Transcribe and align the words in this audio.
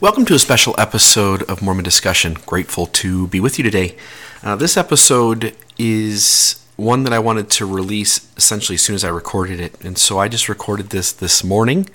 Welcome 0.00 0.26
to 0.26 0.34
a 0.34 0.38
special 0.38 0.76
episode 0.78 1.42
of 1.50 1.60
Mormon 1.60 1.82
Discussion. 1.82 2.34
Grateful 2.46 2.86
to 2.86 3.26
be 3.26 3.40
with 3.40 3.58
you 3.58 3.64
today. 3.64 3.96
Uh, 4.44 4.54
this 4.54 4.76
episode 4.76 5.56
is 5.76 6.64
one 6.76 7.02
that 7.02 7.12
I 7.12 7.18
wanted 7.18 7.50
to 7.50 7.66
release 7.66 8.32
essentially 8.36 8.74
as 8.74 8.82
soon 8.82 8.94
as 8.94 9.02
I 9.02 9.08
recorded 9.08 9.58
it, 9.58 9.84
and 9.84 9.98
so 9.98 10.20
I 10.20 10.28
just 10.28 10.48
recorded 10.48 10.90
this 10.90 11.10
this 11.10 11.42
morning, 11.42 11.90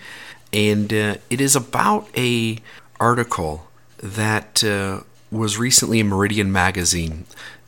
and 0.51 0.91
uh, 0.91 1.15
it 1.29 1.39
is 1.39 1.55
about 1.55 2.09
a 2.17 2.57
article 2.99 3.67
that 3.99 4.65
uh, 4.65 5.03
was 5.31 5.57
recently 5.57 6.01
in 6.01 6.09
Meridian 6.09 6.51
Magazine 6.51 7.23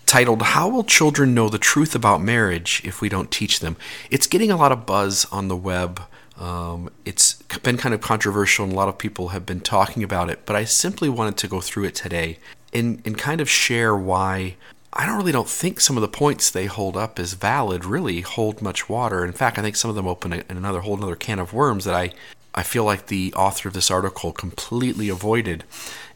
titled 0.05 0.41
How 0.41 0.67
Will 0.67 0.83
Children 0.83 1.33
Know 1.33 1.47
the 1.47 1.57
Truth 1.57 1.95
About 1.95 2.21
Marriage 2.21 2.81
If 2.83 2.99
We 2.99 3.07
Don't 3.07 3.31
Teach 3.31 3.61
Them? 3.61 3.77
It's 4.11 4.27
getting 4.27 4.51
a 4.51 4.57
lot 4.57 4.73
of 4.73 4.85
buzz 4.85 5.25
on 5.31 5.47
the 5.47 5.55
web. 5.55 6.01
Um, 6.37 6.89
it's 7.05 7.41
been 7.63 7.77
kind 7.77 7.95
of 7.95 8.01
controversial, 8.01 8.65
and 8.65 8.73
a 8.73 8.75
lot 8.75 8.89
of 8.89 8.97
people 8.97 9.29
have 9.29 9.45
been 9.45 9.61
talking 9.61 10.03
about 10.03 10.29
it, 10.29 10.45
but 10.45 10.55
I 10.55 10.65
simply 10.65 11.07
wanted 11.07 11.37
to 11.37 11.47
go 11.47 11.61
through 11.61 11.85
it 11.85 11.95
today 11.95 12.39
and, 12.73 13.01
and 13.05 13.17
kind 13.17 13.39
of 13.39 13.49
share 13.49 13.95
why 13.95 14.55
I 14.97 15.05
don't 15.05 15.17
really 15.17 15.33
don't 15.33 15.49
think 15.49 15.81
some 15.81 15.97
of 15.97 16.01
the 16.01 16.07
points 16.07 16.49
they 16.49 16.67
hold 16.67 16.95
up 16.95 17.19
as 17.19 17.33
valid 17.33 17.83
really 17.83 18.21
hold 18.21 18.61
much 18.61 18.87
water. 18.87 19.25
In 19.25 19.33
fact, 19.33 19.57
I 19.57 19.61
think 19.61 19.75
some 19.75 19.89
of 19.89 19.95
them 19.95 20.07
open 20.07 20.31
a, 20.31 20.43
another 20.47 20.81
whole 20.81 20.95
another 20.95 21.17
can 21.17 21.39
of 21.39 21.53
worms 21.53 21.83
that 21.83 21.95
I 21.95 22.11
I 22.57 22.63
feel 22.63 22.85
like 22.85 23.07
the 23.07 23.33
author 23.33 23.67
of 23.67 23.73
this 23.73 23.91
article 23.91 24.31
completely 24.31 25.09
avoided. 25.09 25.65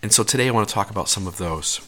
And 0.02 0.14
so 0.14 0.24
today 0.24 0.48
I 0.48 0.52
want 0.52 0.70
to 0.70 0.74
talk 0.74 0.90
about 0.90 1.10
some 1.10 1.28
of 1.28 1.38
those. 1.38 1.82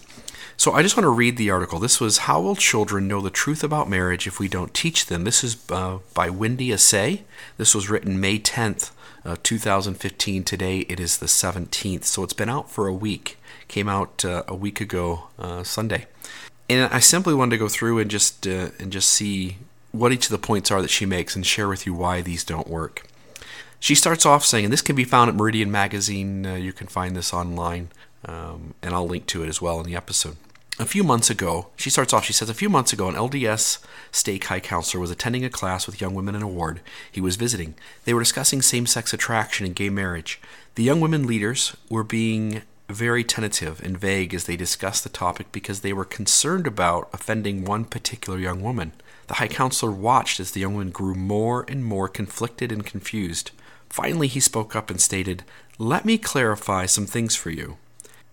So 0.61 0.73
I 0.73 0.83
just 0.83 0.95
want 0.95 1.05
to 1.05 1.09
read 1.09 1.37
the 1.37 1.49
article. 1.49 1.79
This 1.79 1.99
was 1.99 2.19
How 2.29 2.39
Will 2.39 2.55
Children 2.55 3.07
Know 3.07 3.19
the 3.19 3.31
Truth 3.31 3.63
About 3.63 3.89
Marriage 3.89 4.27
If 4.27 4.39
We 4.39 4.47
Don't 4.47 4.75
Teach 4.75 5.07
Them? 5.07 5.23
This 5.23 5.43
is 5.43 5.57
uh, 5.71 5.97
by 6.13 6.29
Wendy 6.29 6.67
Asay. 6.67 7.21
This 7.57 7.73
was 7.73 7.89
written 7.89 8.19
May 8.19 8.37
10th, 8.37 8.91
uh, 9.25 9.37
2015. 9.41 10.43
Today 10.43 10.81
it 10.81 10.99
is 10.99 11.17
the 11.17 11.25
17th. 11.25 12.03
So 12.03 12.21
it's 12.21 12.33
been 12.33 12.47
out 12.47 12.69
for 12.69 12.85
a 12.85 12.93
week. 12.93 13.39
Came 13.69 13.89
out 13.89 14.23
uh, 14.23 14.43
a 14.47 14.53
week 14.53 14.79
ago, 14.79 15.29
uh, 15.39 15.63
Sunday. 15.63 16.05
And 16.69 16.93
I 16.93 16.99
simply 16.99 17.33
wanted 17.33 17.55
to 17.55 17.57
go 17.57 17.67
through 17.67 17.97
and 17.97 18.11
just 18.11 18.45
uh, 18.45 18.69
and 18.77 18.91
just 18.91 19.09
see 19.09 19.57
what 19.91 20.13
each 20.13 20.27
of 20.27 20.31
the 20.31 20.37
points 20.37 20.69
are 20.69 20.83
that 20.83 20.91
she 20.91 21.07
makes 21.07 21.35
and 21.35 21.43
share 21.43 21.69
with 21.69 21.87
you 21.87 21.95
why 21.95 22.21
these 22.21 22.43
don't 22.43 22.67
work. 22.67 23.07
She 23.79 23.95
starts 23.95 24.27
off 24.27 24.45
saying, 24.45 24.65
and 24.65 24.71
this 24.71 24.83
can 24.83 24.95
be 24.95 25.05
found 25.05 25.27
at 25.27 25.35
Meridian 25.35 25.71
Magazine. 25.71 26.45
Uh, 26.45 26.53
you 26.53 26.71
can 26.71 26.85
find 26.85 27.15
this 27.15 27.33
online, 27.33 27.89
um, 28.25 28.75
and 28.83 28.93
I'll 28.93 29.07
link 29.07 29.25
to 29.25 29.43
it 29.43 29.49
as 29.49 29.59
well 29.59 29.79
in 29.79 29.87
the 29.87 29.95
episode. 29.95 30.37
A 30.79 30.85
few 30.85 31.03
months 31.03 31.29
ago, 31.29 31.67
she 31.75 31.89
starts 31.89 32.13
off, 32.13 32.25
she 32.25 32.33
says, 32.33 32.49
A 32.49 32.53
few 32.53 32.69
months 32.69 32.93
ago, 32.93 33.07
an 33.07 33.15
LDS 33.15 33.79
stake 34.11 34.45
high 34.45 34.61
counselor 34.61 35.01
was 35.01 35.11
attending 35.11 35.43
a 35.43 35.49
class 35.49 35.85
with 35.85 35.99
young 35.99 36.13
women 36.13 36.33
in 36.33 36.41
a 36.41 36.47
ward 36.47 36.79
he 37.11 37.21
was 37.21 37.35
visiting. 37.35 37.75
They 38.05 38.13
were 38.13 38.21
discussing 38.21 38.61
same 38.61 38.85
sex 38.85 39.13
attraction 39.13 39.65
and 39.65 39.75
gay 39.75 39.89
marriage. 39.89 40.39
The 40.75 40.83
young 40.83 41.01
women 41.01 41.27
leaders 41.27 41.75
were 41.89 42.03
being 42.03 42.61
very 42.89 43.23
tentative 43.23 43.81
and 43.83 43.97
vague 43.97 44.33
as 44.33 44.45
they 44.45 44.55
discussed 44.55 45.03
the 45.03 45.09
topic 45.09 45.51
because 45.51 45.81
they 45.81 45.93
were 45.93 46.05
concerned 46.05 46.67
about 46.67 47.09
offending 47.13 47.63
one 47.63 47.85
particular 47.85 48.39
young 48.39 48.61
woman. 48.61 48.93
The 49.27 49.35
high 49.35 49.47
counselor 49.47 49.91
watched 49.91 50.39
as 50.39 50.51
the 50.51 50.61
young 50.61 50.73
woman 50.73 50.91
grew 50.91 51.15
more 51.15 51.65
and 51.67 51.85
more 51.85 52.07
conflicted 52.07 52.71
and 52.71 52.85
confused. 52.85 53.51
Finally, 53.89 54.27
he 54.27 54.39
spoke 54.39 54.75
up 54.75 54.89
and 54.89 55.01
stated, 55.01 55.43
Let 55.77 56.05
me 56.05 56.17
clarify 56.17 56.85
some 56.85 57.05
things 57.05 57.35
for 57.35 57.49
you. 57.49 57.77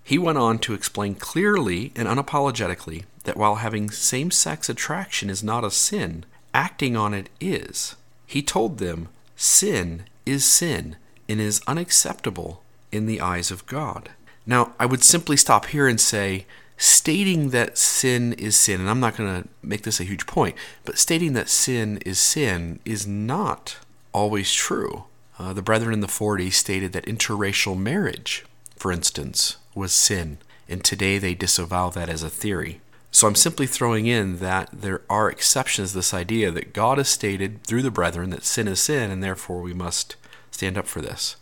He 0.09 0.17
went 0.17 0.39
on 0.39 0.59
to 0.61 0.73
explain 0.73 1.17
clearly 1.17 1.93
and 1.95 2.09
unapologetically 2.09 3.05
that 3.25 3.37
while 3.37 3.57
having 3.57 3.91
same 3.91 4.31
sex 4.31 4.71
attraction 4.71 5.29
is 5.29 5.43
not 5.43 5.65
a 5.65 5.71
sin, 5.71 6.25
acting 6.55 6.97
on 6.97 7.13
it 7.13 7.29
is. 7.43 7.95
He 8.27 8.41
told 8.41 8.79
them 8.79 9.09
sin 9.37 10.05
is 10.25 10.47
sin 10.47 10.97
and 11.29 11.43
is 11.43 11.61
unacceptable 11.67 12.63
in 12.91 13.05
the 13.05 13.21
eyes 13.21 13.51
of 13.51 13.67
God. 13.67 14.09
Now, 14.47 14.73
I 14.81 14.87
would 14.87 15.05
simply 15.05 15.37
stop 15.37 15.67
here 15.67 15.87
and 15.87 16.01
say, 16.01 16.47
stating 16.79 17.51
that 17.51 17.77
sin 17.77 18.33
is 18.33 18.57
sin, 18.57 18.81
and 18.81 18.89
I'm 18.89 19.01
not 19.01 19.15
going 19.15 19.43
to 19.43 19.49
make 19.63 19.83
this 19.83 20.01
a 20.01 20.05
huge 20.05 20.27
point, 20.27 20.57
but 20.87 20.97
stating 20.97 21.35
that 21.35 21.51
sin 21.51 21.99
is 22.07 22.19
sin 22.19 22.81
is 22.87 23.07
not 23.07 23.77
always 24.15 24.55
true. 24.55 25.05
Uh, 25.39 25.53
the 25.53 25.61
Brethren 25.61 25.93
in 25.93 26.01
the 26.01 26.07
40s 26.07 26.55
stated 26.55 26.95
that 26.95 27.05
interracial 27.05 27.77
marriage, 27.77 28.47
for 28.75 28.91
instance, 28.91 29.59
was 29.79 29.95
sin, 29.95 30.37
and 30.69 30.85
today 30.85 31.17
they 31.17 31.35
disavow 31.35 31.89
that 31.91 32.11
as 32.11 32.23
a 32.23 32.29
theory. 32.29 32.83
So 33.11 33.27
I'm 33.27 33.35
simply 33.35 33.67
throwing 33.67 34.07
in 34.07 34.39
that 34.39 34.69
there 34.73 35.01
are 35.09 35.31
exceptions 35.31 35.91
to 35.91 35.97
this 35.97 36.13
idea 36.13 36.51
that 36.51 36.75
God 36.75 36.99
has 36.99 37.09
stated 37.09 37.65
through 37.65 37.81
the 37.83 37.91
brethren 37.91 38.29
that 38.31 38.45
sin 38.45 38.69
is 38.69 38.81
sin, 38.81 39.11
and 39.11 39.23
therefore 39.23 39.63
we 39.63 39.73
must 39.73 40.17
stand 40.51 40.77
up 40.77 40.87
for 40.87 41.01
this. 41.01 41.37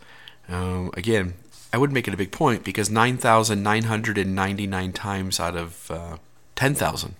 Um, 0.48 0.92
again, 0.94 1.34
I 1.72 1.78
would 1.78 1.90
make 1.90 2.06
it 2.06 2.14
a 2.14 2.18
big 2.18 2.30
point 2.30 2.62
because 2.62 2.88
9,999 2.88 4.92
times 4.92 5.40
out 5.40 5.56
of 5.56 5.90
uh, 5.90 6.18
10,000, 6.54 7.16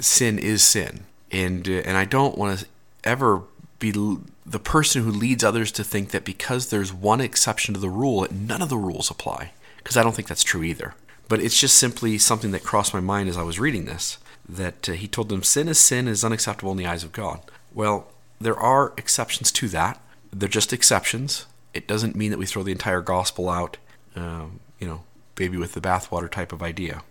sin 0.00 0.38
is 0.38 0.62
sin. 0.62 1.04
And, 1.30 1.68
uh, 1.68 1.82
and 1.84 1.98
I 1.98 2.06
don't 2.06 2.38
want 2.38 2.60
to 2.60 2.66
ever 3.04 3.42
be 3.78 3.90
the 3.90 4.58
person 4.58 5.02
who 5.02 5.10
leads 5.10 5.44
others 5.44 5.70
to 5.72 5.84
think 5.84 6.08
that 6.10 6.24
because 6.24 6.70
there's 6.70 6.92
one 6.92 7.20
exception 7.20 7.74
to 7.74 7.80
the 7.80 7.90
rule, 7.90 8.26
none 8.30 8.62
of 8.62 8.70
the 8.70 8.78
rules 8.78 9.10
apply 9.10 9.50
because 9.82 9.96
I 9.96 10.02
don't 10.02 10.14
think 10.14 10.28
that's 10.28 10.42
true 10.42 10.62
either. 10.62 10.94
But 11.28 11.40
it's 11.40 11.58
just 11.58 11.76
simply 11.76 12.18
something 12.18 12.50
that 12.50 12.62
crossed 12.62 12.94
my 12.94 13.00
mind 13.00 13.28
as 13.28 13.36
I 13.36 13.42
was 13.42 13.58
reading 13.58 13.84
this 13.84 14.18
that 14.48 14.88
uh, 14.88 14.92
he 14.92 15.08
told 15.08 15.28
them 15.28 15.42
sin 15.42 15.68
is 15.68 15.78
sin 15.78 16.08
is 16.08 16.24
unacceptable 16.24 16.72
in 16.72 16.78
the 16.78 16.86
eyes 16.86 17.04
of 17.04 17.12
God. 17.12 17.40
Well, 17.72 18.08
there 18.40 18.58
are 18.58 18.92
exceptions 18.96 19.52
to 19.52 19.68
that. 19.68 20.00
They're 20.32 20.48
just 20.48 20.72
exceptions. 20.72 21.46
It 21.74 21.86
doesn't 21.86 22.16
mean 22.16 22.30
that 22.32 22.38
we 22.38 22.46
throw 22.46 22.62
the 22.62 22.72
entire 22.72 23.00
gospel 23.00 23.48
out, 23.48 23.76
um, 24.16 24.60
you 24.78 24.86
know, 24.86 25.04
baby 25.36 25.56
with 25.56 25.72
the 25.72 25.80
bathwater 25.80 26.30
type 26.30 26.52
of 26.52 26.62
idea. 26.62 27.02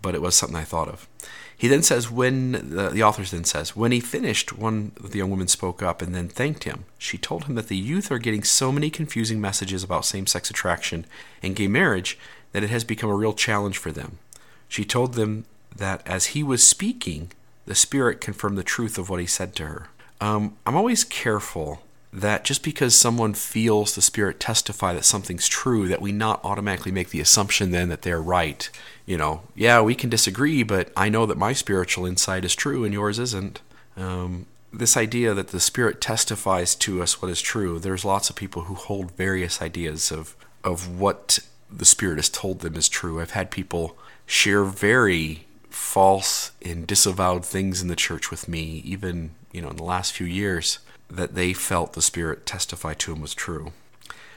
But 0.00 0.14
it 0.14 0.22
was 0.22 0.34
something 0.34 0.56
I 0.56 0.64
thought 0.64 0.88
of. 0.88 1.06
He 1.60 1.68
then 1.68 1.82
says, 1.82 2.10
when 2.10 2.52
the, 2.52 2.88
the 2.88 3.02
author 3.02 3.22
then 3.22 3.44
says, 3.44 3.76
when 3.76 3.92
he 3.92 4.00
finished, 4.00 4.56
one 4.56 4.92
the 4.98 5.18
young 5.18 5.30
women 5.30 5.46
spoke 5.46 5.82
up 5.82 6.00
and 6.00 6.14
then 6.14 6.26
thanked 6.26 6.64
him. 6.64 6.86
She 6.96 7.18
told 7.18 7.44
him 7.44 7.54
that 7.54 7.68
the 7.68 7.76
youth 7.76 8.10
are 8.10 8.18
getting 8.18 8.42
so 8.42 8.72
many 8.72 8.88
confusing 8.88 9.42
messages 9.42 9.84
about 9.84 10.06
same 10.06 10.26
sex 10.26 10.48
attraction 10.48 11.04
and 11.42 11.54
gay 11.54 11.68
marriage 11.68 12.18
that 12.52 12.64
it 12.64 12.70
has 12.70 12.82
become 12.82 13.10
a 13.10 13.14
real 13.14 13.34
challenge 13.34 13.76
for 13.76 13.92
them. 13.92 14.16
She 14.70 14.86
told 14.86 15.12
them 15.12 15.44
that 15.76 16.00
as 16.06 16.28
he 16.28 16.42
was 16.42 16.66
speaking, 16.66 17.30
the 17.66 17.74
Spirit 17.74 18.22
confirmed 18.22 18.56
the 18.56 18.62
truth 18.62 18.96
of 18.96 19.10
what 19.10 19.20
he 19.20 19.26
said 19.26 19.54
to 19.56 19.66
her. 19.66 19.88
Um, 20.18 20.56
I'm 20.64 20.76
always 20.76 21.04
careful 21.04 21.82
that 22.12 22.44
just 22.44 22.64
because 22.64 22.94
someone 22.94 23.34
feels 23.34 23.94
the 23.94 24.02
Spirit 24.02 24.40
testify 24.40 24.92
that 24.94 25.04
something's 25.04 25.46
true, 25.46 25.86
that 25.88 26.00
we 26.00 26.10
not 26.10 26.44
automatically 26.44 26.90
make 26.90 27.10
the 27.10 27.20
assumption 27.20 27.70
then 27.70 27.88
that 27.88 28.02
they're 28.02 28.22
right. 28.22 28.68
You 29.06 29.16
know, 29.16 29.42
yeah, 29.54 29.80
we 29.80 29.94
can 29.94 30.10
disagree, 30.10 30.62
but 30.62 30.90
I 30.96 31.08
know 31.08 31.24
that 31.26 31.38
my 31.38 31.52
spiritual 31.52 32.06
insight 32.06 32.44
is 32.44 32.54
true 32.54 32.84
and 32.84 32.92
yours 32.92 33.18
isn't. 33.18 33.60
Um, 33.96 34.46
this 34.72 34.96
idea 34.96 35.34
that 35.34 35.48
the 35.48 35.60
Spirit 35.60 36.00
testifies 36.00 36.74
to 36.76 37.02
us 37.02 37.22
what 37.22 37.30
is 37.30 37.40
true, 37.40 37.78
there's 37.78 38.04
lots 38.04 38.30
of 38.30 38.36
people 38.36 38.62
who 38.62 38.74
hold 38.74 39.12
various 39.12 39.62
ideas 39.62 40.10
of, 40.10 40.36
of 40.64 40.98
what 40.98 41.38
the 41.70 41.84
Spirit 41.84 42.16
has 42.16 42.28
told 42.28 42.60
them 42.60 42.74
is 42.74 42.88
true. 42.88 43.20
I've 43.20 43.32
had 43.32 43.50
people 43.50 43.96
share 44.26 44.64
very 44.64 45.46
false 45.68 46.50
and 46.62 46.86
disavowed 46.86 47.44
things 47.44 47.80
in 47.80 47.88
the 47.88 47.96
church 47.96 48.30
with 48.30 48.48
me, 48.48 48.82
even, 48.84 49.30
you 49.52 49.62
know, 49.62 49.70
in 49.70 49.76
the 49.76 49.84
last 49.84 50.12
few 50.12 50.26
years 50.26 50.80
that 51.10 51.34
they 51.34 51.52
felt 51.52 51.92
the 51.92 52.02
Spirit 52.02 52.46
testify 52.46 52.94
to 52.94 53.12
him 53.12 53.20
was 53.20 53.34
true. 53.34 53.72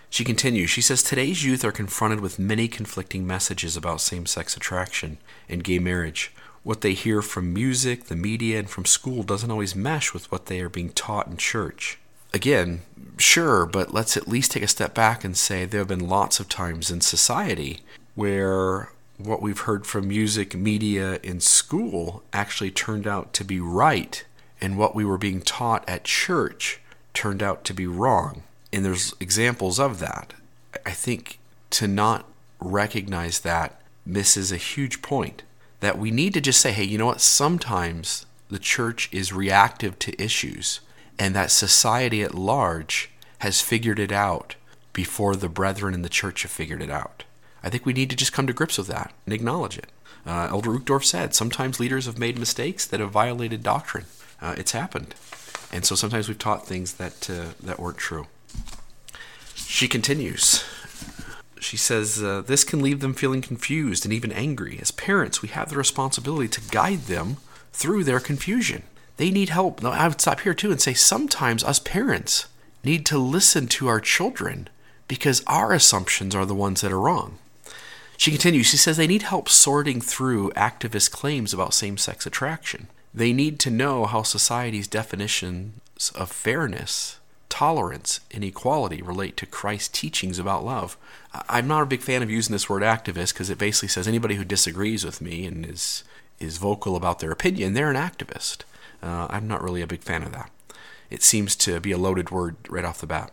She 0.09 0.23
continues, 0.23 0.69
she 0.69 0.81
says, 0.81 1.01
Today's 1.01 1.43
youth 1.43 1.65
are 1.65 1.71
confronted 1.71 2.19
with 2.19 2.37
many 2.37 2.67
conflicting 2.67 3.25
messages 3.25 3.75
about 3.75 3.99
same 3.99 4.25
sex 4.25 4.55
attraction 4.55 5.17
and 5.49 5.63
gay 5.63 5.79
marriage. 5.79 6.31
What 6.61 6.81
they 6.81 6.93
hear 6.93 7.21
from 7.21 7.53
music, 7.53 8.05
the 8.05 8.15
media, 8.15 8.59
and 8.59 8.69
from 8.69 8.85
school 8.85 9.23
doesn't 9.23 9.49
always 9.49 9.75
mesh 9.75 10.13
with 10.13 10.31
what 10.31 10.45
they 10.45 10.61
are 10.61 10.69
being 10.69 10.91
taught 10.91 11.27
in 11.27 11.37
church. 11.37 11.97
Again, 12.33 12.81
sure, 13.17 13.65
but 13.65 13.93
let's 13.93 14.15
at 14.15 14.27
least 14.27 14.51
take 14.51 14.63
a 14.63 14.67
step 14.67 14.93
back 14.93 15.23
and 15.23 15.35
say 15.35 15.65
there 15.65 15.81
have 15.81 15.87
been 15.87 16.07
lots 16.07 16.39
of 16.39 16.47
times 16.47 16.89
in 16.89 17.01
society 17.01 17.81
where 18.15 18.91
what 19.17 19.41
we've 19.41 19.61
heard 19.61 19.85
from 19.85 20.07
music, 20.07 20.55
media, 20.55 21.19
and 21.23 21.41
school 21.41 22.23
actually 22.31 22.71
turned 22.71 23.07
out 23.07 23.33
to 23.33 23.43
be 23.43 23.59
right 23.59 24.25
and 24.63 24.77
what 24.77 24.95
we 24.95 25.03
were 25.03 25.17
being 25.17 25.41
taught 25.41 25.83
at 25.89 26.05
church 26.05 26.79
turned 27.13 27.43
out 27.43 27.65
to 27.65 27.73
be 27.73 27.85
wrong. 27.85 28.43
And 28.71 28.85
there's 28.85 29.13
examples 29.19 29.77
of 29.77 29.99
that. 29.99 30.33
I 30.85 30.91
think 30.91 31.37
to 31.71 31.85
not 31.85 32.25
recognize 32.61 33.41
that 33.41 33.81
misses 34.05 34.53
a 34.53 34.57
huge 34.57 35.01
point. 35.01 35.43
That 35.81 35.97
we 35.97 36.11
need 36.11 36.33
to 36.35 36.41
just 36.41 36.61
say, 36.61 36.71
hey, 36.71 36.85
you 36.85 36.97
know 36.97 37.07
what? 37.07 37.19
Sometimes 37.19 38.25
the 38.49 38.57
church 38.57 39.09
is 39.11 39.33
reactive 39.33 39.99
to 39.99 40.21
issues, 40.21 40.79
and 41.19 41.35
that 41.35 41.51
society 41.51 42.23
at 42.23 42.33
large 42.33 43.11
has 43.39 43.59
figured 43.59 43.99
it 43.99 44.13
out 44.13 44.55
before 44.93 45.35
the 45.35 45.49
brethren 45.49 45.93
in 45.93 46.03
the 46.03 46.09
church 46.09 46.43
have 46.43 46.51
figured 46.51 46.81
it 46.81 46.89
out. 46.89 47.25
I 47.61 47.69
think 47.69 47.85
we 47.85 47.91
need 47.91 48.09
to 48.11 48.15
just 48.15 48.31
come 48.31 48.47
to 48.47 48.53
grips 48.53 48.77
with 48.77 48.87
that 48.87 49.13
and 49.25 49.33
acknowledge 49.33 49.77
it. 49.77 49.87
Uh, 50.25 50.47
Elder 50.49 50.69
Uchtdorf 50.69 51.03
said 51.03 51.35
sometimes 51.35 51.81
leaders 51.81 52.05
have 52.05 52.17
made 52.17 52.39
mistakes 52.39 52.85
that 52.85 53.01
have 53.01 53.11
violated 53.11 53.61
doctrine. 53.61 54.05
Uh, 54.43 54.53
it's 54.57 54.73
happened, 54.73 55.15
and 55.71 55.85
so 55.85 55.95
sometimes 55.95 56.27
we've 56.27 56.37
taught 56.37 56.67
things 56.67 56.95
that 56.95 57.29
uh, 57.29 57.53
that 57.63 57.79
weren't 57.79 57.97
true. 57.97 58.27
She 59.55 59.87
continues. 59.87 60.65
she 61.61 61.77
says 61.77 62.21
uh, 62.21 62.43
this 62.45 62.65
can 62.65 62.81
leave 62.81 62.99
them 62.99 63.13
feeling 63.13 63.41
confused 63.41 64.03
and 64.03 64.13
even 64.13 64.33
angry. 64.33 64.77
As 64.81 64.91
parents, 64.91 65.41
we 65.41 65.47
have 65.47 65.69
the 65.69 65.77
responsibility 65.77 66.49
to 66.49 66.69
guide 66.71 67.03
them 67.03 67.37
through 67.71 68.03
their 68.03 68.19
confusion. 68.19 68.83
They 69.15 69.31
need 69.31 69.49
help. 69.49 69.81
Now, 69.81 69.91
I 69.91 70.09
would 70.09 70.19
stop 70.19 70.41
here 70.41 70.53
too 70.53 70.71
and 70.71 70.81
say 70.81 70.93
sometimes 70.93 71.63
us 71.63 71.79
parents 71.79 72.47
need 72.83 73.05
to 73.05 73.17
listen 73.17 73.67
to 73.67 73.87
our 73.87 74.01
children 74.01 74.67
because 75.07 75.43
our 75.47 75.71
assumptions 75.71 76.35
are 76.35 76.45
the 76.45 76.55
ones 76.55 76.81
that 76.81 76.91
are 76.91 76.99
wrong. 76.99 77.37
She 78.17 78.31
continues, 78.31 78.67
she 78.67 78.77
says 78.77 78.97
they 78.97 79.07
need 79.07 79.23
help 79.23 79.47
sorting 79.47 80.01
through 80.01 80.51
activist 80.51 81.11
claims 81.11 81.53
about 81.53 81.73
same 81.73 81.97
sex 81.97 82.25
attraction. 82.25 82.87
They 83.13 83.33
need 83.33 83.59
to 83.59 83.69
know 83.69 84.05
how 84.05 84.23
society's 84.23 84.87
definitions 84.87 86.11
of 86.15 86.31
fairness 86.31 87.19
tolerance 87.53 88.19
and 88.31 88.43
equality 88.43 88.99
relate 89.03 89.37
to 89.37 89.45
Christ's 89.45 89.99
teachings 89.99 90.39
about 90.39 90.65
love. 90.65 90.97
I'm 91.47 91.67
not 91.67 91.83
a 91.83 91.85
big 91.85 92.01
fan 92.01 92.23
of 92.23 92.31
using 92.31 92.51
this 92.51 92.67
word 92.67 92.81
activist 92.81 93.33
because 93.33 93.51
it 93.51 93.59
basically 93.59 93.89
says 93.89 94.07
anybody 94.07 94.35
who 94.35 94.43
disagrees 94.43 95.05
with 95.05 95.21
me 95.21 95.45
and 95.45 95.63
is 95.63 96.03
is 96.39 96.57
vocal 96.57 96.95
about 96.95 97.19
their 97.19 97.29
opinion, 97.29 97.73
they're 97.73 97.91
an 97.91 97.95
activist. 97.95 98.63
Uh, 99.03 99.27
I'm 99.29 99.47
not 99.47 99.61
really 99.61 99.83
a 99.83 99.87
big 99.87 100.01
fan 100.01 100.23
of 100.23 100.31
that. 100.31 100.49
It 101.11 101.21
seems 101.21 101.55
to 101.57 101.79
be 101.79 101.91
a 101.91 101.97
loaded 101.97 102.31
word 102.31 102.55
right 102.69 102.83
off 102.83 102.99
the 102.99 103.05
bat. 103.05 103.31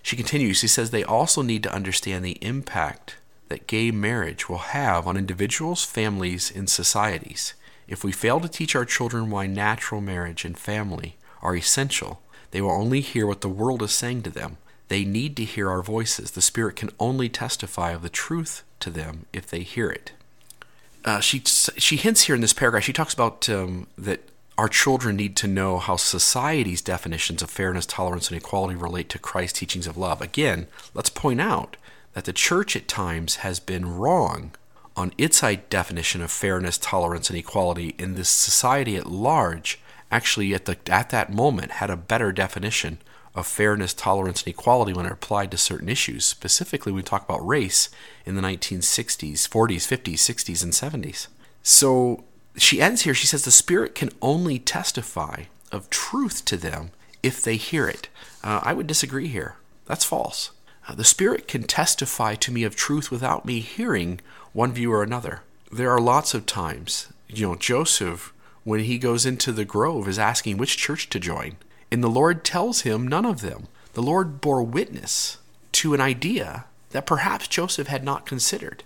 She 0.00 0.14
continues, 0.14 0.58
she 0.58 0.68
says 0.68 0.90
they 0.90 1.02
also 1.02 1.42
need 1.42 1.64
to 1.64 1.74
understand 1.74 2.24
the 2.24 2.38
impact 2.40 3.16
that 3.48 3.66
gay 3.66 3.90
marriage 3.90 4.48
will 4.48 4.58
have 4.58 5.08
on 5.08 5.16
individuals, 5.16 5.84
families, 5.84 6.52
and 6.54 6.70
societies. 6.70 7.54
If 7.88 8.02
we 8.02 8.12
fail 8.12 8.40
to 8.40 8.48
teach 8.48 8.74
our 8.74 8.84
children 8.84 9.30
why 9.30 9.46
natural 9.46 10.00
marriage 10.00 10.44
and 10.44 10.58
family 10.58 11.16
are 11.42 11.56
essential, 11.56 12.20
they 12.50 12.60
will 12.60 12.72
only 12.72 13.00
hear 13.00 13.26
what 13.26 13.40
the 13.40 13.48
world 13.48 13.82
is 13.82 13.92
saying 13.92 14.22
to 14.22 14.30
them. 14.30 14.56
They 14.88 15.04
need 15.04 15.36
to 15.36 15.44
hear 15.44 15.70
our 15.70 15.82
voices. 15.82 16.30
The 16.30 16.42
Spirit 16.42 16.76
can 16.76 16.90
only 16.98 17.28
testify 17.28 17.90
of 17.90 18.02
the 18.02 18.08
truth 18.08 18.62
to 18.80 18.90
them 18.90 19.26
if 19.32 19.46
they 19.46 19.60
hear 19.60 19.90
it. 19.90 20.12
Uh, 21.04 21.20
she 21.20 21.40
she 21.44 21.96
hints 21.96 22.22
here 22.22 22.34
in 22.34 22.40
this 22.40 22.52
paragraph. 22.52 22.84
She 22.84 22.92
talks 22.92 23.14
about 23.14 23.48
um, 23.48 23.86
that 23.96 24.20
our 24.58 24.68
children 24.68 25.16
need 25.16 25.36
to 25.36 25.46
know 25.46 25.78
how 25.78 25.96
society's 25.96 26.80
definitions 26.80 27.42
of 27.42 27.50
fairness, 27.50 27.86
tolerance, 27.86 28.28
and 28.28 28.36
equality 28.36 28.74
relate 28.74 29.08
to 29.10 29.18
Christ's 29.18 29.58
teachings 29.58 29.86
of 29.86 29.96
love. 29.96 30.20
Again, 30.22 30.66
let's 30.94 31.10
point 31.10 31.40
out 31.40 31.76
that 32.14 32.24
the 32.24 32.32
church 32.32 32.74
at 32.74 32.88
times 32.88 33.36
has 33.36 33.60
been 33.60 33.96
wrong 33.98 34.52
on 34.96 35.12
its 35.18 35.42
definition 35.68 36.22
of 36.22 36.30
fairness, 36.30 36.78
tolerance, 36.78 37.28
and 37.28 37.38
equality, 37.38 37.94
in 37.98 38.14
this 38.14 38.28
society 38.28 38.96
at 38.96 39.06
large 39.06 39.78
actually 40.10 40.54
at 40.54 40.66
the 40.66 40.78
at 40.88 41.10
that 41.10 41.32
moment 41.32 41.72
had 41.72 41.90
a 41.90 41.96
better 41.96 42.32
definition 42.32 42.98
of 43.34 43.46
fairness, 43.46 43.92
tolerance, 43.92 44.42
and 44.42 44.54
equality 44.54 44.94
when 44.94 45.04
it 45.04 45.12
applied 45.12 45.50
to 45.50 45.58
certain 45.58 45.90
issues. 45.90 46.24
Specifically, 46.24 46.90
we 46.90 47.02
talk 47.02 47.22
about 47.24 47.46
race 47.46 47.90
in 48.24 48.34
the 48.34 48.40
1960s, 48.40 49.46
40s, 49.46 49.86
50s, 49.86 50.14
60s, 50.14 50.62
and 50.62 50.72
70s. 50.72 51.26
So 51.62 52.24
she 52.56 52.80
ends 52.80 53.02
here. 53.02 53.12
She 53.12 53.26
says 53.26 53.44
the 53.44 53.50
Spirit 53.50 53.94
can 53.94 54.10
only 54.22 54.58
testify 54.58 55.44
of 55.70 55.90
truth 55.90 56.46
to 56.46 56.56
them 56.56 56.92
if 57.22 57.42
they 57.42 57.56
hear 57.56 57.86
it. 57.86 58.08
Uh, 58.42 58.60
I 58.62 58.72
would 58.72 58.86
disagree 58.86 59.28
here. 59.28 59.56
That's 59.84 60.04
false. 60.04 60.52
Uh, 60.88 60.94
the 60.94 61.04
Spirit 61.04 61.46
can 61.46 61.64
testify 61.64 62.36
to 62.36 62.52
me 62.52 62.64
of 62.64 62.74
truth 62.74 63.10
without 63.10 63.44
me 63.44 63.60
hearing 63.60 64.20
one 64.56 64.72
view 64.72 64.90
or 64.90 65.02
another. 65.02 65.42
There 65.70 65.90
are 65.90 66.00
lots 66.00 66.32
of 66.32 66.46
times, 66.46 67.12
you 67.28 67.46
know, 67.46 67.56
Joseph 67.56 68.32
when 68.64 68.80
he 68.80 68.96
goes 68.96 69.26
into 69.26 69.52
the 69.52 69.66
grove 69.66 70.08
is 70.08 70.18
asking 70.18 70.56
which 70.56 70.78
church 70.78 71.10
to 71.10 71.20
join. 71.20 71.56
And 71.92 72.02
the 72.02 72.08
Lord 72.08 72.42
tells 72.42 72.80
him 72.80 73.06
none 73.06 73.26
of 73.26 73.42
them. 73.42 73.68
The 73.92 74.02
Lord 74.02 74.40
bore 74.40 74.62
witness 74.62 75.36
to 75.72 75.92
an 75.92 76.00
idea 76.00 76.64
that 76.90 77.06
perhaps 77.06 77.48
Joseph 77.48 77.88
had 77.88 78.02
not 78.02 78.24
considered 78.24 78.82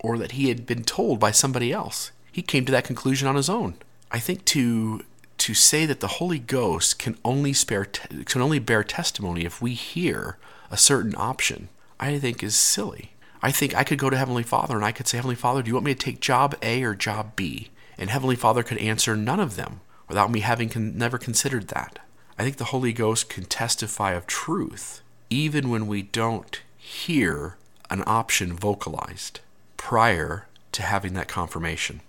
or 0.00 0.18
that 0.18 0.32
he 0.32 0.48
had 0.48 0.66
been 0.66 0.82
told 0.82 1.20
by 1.20 1.30
somebody 1.30 1.72
else. 1.72 2.10
He 2.32 2.42
came 2.42 2.64
to 2.64 2.72
that 2.72 2.84
conclusion 2.84 3.28
on 3.28 3.36
his 3.36 3.48
own. 3.48 3.74
I 4.10 4.18
think 4.18 4.44
to 4.46 5.04
to 5.38 5.54
say 5.54 5.86
that 5.86 6.00
the 6.00 6.18
Holy 6.18 6.38
Ghost 6.38 6.98
can 6.98 7.16
only 7.24 7.52
spare 7.52 7.84
can 7.84 8.42
only 8.42 8.58
bear 8.58 8.82
testimony 8.82 9.44
if 9.44 9.62
we 9.62 9.74
hear 9.74 10.38
a 10.72 10.76
certain 10.76 11.14
option, 11.16 11.68
I 12.00 12.18
think 12.18 12.42
is 12.42 12.56
silly. 12.56 13.13
I 13.44 13.52
think 13.52 13.76
I 13.76 13.84
could 13.84 13.98
go 13.98 14.08
to 14.08 14.16
Heavenly 14.16 14.42
Father 14.42 14.74
and 14.74 14.84
I 14.84 14.90
could 14.90 15.06
say, 15.06 15.18
Heavenly 15.18 15.36
Father, 15.36 15.62
do 15.62 15.68
you 15.68 15.74
want 15.74 15.84
me 15.84 15.94
to 15.94 16.00
take 16.00 16.18
job 16.20 16.56
A 16.62 16.82
or 16.82 16.94
job 16.94 17.36
B? 17.36 17.70
and 17.98 18.10
Heavenly 18.10 18.36
Father 18.36 18.62
could 18.62 18.78
answer 18.78 19.16
none 19.16 19.40
of 19.40 19.56
them 19.56 19.80
without 20.08 20.30
me 20.30 20.40
having 20.40 20.68
con- 20.68 20.96
never 20.96 21.18
considered 21.18 21.68
that. 21.68 21.98
I 22.38 22.42
think 22.42 22.56
the 22.56 22.64
Holy 22.64 22.92
Ghost 22.92 23.28
can 23.28 23.44
testify 23.44 24.12
of 24.12 24.26
truth 24.26 25.00
even 25.30 25.70
when 25.70 25.86
we 25.86 26.02
don't 26.02 26.60
hear 26.76 27.56
an 27.90 28.02
option 28.06 28.52
vocalized 28.52 29.40
prior 29.76 30.46
to 30.72 30.82
having 30.82 31.14
that 31.14 31.28
confirmation. 31.28 32.00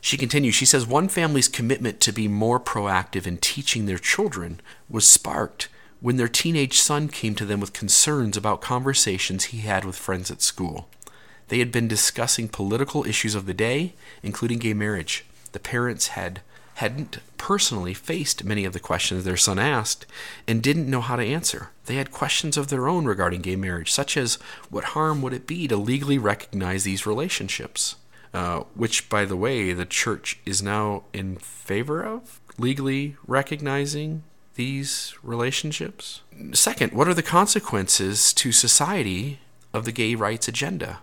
She 0.00 0.16
continues, 0.16 0.54
she 0.54 0.66
says, 0.66 0.86
one 0.86 1.08
family's 1.08 1.48
commitment 1.48 2.00
to 2.00 2.12
be 2.12 2.28
more 2.28 2.60
proactive 2.60 3.26
in 3.26 3.38
teaching 3.38 3.86
their 3.86 3.98
children 3.98 4.60
was 4.88 5.08
sparked 5.08 5.68
when 6.00 6.16
their 6.16 6.28
teenage 6.28 6.78
son 6.78 7.08
came 7.08 7.34
to 7.34 7.46
them 7.46 7.60
with 7.60 7.72
concerns 7.72 8.36
about 8.36 8.60
conversations 8.60 9.44
he 9.44 9.58
had 9.58 9.84
with 9.84 9.96
friends 9.96 10.30
at 10.30 10.42
school. 10.42 10.88
They 11.48 11.58
had 11.58 11.72
been 11.72 11.88
discussing 11.88 12.48
political 12.48 13.04
issues 13.06 13.34
of 13.34 13.46
the 13.46 13.54
day, 13.54 13.94
including 14.22 14.58
gay 14.58 14.74
marriage. 14.74 15.24
The 15.52 15.60
parents 15.60 16.08
had 16.08 16.40
hadn't 16.74 17.18
personally 17.38 17.94
faced 17.94 18.44
many 18.44 18.64
of 18.64 18.72
the 18.72 18.80
questions 18.80 19.24
their 19.24 19.36
son 19.36 19.58
asked 19.58 20.06
and 20.48 20.62
didn't 20.62 20.90
know 20.90 21.00
how 21.00 21.14
to 21.16 21.24
answer. 21.24 21.70
They 21.86 21.96
had 21.96 22.10
questions 22.10 22.56
of 22.56 22.68
their 22.68 22.88
own 22.88 23.04
regarding 23.04 23.42
gay 23.42 23.54
marriage, 23.54 23.92
such 23.92 24.16
as 24.16 24.38
what 24.70 24.84
harm 24.84 25.22
would 25.22 25.32
it 25.32 25.46
be 25.46 25.68
to 25.68 25.76
legally 25.76 26.18
recognize 26.18 26.84
these 26.84 27.06
relationships? 27.06 27.96
Uh, 28.32 28.64
which, 28.74 29.08
by 29.08 29.24
the 29.24 29.36
way, 29.36 29.72
the 29.72 29.84
church 29.84 30.40
is 30.44 30.60
now 30.60 31.04
in 31.12 31.36
favor 31.36 32.02
of 32.02 32.40
legally 32.58 33.16
recognizing 33.28 34.24
these 34.54 35.14
relationships. 35.22 36.20
Second, 36.52 36.92
what 36.92 37.08
are 37.08 37.14
the 37.14 37.22
consequences 37.22 38.32
to 38.34 38.52
society 38.52 39.40
of 39.72 39.84
the 39.84 39.92
gay 39.92 40.14
rights 40.14 40.48
agenda? 40.48 41.00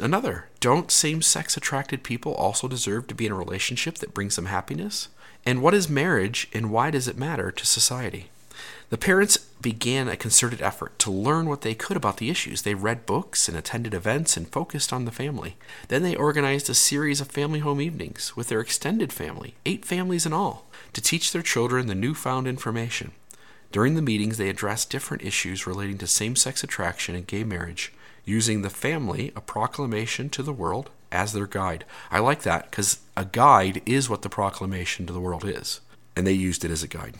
Another, 0.00 0.46
don't 0.60 0.90
same 0.90 1.20
sex 1.20 1.56
attracted 1.56 2.02
people 2.02 2.34
also 2.34 2.66
deserve 2.66 3.06
to 3.08 3.14
be 3.14 3.26
in 3.26 3.32
a 3.32 3.36
relationship 3.36 3.96
that 3.96 4.14
brings 4.14 4.36
them 4.36 4.46
happiness? 4.46 5.08
And 5.44 5.62
what 5.62 5.74
is 5.74 5.88
marriage 5.88 6.48
and 6.52 6.70
why 6.70 6.90
does 6.90 7.06
it 7.06 7.18
matter 7.18 7.50
to 7.50 7.66
society? 7.66 8.30
The 8.88 8.98
parents 8.98 9.36
began 9.60 10.08
a 10.08 10.16
concerted 10.16 10.62
effort 10.62 10.98
to 11.00 11.10
learn 11.10 11.48
what 11.48 11.62
they 11.62 11.74
could 11.74 11.96
about 11.96 12.18
the 12.18 12.30
issues. 12.30 12.62
They 12.62 12.74
read 12.74 13.04
books 13.04 13.48
and 13.48 13.56
attended 13.56 13.94
events 13.94 14.36
and 14.36 14.48
focused 14.48 14.92
on 14.92 15.04
the 15.04 15.10
family. 15.10 15.56
Then 15.88 16.02
they 16.02 16.14
organized 16.14 16.70
a 16.70 16.74
series 16.74 17.20
of 17.20 17.28
family 17.28 17.58
home 17.58 17.80
evenings 17.80 18.36
with 18.36 18.48
their 18.48 18.60
extended 18.60 19.12
family, 19.12 19.54
eight 19.66 19.84
families 19.84 20.24
in 20.24 20.32
all, 20.32 20.65
to 20.96 21.02
teach 21.02 21.30
their 21.30 21.42
children 21.42 21.88
the 21.88 21.94
newfound 21.94 22.48
information. 22.48 23.10
During 23.70 23.96
the 23.96 24.00
meetings, 24.00 24.38
they 24.38 24.48
addressed 24.48 24.88
different 24.88 25.22
issues 25.22 25.66
relating 25.66 25.98
to 25.98 26.06
same 26.06 26.34
sex 26.36 26.64
attraction 26.64 27.14
and 27.14 27.26
gay 27.26 27.44
marriage 27.44 27.92
using 28.24 28.62
the 28.62 28.70
family, 28.70 29.30
a 29.36 29.42
proclamation 29.42 30.30
to 30.30 30.42
the 30.42 30.54
world, 30.54 30.88
as 31.12 31.34
their 31.34 31.46
guide. 31.46 31.84
I 32.10 32.20
like 32.20 32.44
that 32.44 32.70
because 32.70 33.00
a 33.14 33.26
guide 33.26 33.82
is 33.84 34.08
what 34.08 34.22
the 34.22 34.30
proclamation 34.30 35.04
to 35.04 35.12
the 35.12 35.20
world 35.20 35.44
is, 35.44 35.82
and 36.16 36.26
they 36.26 36.32
used 36.32 36.64
it 36.64 36.70
as 36.70 36.82
a 36.82 36.88
guide. 36.88 37.16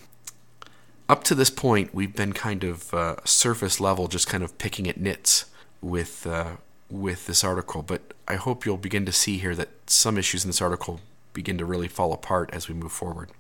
Up 1.06 1.23
to 1.25 1.35
this 1.35 1.50
point, 1.50 1.95
we've 1.95 2.16
been 2.16 2.33
kind 2.33 2.64
of 2.64 2.95
uh, 2.95 3.16
surface 3.26 3.78
level, 3.78 4.09
just 4.09 4.26
kind 4.26 4.42
of 4.42 4.56
picking 4.56 4.88
at 4.88 4.99
nits 4.99 5.45
with 5.83 6.26
uh, 6.26 6.52
with 6.88 7.26
this 7.26 7.45
article. 7.45 7.83
But 7.83 8.14
I 8.26 8.37
hope 8.37 8.64
you'll 8.64 8.78
begin 8.78 9.04
to 9.04 9.12
see 9.12 9.37
here 9.37 9.54
that 9.54 9.68
some 9.87 10.16
issues 10.16 10.45
in 10.45 10.49
this 10.49 10.62
article 10.62 11.00
begin 11.36 11.58
to 11.58 11.64
really 11.64 11.86
fall 11.86 12.12
apart 12.12 12.50
as 12.52 12.68
we 12.68 12.74
move 12.74 12.90
forward. 12.90 13.30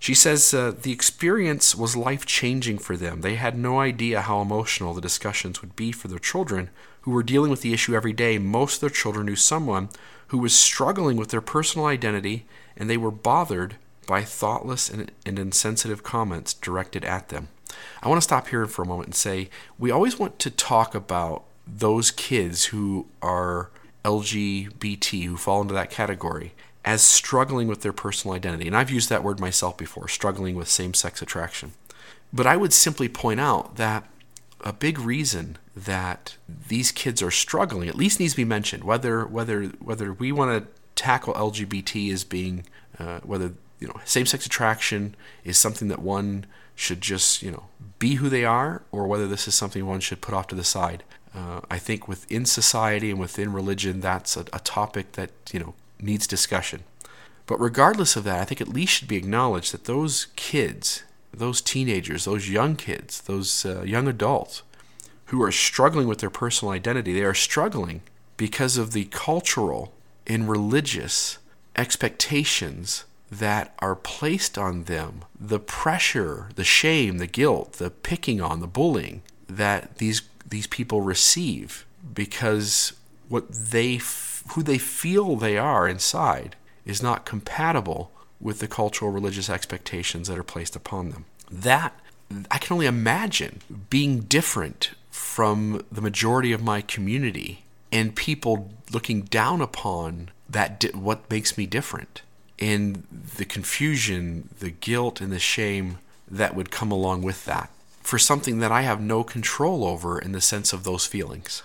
She 0.00 0.14
says 0.14 0.52
uh, 0.52 0.72
the 0.82 0.90
experience 0.90 1.76
was 1.76 1.94
life 1.94 2.26
changing 2.26 2.78
for 2.78 2.96
them. 2.96 3.20
They 3.20 3.36
had 3.36 3.56
no 3.56 3.78
idea 3.78 4.22
how 4.22 4.40
emotional 4.40 4.94
the 4.94 5.00
discussions 5.00 5.60
would 5.60 5.76
be 5.76 5.92
for 5.92 6.08
their 6.08 6.18
children 6.18 6.70
who 7.02 7.12
were 7.12 7.22
dealing 7.22 7.52
with 7.52 7.60
the 7.60 7.72
issue 7.72 7.94
every 7.94 8.12
day. 8.12 8.36
Most 8.38 8.76
of 8.76 8.80
their 8.80 8.90
children 8.90 9.26
knew 9.26 9.36
someone 9.36 9.90
who 10.28 10.38
was 10.38 10.58
struggling 10.58 11.16
with 11.16 11.28
their 11.28 11.40
personal 11.40 11.86
identity, 11.86 12.46
and 12.76 12.90
they 12.90 12.96
were 12.96 13.12
bothered 13.12 13.76
by 14.08 14.22
thoughtless 14.22 14.90
and, 14.90 15.12
and 15.24 15.38
insensitive 15.38 16.02
comments 16.02 16.52
directed 16.54 17.04
at 17.04 17.28
them. 17.28 17.46
I 18.02 18.08
want 18.08 18.18
to 18.18 18.24
stop 18.24 18.48
here 18.48 18.66
for 18.66 18.82
a 18.82 18.88
moment 18.88 19.08
and 19.08 19.14
say 19.14 19.50
we 19.78 19.92
always 19.92 20.18
want 20.18 20.40
to 20.40 20.50
talk 20.50 20.96
about 20.96 21.44
those 21.64 22.10
kids 22.10 22.66
who 22.66 23.06
are 23.20 23.70
LGBT, 24.04 25.26
who 25.26 25.36
fall 25.36 25.62
into 25.62 25.74
that 25.74 25.90
category 25.90 26.54
as 26.84 27.02
struggling 27.02 27.68
with 27.68 27.82
their 27.82 27.92
personal 27.92 28.34
identity. 28.34 28.66
And 28.66 28.76
I've 28.76 28.90
used 28.90 29.08
that 29.08 29.22
word 29.22 29.38
myself 29.40 29.76
before, 29.76 30.08
struggling 30.08 30.56
with 30.56 30.68
same 30.68 30.94
sex 30.94 31.22
attraction. 31.22 31.72
But 32.32 32.46
I 32.46 32.56
would 32.56 32.72
simply 32.72 33.08
point 33.08 33.40
out 33.40 33.76
that 33.76 34.08
a 34.60 34.72
big 34.72 34.98
reason 34.98 35.58
that 35.76 36.36
these 36.68 36.92
kids 36.92 37.22
are 37.22 37.30
struggling 37.30 37.88
at 37.88 37.96
least 37.96 38.20
needs 38.20 38.34
to 38.34 38.36
be 38.36 38.44
mentioned 38.44 38.84
whether 38.84 39.26
whether 39.26 39.64
whether 39.80 40.12
we 40.12 40.30
want 40.30 40.50
to 40.52 40.70
tackle 40.94 41.34
LGBT 41.34 42.12
as 42.12 42.22
being 42.22 42.64
uh, 42.98 43.18
whether 43.24 43.54
you 43.80 43.88
know 43.88 43.96
same-sex 44.04 44.46
attraction 44.46 45.16
is 45.44 45.58
something 45.58 45.88
that 45.88 45.98
one 46.00 46.46
should 46.76 47.00
just 47.00 47.42
you 47.42 47.50
know 47.50 47.64
be 47.98 48.14
who 48.16 48.28
they 48.28 48.44
are 48.44 48.82
or 48.92 49.08
whether 49.08 49.26
this 49.26 49.48
is 49.48 49.54
something 49.54 49.84
one 49.84 49.98
should 50.00 50.20
put 50.20 50.34
off 50.34 50.46
to 50.46 50.54
the 50.54 50.64
side 50.64 51.02
Uh, 51.34 51.60
I 51.70 51.78
think 51.78 52.08
within 52.08 52.44
society 52.44 53.10
and 53.10 53.18
within 53.18 53.52
religion, 53.52 54.00
that's 54.00 54.36
a, 54.36 54.44
a 54.52 54.60
topic 54.60 55.12
that 55.12 55.30
you 55.52 55.60
know 55.60 55.74
needs 56.02 56.26
discussion. 56.26 56.82
But 57.46 57.60
regardless 57.60 58.16
of 58.16 58.24
that, 58.24 58.40
I 58.40 58.44
think 58.44 58.60
at 58.60 58.68
least 58.68 58.94
should 58.94 59.08
be 59.08 59.16
acknowledged 59.16 59.72
that 59.72 59.84
those 59.84 60.26
kids, 60.36 61.02
those 61.32 61.60
teenagers, 61.60 62.24
those 62.24 62.48
young 62.48 62.76
kids, 62.76 63.20
those 63.22 63.64
uh, 63.64 63.82
young 63.82 64.08
adults 64.08 64.62
who 65.26 65.42
are 65.42 65.52
struggling 65.52 66.06
with 66.06 66.18
their 66.18 66.30
personal 66.30 66.72
identity, 66.72 67.12
they 67.12 67.24
are 67.24 67.34
struggling 67.34 68.02
because 68.36 68.76
of 68.76 68.92
the 68.92 69.04
cultural 69.06 69.92
and 70.26 70.48
religious 70.48 71.38
expectations 71.76 73.04
that 73.30 73.74
are 73.78 73.96
placed 73.96 74.58
on 74.58 74.84
them, 74.84 75.24
the 75.40 75.58
pressure, 75.58 76.50
the 76.54 76.64
shame, 76.64 77.16
the 77.18 77.26
guilt, 77.26 77.74
the 77.74 77.90
picking 77.90 78.40
on, 78.40 78.60
the 78.60 78.66
bullying 78.66 79.22
that 79.48 79.96
these 79.96 80.22
these 80.46 80.66
people 80.66 81.00
receive 81.00 81.86
because 82.12 82.92
what 83.28 83.50
they 83.50 83.96
who 84.48 84.62
they 84.62 84.78
feel 84.78 85.36
they 85.36 85.56
are 85.56 85.88
inside 85.88 86.56
is 86.84 87.02
not 87.02 87.24
compatible 87.24 88.10
with 88.40 88.58
the 88.58 88.68
cultural 88.68 89.10
religious 89.10 89.48
expectations 89.48 90.28
that 90.28 90.38
are 90.38 90.42
placed 90.42 90.74
upon 90.74 91.10
them. 91.10 91.24
That 91.50 91.98
I 92.50 92.58
can 92.58 92.74
only 92.74 92.86
imagine 92.86 93.60
being 93.90 94.20
different 94.20 94.90
from 95.10 95.84
the 95.92 96.00
majority 96.00 96.52
of 96.52 96.62
my 96.62 96.80
community 96.80 97.64
and 97.92 98.16
people 98.16 98.72
looking 98.92 99.22
down 99.22 99.60
upon 99.60 100.30
that 100.48 100.80
di- 100.80 100.88
what 100.88 101.30
makes 101.30 101.56
me 101.56 101.66
different 101.66 102.22
and 102.58 103.04
the 103.36 103.44
confusion, 103.44 104.48
the 104.60 104.70
guilt 104.70 105.20
and 105.20 105.32
the 105.32 105.38
shame 105.38 105.98
that 106.30 106.54
would 106.54 106.70
come 106.70 106.90
along 106.90 107.22
with 107.22 107.44
that 107.44 107.70
for 108.02 108.18
something 108.18 108.58
that 108.58 108.72
I 108.72 108.82
have 108.82 109.00
no 109.00 109.22
control 109.22 109.84
over 109.84 110.18
in 110.18 110.32
the 110.32 110.40
sense 110.40 110.72
of 110.72 110.84
those 110.84 111.06
feelings. 111.06 111.62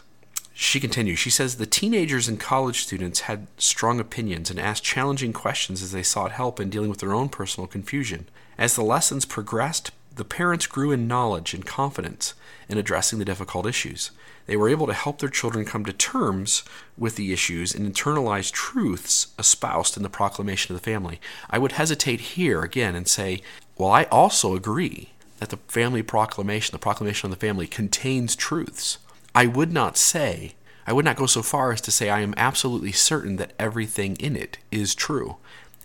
She 0.60 0.80
continues, 0.80 1.20
she 1.20 1.30
says 1.30 1.58
the 1.58 1.68
teenagers 1.68 2.28
and 2.28 2.40
college 2.40 2.82
students 2.82 3.22
had 3.22 3.46
strong 3.60 4.00
opinions 4.00 4.50
and 4.50 4.60
asked 4.60 4.84
challenging 4.84 5.32
questions 5.32 5.84
as 5.84 5.92
they 5.92 6.02
sought 6.02 6.32
help 6.32 6.60
in 6.60 6.72
dealing 6.72 6.90
with 6.90 6.98
their 6.98 7.14
own 7.14 7.30
personal 7.30 7.68
confusion. 7.68 8.28
As 8.58 8.76
the 8.76 8.82
lessons 8.82 9.24
progressed, 9.24 9.92
the 10.16 10.26
parents 10.26 10.66
grew 10.66 10.92
in 10.92 11.08
knowledge 11.08 11.54
and 11.54 11.64
confidence 11.64 12.34
in 12.68 12.80
addressing 12.80 13.20
the 13.20 13.24
difficult 13.24 13.68
issues. 13.68 14.10
They 14.48 14.58
were 14.58 14.68
able 14.68 14.88
to 14.88 14.94
help 14.94 15.20
their 15.20 15.30
children 15.30 15.64
come 15.64 15.86
to 15.86 15.94
terms 15.94 16.64
with 16.98 17.18
the 17.18 17.32
issues 17.32 17.76
and 17.76 17.86
internalize 17.88 18.52
truths 18.52 19.28
espoused 19.38 19.96
in 19.96 20.02
the 20.02 20.10
proclamation 20.10 20.74
of 20.74 20.82
the 20.82 20.92
family. 20.92 21.22
I 21.52 21.60
would 21.60 21.74
hesitate 21.74 22.20
here 22.20 22.64
again 22.64 22.96
and 22.96 23.08
say, 23.08 23.44
well, 23.78 23.92
I 23.92 24.06
also 24.06 24.56
agree 24.56 25.12
that 25.38 25.50
the 25.50 25.58
family 25.68 26.02
proclamation, 26.02 26.72
the 26.72 26.80
proclamation 26.80 27.32
of 27.32 27.40
the 27.40 27.46
family, 27.46 27.68
contains 27.68 28.36
truths. 28.36 28.98
I 29.38 29.46
would 29.46 29.72
not 29.72 29.98
say, 29.98 30.56
I 30.88 30.94
would 30.94 31.06
not 31.06 31.15
go 31.15 31.27
so 31.27 31.44
far 31.44 31.72
as 31.72 31.79
to 31.82 31.91
say 31.91 32.10
I 32.10 32.22
am 32.22 32.34
absolutely 32.38 32.91
certain 32.91 33.36
that 33.36 33.53
everything 33.60 34.15
in 34.15 34.36
it 34.36 34.58
is 34.72 34.96
true. 34.96 35.38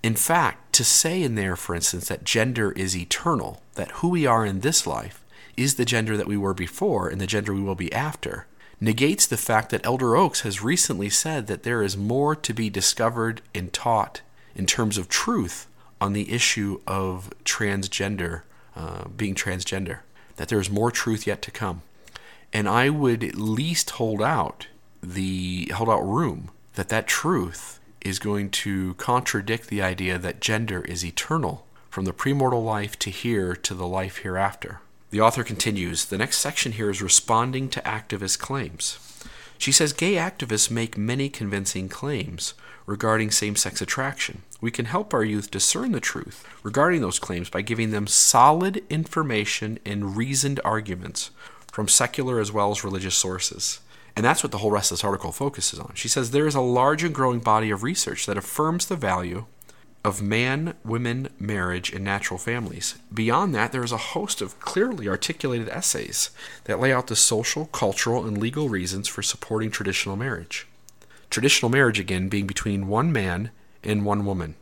In 0.02 0.16
fact, 0.16 0.72
to 0.72 0.84
say 0.84 1.22
in 1.22 1.34
there, 1.34 1.54
for 1.54 1.74
instance, 1.74 2.08
that 2.08 2.24
gender 2.24 2.72
is 2.72 2.96
eternal, 2.96 3.60
that 3.74 3.90
who 3.90 4.08
we 4.08 4.24
are 4.24 4.46
in 4.46 4.60
this 4.60 4.86
life 4.86 5.22
is 5.54 5.74
the 5.74 5.84
gender 5.84 6.16
that 6.16 6.26
we 6.26 6.38
were 6.38 6.54
before 6.54 7.10
and 7.10 7.20
the 7.20 7.26
gender 7.26 7.52
we 7.52 7.60
will 7.60 7.74
be 7.74 7.92
after, 7.92 8.46
negates 8.80 9.26
the 9.26 9.36
fact 9.36 9.68
that 9.68 9.84
Elder 9.84 10.16
Oaks 10.16 10.40
has 10.40 10.62
recently 10.62 11.10
said 11.10 11.46
that 11.46 11.62
there 11.62 11.82
is 11.82 11.94
more 11.94 12.34
to 12.34 12.54
be 12.54 12.70
discovered 12.70 13.42
and 13.54 13.70
taught 13.70 14.22
in 14.54 14.64
terms 14.64 14.96
of 14.96 15.10
truth 15.10 15.66
on 16.00 16.14
the 16.14 16.32
issue 16.32 16.80
of 16.86 17.28
transgender, 17.44 18.44
uh, 18.74 19.08
being 19.08 19.34
transgender, 19.34 19.98
that 20.36 20.48
there 20.48 20.58
is 20.58 20.70
more 20.70 20.90
truth 20.90 21.26
yet 21.26 21.42
to 21.42 21.50
come 21.50 21.82
and 22.52 22.68
I 22.68 22.90
would 22.90 23.24
at 23.24 23.36
least 23.36 23.90
hold 23.90 24.22
out 24.22 24.66
the 25.02 25.70
hold 25.74 25.88
out 25.88 26.02
room 26.02 26.50
that 26.74 26.88
that 26.90 27.06
truth 27.06 27.80
is 28.00 28.18
going 28.18 28.50
to 28.50 28.94
contradict 28.94 29.68
the 29.68 29.82
idea 29.82 30.18
that 30.18 30.40
gender 30.40 30.82
is 30.82 31.04
eternal 31.04 31.66
from 31.90 32.04
the 32.04 32.12
premortal 32.12 32.64
life 32.64 32.98
to 32.98 33.10
here 33.10 33.54
to 33.54 33.74
the 33.74 33.86
life 33.86 34.18
hereafter. 34.18 34.80
The 35.10 35.20
author 35.20 35.44
continues 35.44 36.06
The 36.06 36.18
next 36.18 36.38
section 36.38 36.72
here 36.72 36.90
is 36.90 37.02
responding 37.02 37.68
to 37.70 37.80
activist 37.82 38.38
claims. 38.38 38.98
She 39.58 39.70
says 39.70 39.92
gay 39.92 40.14
activists 40.14 40.70
make 40.70 40.96
many 40.96 41.28
convincing 41.28 41.88
claims 41.88 42.54
regarding 42.86 43.30
same 43.30 43.54
sex 43.54 43.80
attraction. 43.80 44.42
We 44.60 44.70
can 44.70 44.86
help 44.86 45.14
our 45.14 45.22
youth 45.22 45.50
discern 45.50 45.92
the 45.92 46.00
truth 46.00 46.44
regarding 46.62 47.00
those 47.00 47.18
claims 47.18 47.50
by 47.50 47.62
giving 47.62 47.90
them 47.90 48.06
solid 48.06 48.82
information 48.90 49.78
and 49.84 50.16
reasoned 50.16 50.60
arguments 50.64 51.30
from 51.72 51.88
secular 51.88 52.38
as 52.38 52.52
well 52.52 52.70
as 52.70 52.84
religious 52.84 53.16
sources. 53.16 53.80
And 54.14 54.24
that's 54.24 54.44
what 54.44 54.52
the 54.52 54.58
whole 54.58 54.70
rest 54.70 54.92
of 54.92 54.98
this 54.98 55.04
article 55.04 55.32
focuses 55.32 55.80
on. 55.80 55.92
She 55.94 56.06
says 56.06 56.30
there 56.30 56.46
is 56.46 56.54
a 56.54 56.60
large 56.60 57.02
and 57.02 57.14
growing 57.14 57.40
body 57.40 57.70
of 57.70 57.82
research 57.82 58.26
that 58.26 58.36
affirms 58.36 58.86
the 58.86 58.94
value 58.94 59.46
of 60.04 60.20
man 60.20 60.74
women 60.84 61.28
marriage 61.38 61.92
and 61.92 62.04
natural 62.04 62.36
families. 62.36 62.96
Beyond 63.12 63.54
that, 63.54 63.72
there 63.72 63.84
is 63.84 63.92
a 63.92 63.96
host 63.96 64.42
of 64.42 64.58
clearly 64.60 65.08
articulated 65.08 65.68
essays 65.68 66.30
that 66.64 66.80
lay 66.80 66.92
out 66.92 67.06
the 67.06 67.16
social, 67.16 67.66
cultural, 67.66 68.26
and 68.26 68.36
legal 68.36 68.68
reasons 68.68 69.08
for 69.08 69.22
supporting 69.22 69.70
traditional 69.70 70.16
marriage. 70.16 70.66
Traditional 71.30 71.70
marriage, 71.70 71.98
again, 71.98 72.28
being 72.28 72.46
between 72.46 72.88
one 72.88 73.12
man 73.12 73.50
and 73.82 74.04
one 74.04 74.26
woman. 74.26 74.56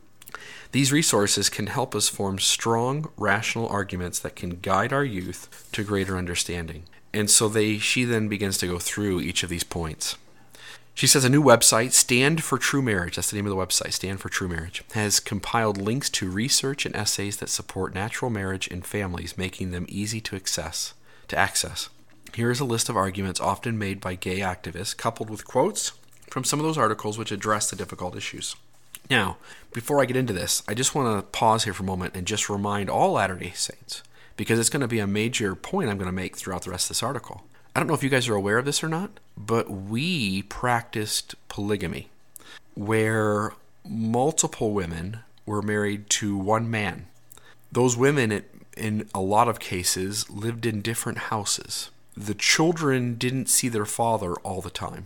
These 0.71 0.93
resources 0.93 1.49
can 1.49 1.67
help 1.67 1.93
us 1.95 2.07
form 2.07 2.39
strong, 2.39 3.09
rational 3.17 3.67
arguments 3.67 4.19
that 4.19 4.37
can 4.37 4.61
guide 4.61 4.93
our 4.93 5.03
youth 5.03 5.67
to 5.73 5.83
greater 5.83 6.15
understanding. 6.15 6.83
And 7.13 7.29
so 7.29 7.49
they 7.49 7.77
she 7.77 8.03
then 8.03 8.27
begins 8.27 8.57
to 8.59 8.67
go 8.67 8.79
through 8.79 9.21
each 9.21 9.43
of 9.43 9.49
these 9.49 9.63
points. 9.63 10.17
She 10.93 11.07
says 11.07 11.23
a 11.23 11.29
new 11.29 11.41
website, 11.41 11.93
Stand 11.93 12.43
for 12.43 12.57
True 12.57 12.81
Marriage, 12.81 13.15
that's 13.15 13.31
the 13.31 13.37
name 13.37 13.47
of 13.47 13.49
the 13.49 13.55
website, 13.55 13.93
Stand 13.93 14.19
for 14.19 14.29
True 14.29 14.49
Marriage, 14.49 14.83
has 14.93 15.19
compiled 15.19 15.77
links 15.77 16.09
to 16.11 16.29
research 16.29 16.85
and 16.85 16.95
essays 16.95 17.37
that 17.37 17.49
support 17.49 17.93
natural 17.93 18.29
marriage 18.29 18.67
in 18.67 18.81
families, 18.81 19.37
making 19.37 19.71
them 19.71 19.85
easy 19.87 20.19
to 20.21 20.35
access. 20.35 20.93
To 21.29 21.37
access. 21.37 21.89
Here 22.35 22.51
is 22.51 22.59
a 22.59 22.65
list 22.65 22.89
of 22.89 22.97
arguments 22.97 23.39
often 23.39 23.77
made 23.77 24.01
by 24.01 24.15
gay 24.15 24.39
activists, 24.39 24.95
coupled 24.95 25.29
with 25.29 25.47
quotes 25.47 25.93
from 26.29 26.43
some 26.43 26.59
of 26.59 26.65
those 26.65 26.77
articles 26.77 27.17
which 27.17 27.31
address 27.31 27.69
the 27.69 27.75
difficult 27.75 28.15
issues. 28.15 28.55
Now, 29.09 29.37
before 29.73 30.01
I 30.01 30.05
get 30.05 30.17
into 30.17 30.33
this, 30.33 30.61
I 30.67 30.73
just 30.73 30.93
want 30.93 31.17
to 31.17 31.27
pause 31.37 31.63
here 31.63 31.73
for 31.73 31.83
a 31.83 31.85
moment 31.85 32.15
and 32.15 32.27
just 32.27 32.49
remind 32.49 32.89
all 32.89 33.13
Latter 33.13 33.35
day 33.35 33.51
Saints 33.55 34.03
because 34.41 34.57
it's 34.57 34.71
going 34.71 34.81
to 34.81 34.87
be 34.87 34.97
a 34.97 35.05
major 35.05 35.53
point 35.53 35.87
I'm 35.87 35.99
going 35.99 36.07
to 36.07 36.11
make 36.11 36.35
throughout 36.35 36.63
the 36.63 36.71
rest 36.71 36.85
of 36.85 36.95
this 36.95 37.03
article. 37.03 37.43
I 37.75 37.79
don't 37.79 37.85
know 37.85 37.93
if 37.93 38.01
you 38.01 38.09
guys 38.09 38.27
are 38.27 38.33
aware 38.33 38.57
of 38.57 38.65
this 38.65 38.83
or 38.83 38.89
not, 38.89 39.19
but 39.37 39.69
we 39.69 40.41
practiced 40.41 41.35
polygamy 41.47 42.09
where 42.73 43.53
multiple 43.87 44.71
women 44.71 45.19
were 45.45 45.61
married 45.61 46.09
to 46.09 46.35
one 46.35 46.71
man. 46.71 47.05
Those 47.71 47.95
women, 47.95 48.43
in 48.75 49.07
a 49.13 49.21
lot 49.21 49.47
of 49.47 49.59
cases, 49.59 50.27
lived 50.27 50.65
in 50.65 50.81
different 50.81 51.19
houses. 51.29 51.91
The 52.17 52.33
children 52.33 53.19
didn't 53.19 53.45
see 53.47 53.69
their 53.69 53.85
father 53.85 54.33
all 54.37 54.61
the 54.61 54.71
time. 54.71 55.05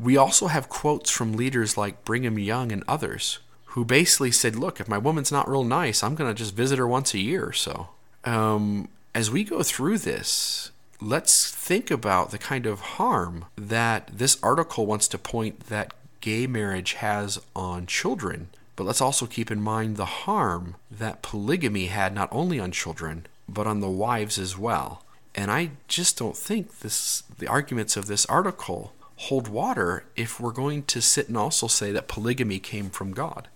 We 0.00 0.16
also 0.16 0.46
have 0.46 0.68
quotes 0.68 1.10
from 1.10 1.32
leaders 1.32 1.76
like 1.76 2.04
Brigham 2.04 2.38
Young 2.38 2.70
and 2.70 2.84
others 2.86 3.40
who 3.64 3.84
basically 3.84 4.30
said, 4.30 4.54
Look, 4.54 4.78
if 4.78 4.86
my 4.86 4.96
woman's 4.96 5.32
not 5.32 5.50
real 5.50 5.64
nice, 5.64 6.04
I'm 6.04 6.14
going 6.14 6.30
to 6.30 6.38
just 6.38 6.54
visit 6.54 6.78
her 6.78 6.86
once 6.86 7.14
a 7.14 7.18
year 7.18 7.44
or 7.44 7.52
so 7.52 7.88
um, 8.24 8.88
as 9.14 9.30
we 9.30 9.44
go 9.44 9.62
through 9.62 9.98
this, 9.98 10.70
let's 11.00 11.50
think 11.50 11.90
about 11.90 12.30
the 12.30 12.38
kind 12.38 12.66
of 12.66 12.80
harm 12.80 13.46
that 13.56 14.10
this 14.12 14.38
article 14.42 14.86
wants 14.86 15.08
to 15.08 15.18
point 15.18 15.66
that 15.68 15.94
gay 16.20 16.46
marriage 16.46 16.94
has 16.94 17.40
on 17.56 17.86
children. 17.86 18.48
But 18.76 18.84
let's 18.84 19.00
also 19.00 19.26
keep 19.26 19.50
in 19.50 19.60
mind 19.60 19.96
the 19.96 20.04
harm 20.04 20.76
that 20.90 21.22
polygamy 21.22 21.86
had 21.86 22.14
not 22.14 22.28
only 22.32 22.60
on 22.60 22.72
children, 22.72 23.26
but 23.48 23.66
on 23.66 23.80
the 23.80 23.90
wives 23.90 24.38
as 24.38 24.56
well. 24.56 25.04
And 25.34 25.50
I 25.50 25.70
just 25.88 26.18
don't 26.18 26.36
think 26.36 26.80
this 26.80 27.22
the 27.38 27.48
arguments 27.48 27.96
of 27.96 28.06
this 28.06 28.26
article 28.26 28.92
hold 29.16 29.48
water 29.48 30.04
if 30.16 30.40
we're 30.40 30.50
going 30.50 30.82
to 30.84 31.00
sit 31.00 31.28
and 31.28 31.36
also 31.36 31.66
say 31.66 31.92
that 31.92 32.08
polygamy 32.08 32.58
came 32.58 32.90
from 32.90 33.12
God. 33.12 33.48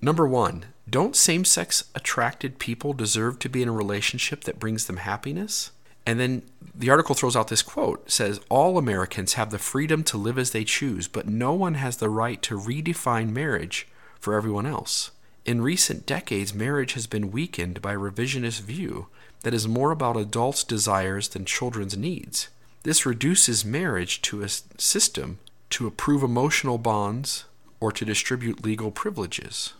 Number 0.00 0.26
one, 0.26 0.66
don't 0.88 1.16
same 1.16 1.44
sex 1.44 1.84
attracted 1.94 2.58
people 2.58 2.92
deserve 2.92 3.38
to 3.40 3.48
be 3.48 3.62
in 3.62 3.68
a 3.68 3.72
relationship 3.72 4.44
that 4.44 4.58
brings 4.58 4.86
them 4.86 4.98
happiness? 4.98 5.70
And 6.04 6.18
then 6.18 6.42
the 6.74 6.90
article 6.90 7.14
throws 7.14 7.36
out 7.36 7.48
this 7.48 7.62
quote 7.62 8.10
says 8.10 8.40
all 8.48 8.76
Americans 8.76 9.34
have 9.34 9.50
the 9.50 9.58
freedom 9.58 10.02
to 10.04 10.16
live 10.16 10.38
as 10.38 10.50
they 10.50 10.64
choose, 10.64 11.06
but 11.06 11.28
no 11.28 11.52
one 11.52 11.74
has 11.74 11.98
the 11.98 12.08
right 12.08 12.42
to 12.42 12.58
redefine 12.58 13.30
marriage 13.30 13.86
for 14.18 14.34
everyone 14.34 14.66
else. 14.66 15.12
In 15.44 15.62
recent 15.62 16.06
decades, 16.06 16.54
marriage 16.54 16.94
has 16.94 17.06
been 17.06 17.30
weakened 17.30 17.82
by 17.82 17.94
a 17.94 17.98
revisionist 17.98 18.62
view 18.62 19.06
that 19.42 19.54
is 19.54 19.66
more 19.66 19.90
about 19.90 20.16
adults' 20.16 20.64
desires 20.64 21.28
than 21.28 21.44
children's 21.44 21.96
needs. 21.96 22.48
This 22.84 23.06
reduces 23.06 23.64
marriage 23.64 24.22
to 24.22 24.42
a 24.42 24.48
system 24.48 25.38
to 25.70 25.86
approve 25.86 26.22
emotional 26.22 26.78
bonds 26.78 27.44
or 27.80 27.92
to 27.92 28.04
distribute 28.04 28.64
legal 28.64 28.90
privileges 28.90 29.74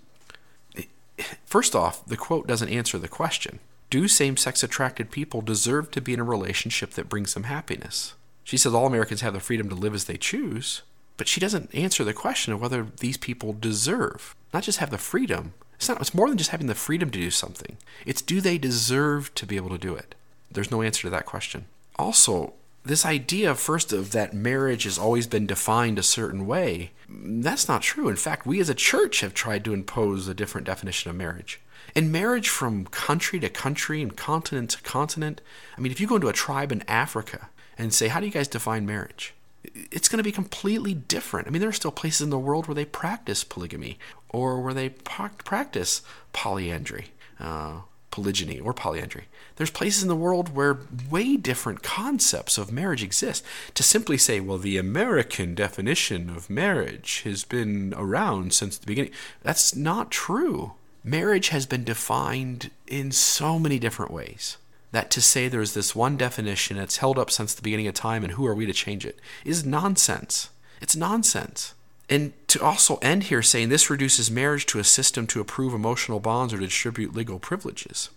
first 1.44 1.74
off, 1.74 2.04
the 2.06 2.16
quote 2.16 2.46
doesn't 2.46 2.68
answer 2.68 2.98
the 2.98 3.08
question. 3.08 3.58
Do 3.90 4.08
same 4.08 4.36
sex 4.36 4.62
attracted 4.62 5.10
people 5.10 5.42
deserve 5.42 5.90
to 5.90 6.00
be 6.00 6.14
in 6.14 6.20
a 6.20 6.24
relationship 6.24 6.92
that 6.92 7.08
brings 7.08 7.34
them 7.34 7.44
happiness? 7.44 8.14
She 8.44 8.56
says 8.56 8.74
all 8.74 8.86
Americans 8.86 9.20
have 9.20 9.34
the 9.34 9.40
freedom 9.40 9.68
to 9.68 9.74
live 9.74 9.94
as 9.94 10.04
they 10.04 10.16
choose, 10.16 10.82
but 11.16 11.28
she 11.28 11.40
doesn't 11.40 11.74
answer 11.74 12.02
the 12.04 12.14
question 12.14 12.52
of 12.52 12.60
whether 12.60 12.86
these 13.00 13.16
people 13.16 13.52
deserve, 13.52 14.34
not 14.52 14.62
just 14.62 14.78
have 14.78 14.90
the 14.90 14.98
freedom. 14.98 15.54
It's 15.74 15.88
not 15.88 16.00
it's 16.00 16.14
more 16.14 16.28
than 16.28 16.38
just 16.38 16.50
having 16.50 16.68
the 16.68 16.74
freedom 16.74 17.10
to 17.10 17.18
do 17.18 17.30
something. 17.30 17.76
It's 18.06 18.22
do 18.22 18.40
they 18.40 18.58
deserve 18.58 19.34
to 19.34 19.46
be 19.46 19.56
able 19.56 19.70
to 19.70 19.78
do 19.78 19.94
it? 19.94 20.14
There's 20.50 20.70
no 20.70 20.82
answer 20.82 21.02
to 21.02 21.10
that 21.10 21.26
question. 21.26 21.66
Also, 21.96 22.54
this 22.84 23.06
idea 23.06 23.54
first 23.54 23.92
of 23.92 24.10
that 24.12 24.34
marriage 24.34 24.84
has 24.84 24.98
always 24.98 25.26
been 25.26 25.46
defined 25.46 25.98
a 25.98 26.02
certain 26.02 26.46
way 26.46 26.90
that's 27.08 27.68
not 27.68 27.82
true. 27.82 28.08
In 28.08 28.16
fact 28.16 28.46
we 28.46 28.60
as 28.60 28.68
a 28.68 28.74
church 28.74 29.20
have 29.20 29.34
tried 29.34 29.64
to 29.64 29.74
impose 29.74 30.28
a 30.28 30.34
different 30.34 30.66
definition 30.66 31.10
of 31.10 31.16
marriage. 31.16 31.60
And 31.94 32.10
marriage 32.10 32.48
from 32.48 32.86
country 32.86 33.38
to 33.40 33.48
country 33.48 34.00
and 34.00 34.16
continent 34.16 34.70
to 34.70 34.82
continent 34.82 35.40
i 35.76 35.80
mean 35.80 35.92
if 35.92 36.00
you 36.00 36.06
go 36.06 36.16
into 36.16 36.28
a 36.28 36.32
tribe 36.32 36.72
in 36.72 36.82
africa 36.88 37.50
and 37.76 37.92
say 37.92 38.08
how 38.08 38.20
do 38.20 38.26
you 38.26 38.32
guys 38.32 38.48
define 38.48 38.86
marriage? 38.86 39.34
it's 39.64 40.08
going 40.08 40.18
to 40.18 40.24
be 40.24 40.32
completely 40.32 40.94
different. 40.94 41.46
I 41.46 41.50
mean 41.50 41.60
there 41.60 41.68
are 41.68 41.72
still 41.72 41.92
places 41.92 42.22
in 42.22 42.30
the 42.30 42.38
world 42.38 42.66
where 42.66 42.74
they 42.74 42.84
practice 42.84 43.44
polygamy 43.44 43.98
or 44.28 44.60
where 44.60 44.74
they 44.74 44.88
practice 44.90 46.02
polyandry 46.32 47.06
uh, 47.38 47.80
polygyny 48.12 48.60
or 48.60 48.72
polyandry. 48.72 49.24
There's 49.56 49.70
places 49.70 50.02
in 50.02 50.08
the 50.08 50.14
world 50.14 50.54
where 50.54 50.78
way 51.10 51.36
different 51.36 51.82
concepts 51.82 52.58
of 52.58 52.70
marriage 52.70 53.02
exist. 53.02 53.44
To 53.74 53.82
simply 53.82 54.16
say, 54.16 54.38
well, 54.38 54.58
the 54.58 54.78
American 54.78 55.56
definition 55.56 56.30
of 56.30 56.48
marriage 56.48 57.22
has 57.22 57.42
been 57.42 57.92
around 57.96 58.54
since 58.54 58.78
the 58.78 58.86
beginning, 58.86 59.12
that's 59.42 59.74
not 59.74 60.12
true. 60.12 60.74
Marriage 61.02 61.48
has 61.48 61.66
been 61.66 61.82
defined 61.82 62.70
in 62.86 63.10
so 63.10 63.58
many 63.58 63.80
different 63.80 64.12
ways 64.12 64.58
that 64.92 65.10
to 65.10 65.20
say 65.20 65.48
there's 65.48 65.74
this 65.74 65.96
one 65.96 66.16
definition 66.16 66.76
that's 66.76 66.98
held 66.98 67.18
up 67.18 67.30
since 67.30 67.54
the 67.54 67.62
beginning 67.62 67.88
of 67.88 67.94
time 67.94 68.22
and 68.22 68.34
who 68.34 68.46
are 68.46 68.54
we 68.54 68.66
to 68.66 68.72
change 68.72 69.04
it 69.04 69.18
is 69.44 69.66
nonsense. 69.66 70.50
It's 70.80 70.94
nonsense. 70.94 71.74
And 72.12 72.34
to 72.48 72.62
also 72.62 72.96
end 72.96 73.24
here 73.24 73.40
saying 73.40 73.70
this 73.70 73.88
reduces 73.88 74.30
marriage 74.30 74.66
to 74.66 74.78
a 74.78 74.84
system 74.84 75.26
to 75.28 75.40
approve 75.40 75.72
emotional 75.72 76.20
bonds 76.20 76.52
or 76.52 76.58
to 76.58 76.66
distribute 76.66 77.14
legal 77.14 77.38
privileges. 77.38 78.10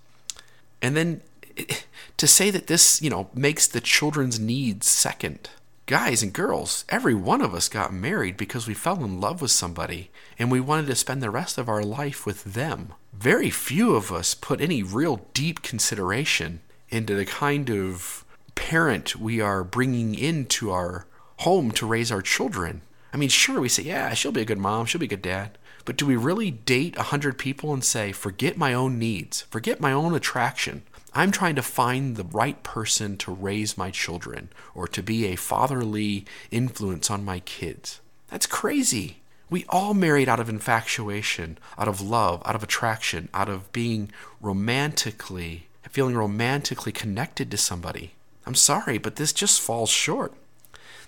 And 0.81 0.97
then 0.97 1.21
to 2.17 2.27
say 2.27 2.51
that 2.51 2.67
this, 2.67 3.01
you 3.01 3.09
know, 3.09 3.29
makes 3.33 3.67
the 3.67 3.79
children's 3.79 4.37
needs 4.37 4.89
second. 4.89 5.49
Guys 5.85 6.21
and 6.21 6.33
girls, 6.33 6.83
every 6.89 7.15
one 7.15 7.39
of 7.39 7.53
us 7.53 7.69
got 7.69 7.93
married 7.93 8.35
because 8.35 8.67
we 8.67 8.73
fell 8.73 9.01
in 9.01 9.21
love 9.21 9.41
with 9.41 9.51
somebody 9.51 10.11
and 10.37 10.51
we 10.51 10.59
wanted 10.59 10.87
to 10.87 10.95
spend 10.95 11.23
the 11.23 11.29
rest 11.29 11.57
of 11.57 11.69
our 11.69 11.81
life 11.81 12.25
with 12.25 12.43
them. 12.43 12.91
Very 13.13 13.49
few 13.49 13.95
of 13.95 14.11
us 14.11 14.35
put 14.35 14.59
any 14.59 14.83
real 14.83 15.21
deep 15.33 15.61
consideration 15.61 16.59
into 16.89 17.15
the 17.15 17.25
kind 17.25 17.69
of 17.69 18.25
parent 18.55 19.15
we 19.15 19.39
are 19.39 19.63
bringing 19.63 20.15
into 20.15 20.69
our 20.69 21.05
home 21.37 21.71
to 21.71 21.85
raise 21.85 22.11
our 22.11 22.21
children. 22.21 22.81
I 23.15 23.17
mean, 23.17 23.29
sure, 23.29 23.61
we 23.61 23.69
say, 23.69 23.83
yeah, 23.83 24.13
she'll 24.13 24.33
be 24.33 24.41
a 24.41 24.45
good 24.45 24.57
mom, 24.57 24.85
she'll 24.85 24.99
be 24.99 25.05
a 25.05 25.07
good 25.07 25.21
dad. 25.21 25.57
But 25.85 25.95
do 25.95 26.05
we 26.05 26.17
really 26.17 26.51
date 26.51 26.97
100 26.97 27.37
people 27.37 27.73
and 27.73 27.81
say, 27.81 28.11
forget 28.11 28.57
my 28.57 28.73
own 28.73 28.99
needs, 28.99 29.43
forget 29.43 29.79
my 29.79 29.93
own 29.93 30.13
attraction? 30.13 30.81
I'm 31.13 31.31
trying 31.31 31.55
to 31.55 31.61
find 31.61 32.17
the 32.17 32.25
right 32.25 32.61
person 32.61 33.15
to 33.19 33.31
raise 33.31 33.77
my 33.77 33.89
children 33.89 34.49
or 34.73 34.85
to 34.89 35.01
be 35.01 35.27
a 35.27 35.37
fatherly 35.37 36.25
influence 36.51 37.09
on 37.09 37.23
my 37.23 37.39
kids. 37.39 38.01
That's 38.27 38.47
crazy. 38.47 39.21
We 39.49 39.63
all 39.69 39.93
married 39.93 40.27
out 40.27 40.41
of 40.41 40.49
infatuation, 40.49 41.57
out 41.77 41.87
of 41.87 42.01
love, 42.01 42.43
out 42.45 42.55
of 42.55 42.63
attraction, 42.63 43.29
out 43.33 43.47
of 43.47 43.71
being 43.71 44.11
romantically, 44.41 45.67
feeling 45.89 46.15
romantically 46.15 46.91
connected 46.91 47.49
to 47.51 47.57
somebody. 47.57 48.11
I'm 48.45 48.55
sorry, 48.55 48.97
but 48.97 49.15
this 49.15 49.31
just 49.31 49.61
falls 49.61 49.89
short. 49.89 50.33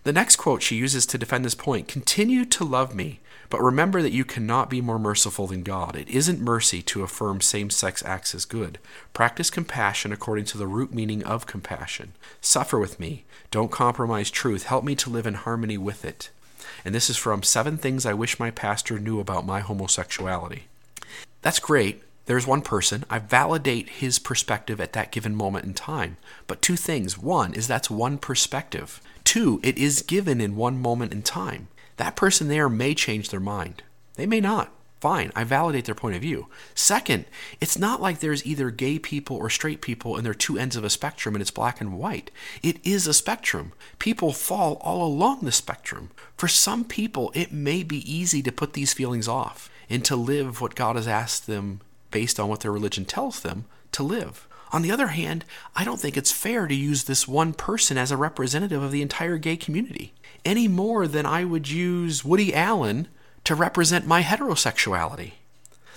The 0.08 0.14
next 0.14 0.38
quote 0.38 0.64
she 0.64 0.78
uses 0.78 1.06
to 1.08 1.18
defend 1.18 1.44
this 1.44 1.54
point 1.54 1.90
continue 1.90 2.46
to 2.46 2.64
love 2.64 2.96
me, 2.96 3.20
but 3.50 3.60
remember 3.62 4.02
that 4.02 4.14
you 4.14 4.24
cannot 4.24 4.70
be 4.70 4.80
more 4.80 4.98
merciful 4.98 5.48
than 5.48 5.64
God. 5.64 5.98
It 5.98 6.08
isn't 6.08 6.40
mercy 6.40 6.82
to 6.84 7.04
affirm 7.04 7.42
same 7.42 7.70
sex 7.70 8.02
acts 8.06 8.34
as 8.34 8.46
good. 8.46 8.80
Practice 9.12 9.50
compassion 9.50 10.14
according 10.14 10.46
to 10.46 10.58
the 10.58 10.66
root 10.66 10.94
meaning 10.94 11.26
of 11.26 11.46
compassion. 11.46 12.14
Suffer 12.40 12.80
with 12.80 13.02
me. 13.02 13.26
Don't 13.52 13.70
compromise 13.70 14.32
truth. 14.32 14.64
Help 14.64 14.86
me 14.86 14.96
to 14.96 15.10
live 15.10 15.28
in 15.28 15.34
harmony 15.34 15.78
with 15.78 16.06
it. 16.06 16.30
And 16.86 16.96
this 16.96 17.10
is 17.10 17.18
from 17.18 17.44
Seven 17.44 17.78
Things 17.78 18.06
I 18.06 18.14
Wish 18.14 18.40
My 18.40 18.50
Pastor 18.50 19.00
Knew 19.00 19.20
About 19.20 19.46
My 19.46 19.60
Homosexuality. 19.60 20.68
That's 21.42 21.60
great, 21.60 22.02
there's 22.28 22.46
one 22.46 22.62
person. 22.62 23.06
I 23.10 23.20
validate 23.20 23.90
his 23.90 24.20
perspective 24.20 24.80
at 24.80 24.94
that 24.94 25.12
given 25.12 25.34
moment 25.34 25.66
in 25.66 25.74
time. 25.74 26.18
But 26.46 26.62
two 26.62 26.76
things. 26.76 27.18
One 27.18 27.54
is 27.54 27.68
that's 27.68 27.90
one 27.90 28.18
perspective. 28.18 29.02
Two, 29.24 29.60
it 29.64 29.78
is 29.78 30.02
given 30.02 30.40
in 30.40 30.58
one 30.58 30.78
moment 30.78 31.14
in 31.14 31.22
time. 31.24 31.70
That 31.96 32.18
person 32.18 32.50
there 32.50 32.70
may 32.70 32.94
change 32.94 33.30
their 33.30 33.40
mind. 33.40 33.82
They 34.16 34.26
may 34.26 34.42
not. 34.42 34.72
Fine, 35.00 35.32
I 35.36 35.44
validate 35.44 35.86
their 35.86 35.96
point 35.96 36.16
of 36.16 36.24
view. 36.24 36.48
Second, 36.74 37.26
it's 37.62 37.78
not 37.78 38.02
like 38.02 38.20
there's 38.20 38.46
either 38.46 38.72
gay 38.72 38.98
people 38.98 39.38
or 39.38 39.50
straight 39.50 39.80
people 39.80 40.16
and 40.18 40.26
they're 40.26 40.34
two 40.34 40.58
ends 40.58 40.76
of 40.76 40.84
a 40.84 40.90
spectrum 40.90 41.36
and 41.36 41.42
it's 41.42 41.52
black 41.52 41.80
and 41.80 42.00
white. 42.00 42.32
It 42.64 42.84
is 42.84 43.06
a 43.06 43.14
spectrum. 43.14 43.74
People 44.00 44.34
fall 44.34 44.82
all 44.82 45.06
along 45.06 45.42
the 45.42 45.52
spectrum. 45.52 46.10
For 46.36 46.48
some 46.48 46.84
people, 46.84 47.32
it 47.36 47.52
may 47.52 47.84
be 47.84 48.12
easy 48.12 48.42
to 48.42 48.52
put 48.52 48.74
these 48.74 48.94
feelings 48.94 49.28
off 49.28 49.70
and 49.88 50.04
to 50.04 50.16
live 50.16 50.62
what 50.62 50.76
God 50.76 50.96
has 50.96 51.08
asked 51.08 51.46
them 51.46 51.82
based 52.12 52.40
on 52.40 52.50
what 52.50 52.62
their 52.62 52.72
religion 52.72 53.06
tells 53.06 53.40
them 53.40 53.66
to 53.92 54.04
live. 54.04 54.48
On 54.72 54.82
the 54.82 54.92
other 54.92 55.08
hand, 55.08 55.46
I 55.76 55.84
don't 55.86 56.00
think 56.00 56.18
it's 56.18 56.32
fair 56.32 56.68
to 56.68 56.76
use 56.76 57.06
this 57.06 57.28
one 57.28 57.54
person 57.54 57.98
as 57.98 58.12
a 58.12 58.18
representative 58.18 58.84
of 58.84 58.92
the 58.92 59.02
entire 59.02 59.38
gay 59.38 59.56
community, 59.56 60.14
any 60.44 60.68
more 60.68 61.08
than 61.08 61.26
I 61.26 61.46
would 61.46 61.70
use 61.70 62.26
Woody 62.26 62.54
Allen 62.54 63.08
to 63.46 63.56
represent 63.56 64.06
my 64.06 64.24
heterosexuality. 64.24 65.34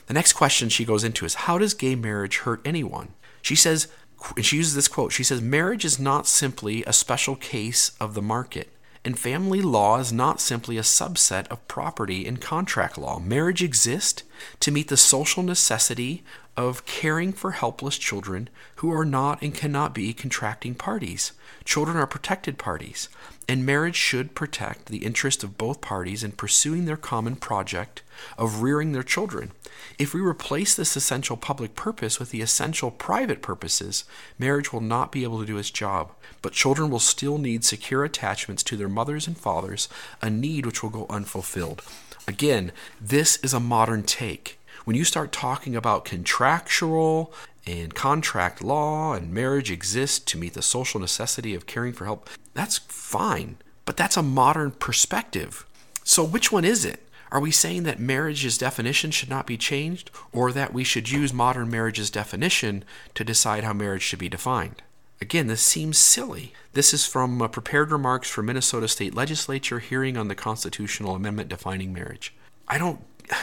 The 0.07 0.15
next 0.15 0.35
question 0.35 0.69
she 0.69 0.85
goes 0.85 1.03
into 1.03 1.25
is 1.25 1.35
How 1.35 1.59
does 1.59 1.75
gay 1.75 1.95
marriage 1.97 2.39
hurt 2.39 2.61
anyone? 2.65 3.09
She 3.43 3.57
says, 3.57 3.89
and 4.37 4.45
she 4.45 4.57
uses 4.57 4.75
this 4.75 4.89
quote 4.89 5.13
she 5.13 5.25
says, 5.25 5.41
Marriage 5.41 5.85
is 5.85 5.99
not 5.99 6.27
simply 6.27 6.85
a 6.85 6.93
special 6.93 7.37
case 7.37 7.93
of 8.01 8.15
the 8.15 8.23
market. 8.23 8.69
And 9.03 9.19
family 9.19 9.63
law 9.63 9.99
is 9.99 10.13
not 10.13 10.41
simply 10.41 10.77
a 10.77 10.83
subset 10.83 11.49
of 11.49 11.67
property 11.69 12.27
and 12.27 12.41
contract 12.41 12.99
law. 12.99 13.19
Marriage 13.19 13.63
exists 13.63 14.25
to 14.61 14.71
meet 14.71 14.89
the 14.89 14.97
social 14.97 15.43
necessity 15.43 16.23
of 16.55 16.85
caring 16.85 17.33
for 17.33 17.53
helpless 17.53 17.97
children 17.97 18.51
who 18.77 18.93
are 18.93 19.07
not 19.07 19.41
and 19.41 19.55
cannot 19.55 19.95
be 19.95 20.13
contracting 20.13 20.75
parties. 20.75 21.33
Children 21.65 21.97
are 21.97 22.07
protected 22.07 22.59
parties, 22.59 23.09
and 23.49 23.65
marriage 23.65 23.97
should 23.97 24.35
protect 24.35 24.87
the 24.87 24.99
interest 24.99 25.43
of 25.43 25.57
both 25.57 25.81
parties 25.81 26.23
in 26.23 26.33
pursuing 26.33 26.85
their 26.85 26.99
common 26.99 27.37
project 27.37 28.03
of 28.37 28.61
rearing 28.61 28.93
their 28.93 29.03
children. 29.03 29.53
If 29.99 30.15
we 30.15 30.21
replace 30.21 30.75
this 30.75 30.97
essential 30.97 31.37
public 31.37 31.75
purpose 31.75 32.19
with 32.19 32.31
the 32.31 32.41
essential 32.41 32.91
private 32.91 33.43
purposes, 33.43 34.05
marriage 34.39 34.73
will 34.73 34.81
not 34.81 35.13
be 35.13 35.23
able 35.23 35.41
to 35.41 35.47
do 35.47 35.59
its 35.59 35.71
job. 35.71 36.13
But 36.43 36.53
children 36.53 36.91
will 36.91 36.99
still 36.99 37.39
need 37.39 37.65
secure 37.65 38.05
attachments 38.05 38.63
to 38.65 38.77
their 38.77 38.89
mothers 38.89 39.27
and 39.27 39.37
fathers, 39.37 39.89
a 40.23 40.31
need 40.31 40.67
which 40.67 40.83
will 40.83 40.91
go 40.91 41.07
unfulfilled. 41.11 41.83
Again, 42.27 42.73
this 43.01 43.37
is 43.39 43.53
a 43.53 43.61
modern 43.61 44.03
take. 44.03 44.59
When 44.85 44.97
you 44.97 45.05
start 45.05 45.33
talking 45.33 45.77
about 45.77 46.05
contractual 46.05 47.33
and 47.67 47.95
contract 47.95 48.63
law 48.63 49.13
and 49.15 49.33
marriage 49.33 49.71
exists 49.71 50.19
to 50.21 50.39
meet 50.39 50.55
the 50.55 50.63
social 50.63 51.01
necessity 51.01 51.55
of 51.55 51.67
caring 51.67 51.93
for 51.93 52.07
help, 52.07 52.29
that's 52.55 52.79
fine. 52.79 53.57
But 53.85 53.97
that's 53.97 54.17
a 54.17 54.23
modern 54.23 54.71
perspective. 54.73 55.67
So, 56.05 56.25
which 56.25 56.51
one 56.51 56.65
is 56.65 56.85
it? 56.85 57.03
Are 57.33 57.41
we 57.41 57.51
saying 57.51 57.85
that 57.85 58.01
marriage's 58.01 58.59
definition 58.59 59.11
should 59.11 59.31
not 59.31 59.47
be 59.47 59.57
changed, 59.57 60.11
or 60.33 60.51
that 60.53 60.73
we 60.73 60.83
should 60.83 61.11
use 61.11 61.33
modern 61.33 61.71
marriage's 61.71 62.11
definition 62.11 62.85
to 63.15 63.25
decide 63.25 63.63
how 63.63 63.73
marriage 63.73 64.03
should 64.03 64.19
be 64.19 64.29
defined? 64.29 64.83
Again, 65.21 65.47
this 65.47 65.63
seems 65.63 65.99
silly. 65.99 66.55
This 66.73 66.95
is 66.95 67.07
from 67.07 67.41
uh, 67.43 67.49
prepared 67.49 67.93
remarks 67.93 68.29
for 68.29 68.43
Minnesota 68.43 68.89
State 68.89 69.15
Legislature 69.15 69.79
hearing 69.79 70.17
on 70.17 70.29
the 70.29 70.35
constitutional 70.35 71.15
amendment 71.15 71.49
defining 71.49 71.93
marriage. 71.93 72.35
I 72.69 72.79
don't. 72.79 73.01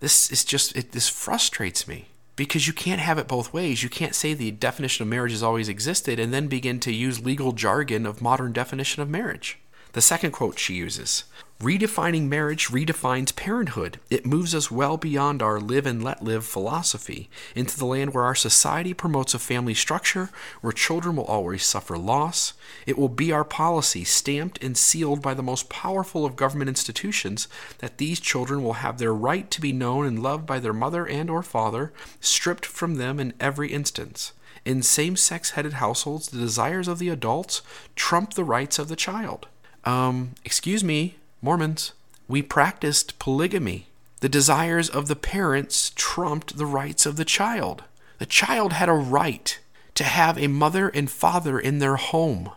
This 0.00 0.32
is 0.32 0.46
just. 0.46 0.74
It, 0.74 0.92
this 0.92 1.10
frustrates 1.10 1.86
me 1.86 2.06
because 2.34 2.66
you 2.66 2.72
can't 2.72 3.02
have 3.02 3.18
it 3.18 3.28
both 3.28 3.52
ways. 3.52 3.82
You 3.82 3.90
can't 3.90 4.14
say 4.14 4.32
the 4.32 4.50
definition 4.50 5.02
of 5.02 5.10
marriage 5.10 5.32
has 5.32 5.42
always 5.42 5.68
existed 5.68 6.18
and 6.18 6.32
then 6.32 6.48
begin 6.48 6.80
to 6.80 6.90
use 6.90 7.22
legal 7.22 7.52
jargon 7.52 8.06
of 8.06 8.22
modern 8.22 8.54
definition 8.54 9.02
of 9.02 9.10
marriage. 9.10 9.58
The 9.92 10.00
second 10.00 10.30
quote 10.30 10.58
she 10.58 10.72
uses 10.72 11.24
Redefining 11.60 12.26
marriage 12.26 12.68
redefines 12.68 13.36
parenthood. 13.36 14.00
It 14.08 14.24
moves 14.24 14.54
us 14.54 14.70
well 14.70 14.96
beyond 14.96 15.42
our 15.42 15.60
live 15.60 15.84
and 15.84 16.02
let 16.02 16.24
live 16.24 16.46
philosophy 16.46 17.28
into 17.54 17.78
the 17.78 17.84
land 17.84 18.14
where 18.14 18.24
our 18.24 18.34
society 18.34 18.94
promotes 18.94 19.34
a 19.34 19.38
family 19.38 19.74
structure 19.74 20.30
where 20.62 20.72
children 20.72 21.16
will 21.16 21.26
always 21.26 21.62
suffer 21.62 21.98
loss. 21.98 22.54
It 22.86 22.96
will 22.96 23.10
be 23.10 23.30
our 23.30 23.44
policy, 23.44 24.04
stamped 24.04 24.64
and 24.64 24.74
sealed 24.74 25.20
by 25.20 25.34
the 25.34 25.42
most 25.42 25.68
powerful 25.68 26.24
of 26.24 26.34
government 26.34 26.70
institutions, 26.70 27.46
that 27.80 27.98
these 27.98 28.20
children 28.20 28.64
will 28.64 28.80
have 28.80 28.96
their 28.96 29.12
right 29.12 29.50
to 29.50 29.60
be 29.60 29.74
known 29.74 30.06
and 30.06 30.22
loved 30.22 30.46
by 30.46 30.60
their 30.60 30.72
mother 30.72 31.06
and 31.06 31.28
or 31.28 31.42
father, 31.42 31.92
stripped 32.20 32.64
from 32.64 32.94
them 32.94 33.20
in 33.20 33.34
every 33.38 33.70
instance. 33.70 34.32
In 34.64 34.82
same 34.82 35.14
sex 35.14 35.50
headed 35.50 35.74
households, 35.74 36.28
the 36.28 36.38
desires 36.38 36.88
of 36.88 36.98
the 36.98 37.10
adults 37.10 37.60
trump 37.96 38.32
the 38.32 38.44
rights 38.44 38.78
of 38.78 38.88
the 38.88 38.96
child. 38.96 39.46
Um, 39.84 40.32
excuse 40.44 40.84
me, 40.84 41.16
Mormons, 41.42 41.92
we 42.28 42.42
practiced 42.42 43.18
polygamy. 43.18 43.86
The 44.20 44.28
desires 44.28 44.90
of 44.90 45.08
the 45.08 45.16
parents 45.16 45.92
trumped 45.94 46.58
the 46.58 46.66
rights 46.66 47.06
of 47.06 47.16
the 47.16 47.24
child. 47.24 47.84
The 48.18 48.26
child 48.26 48.74
had 48.74 48.90
a 48.90 48.92
right 48.92 49.58
to 49.94 50.04
have 50.04 50.36
a 50.36 50.48
mother 50.48 50.88
and 50.88 51.10
father 51.10 51.58
in 51.58 51.78
their 51.78 51.96
home. 51.96 52.50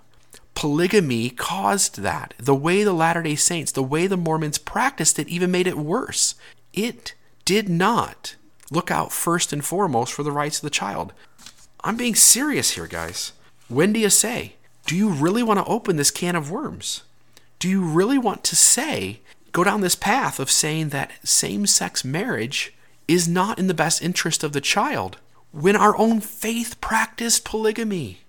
Polygamy 0.56 1.30
caused 1.30 2.02
that. 2.02 2.34
The 2.38 2.54
way 2.56 2.84
the 2.84 2.94
Latter 2.94 3.24
day 3.24 3.36
Saints, 3.36 3.72
the 3.72 3.82
way 3.82 4.06
the 4.06 4.18
Mormons 4.18 4.58
practiced 4.58 5.18
it, 5.18 5.30
even 5.30 5.50
made 5.52 5.68
it 5.68 5.78
worse. 5.78 6.36
It 6.74 7.14
did 7.46 7.70
not 7.70 8.36
look 8.70 8.92
out 8.92 9.12
first 9.12 9.54
and 9.54 9.64
foremost 9.64 10.12
for 10.12 10.24
the 10.24 10.32
rights 10.32 10.58
of 10.58 10.64
the 10.64 10.70
child. 10.70 11.14
I'm 11.84 11.96
being 11.96 12.16
serious 12.16 12.72
here, 12.72 12.88
guys. 12.88 13.32
When 13.70 13.94
do 13.94 14.00
you 14.00 14.10
say? 14.10 14.56
Do 14.86 14.96
you 14.96 15.10
really 15.10 15.44
want 15.44 15.60
to 15.60 15.66
open 15.66 15.96
this 15.96 16.12
can 16.12 16.36
of 16.36 16.52
worms? 16.52 17.04
Do 17.64 17.70
you 17.70 17.82
really 17.82 18.18
want 18.18 18.44
to 18.44 18.58
say, 18.58 19.22
go 19.54 19.64
down 19.64 19.80
this 19.80 19.96
path 19.96 20.38
of 20.38 20.52
saying 20.52 20.90
that 20.90 21.14
same 21.24 21.66
sex 21.66 22.04
marriage 22.04 22.74
is 23.08 23.26
not 23.26 23.58
in 23.58 23.68
the 23.68 23.74
best 23.74 24.02
interest 24.02 24.44
of 24.44 24.52
the 24.52 24.60
child 24.60 25.16
when 25.54 25.78
our 25.78 25.98
own 25.98 26.20
faith 26.20 26.82
practiced 26.82 27.46
polygamy? 27.46 28.20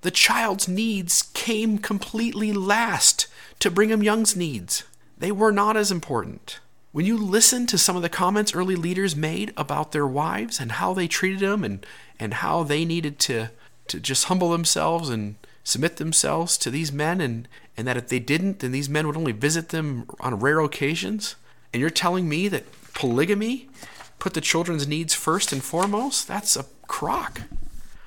The 0.00 0.10
child's 0.10 0.68
needs 0.68 1.24
came 1.34 1.76
completely 1.76 2.50
last 2.54 3.26
to 3.58 3.70
Brigham 3.70 4.02
Young's 4.02 4.34
needs. 4.34 4.84
They 5.18 5.32
were 5.32 5.52
not 5.52 5.76
as 5.76 5.90
important. 5.90 6.58
When 6.92 7.04
you 7.04 7.18
listen 7.18 7.66
to 7.66 7.76
some 7.76 7.96
of 7.96 8.00
the 8.00 8.08
comments 8.08 8.54
early 8.54 8.76
leaders 8.76 9.14
made 9.14 9.52
about 9.54 9.92
their 9.92 10.06
wives 10.06 10.58
and 10.58 10.72
how 10.72 10.94
they 10.94 11.08
treated 11.08 11.40
them 11.40 11.62
and, 11.62 11.84
and 12.18 12.32
how 12.32 12.62
they 12.62 12.86
needed 12.86 13.18
to, 13.18 13.50
to 13.88 14.00
just 14.00 14.24
humble 14.24 14.50
themselves 14.50 15.10
and 15.10 15.34
submit 15.62 15.98
themselves 15.98 16.56
to 16.58 16.70
these 16.70 16.90
men, 16.90 17.20
and, 17.20 17.46
and 17.76 17.86
that 17.86 17.96
if 17.96 18.08
they 18.08 18.18
didn't, 18.18 18.60
then 18.60 18.72
these 18.72 18.88
men 18.88 19.06
would 19.06 19.16
only 19.16 19.32
visit 19.32 19.70
them 19.70 20.06
on 20.20 20.38
rare 20.38 20.60
occasions, 20.60 21.36
and 21.72 21.80
you're 21.80 21.90
telling 21.90 22.28
me 22.28 22.48
that 22.48 22.64
polygamy 22.94 23.68
put 24.18 24.34
the 24.34 24.40
children's 24.40 24.86
needs 24.86 25.14
first 25.14 25.52
and 25.52 25.62
foremost? 25.62 26.28
That's 26.28 26.56
a 26.56 26.66
crock. 26.86 27.42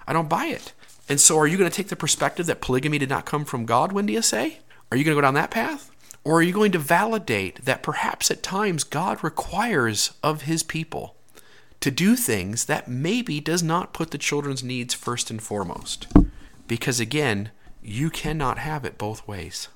I 0.07 0.13
don't 0.13 0.29
buy 0.29 0.45
it. 0.45 0.73
And 1.09 1.19
so, 1.19 1.37
are 1.37 1.47
you 1.47 1.57
going 1.57 1.69
to 1.69 1.75
take 1.75 1.89
the 1.89 1.95
perspective 1.95 2.45
that 2.45 2.61
polygamy 2.61 2.97
did 2.97 3.09
not 3.09 3.25
come 3.25 3.45
from 3.45 3.65
God, 3.65 3.91
Wendy, 3.91 4.13
you 4.13 4.21
say? 4.21 4.59
Are 4.91 4.97
you 4.97 5.03
going 5.03 5.15
to 5.15 5.21
go 5.21 5.25
down 5.25 5.33
that 5.35 5.51
path? 5.51 5.91
Or 6.23 6.39
are 6.39 6.41
you 6.41 6.53
going 6.53 6.71
to 6.71 6.79
validate 6.79 7.65
that 7.65 7.83
perhaps 7.83 8.31
at 8.31 8.41
times 8.41 8.83
God 8.83 9.23
requires 9.23 10.13
of 10.23 10.43
his 10.43 10.63
people 10.63 11.15
to 11.81 11.91
do 11.91 12.15
things 12.15 12.65
that 12.65 12.87
maybe 12.87 13.39
does 13.39 13.61
not 13.61 13.93
put 13.93 14.09
the 14.09 14.17
children's 14.17 14.63
needs 14.63 14.95
first 14.95 15.29
and 15.29 15.41
foremost? 15.41 16.07
Because 16.67 16.99
again, 16.99 17.51
you 17.85 18.09
cannot 18.09 18.57
have 18.57 18.85
it 18.85 18.97
both 18.97 19.27
ways. 19.27 19.67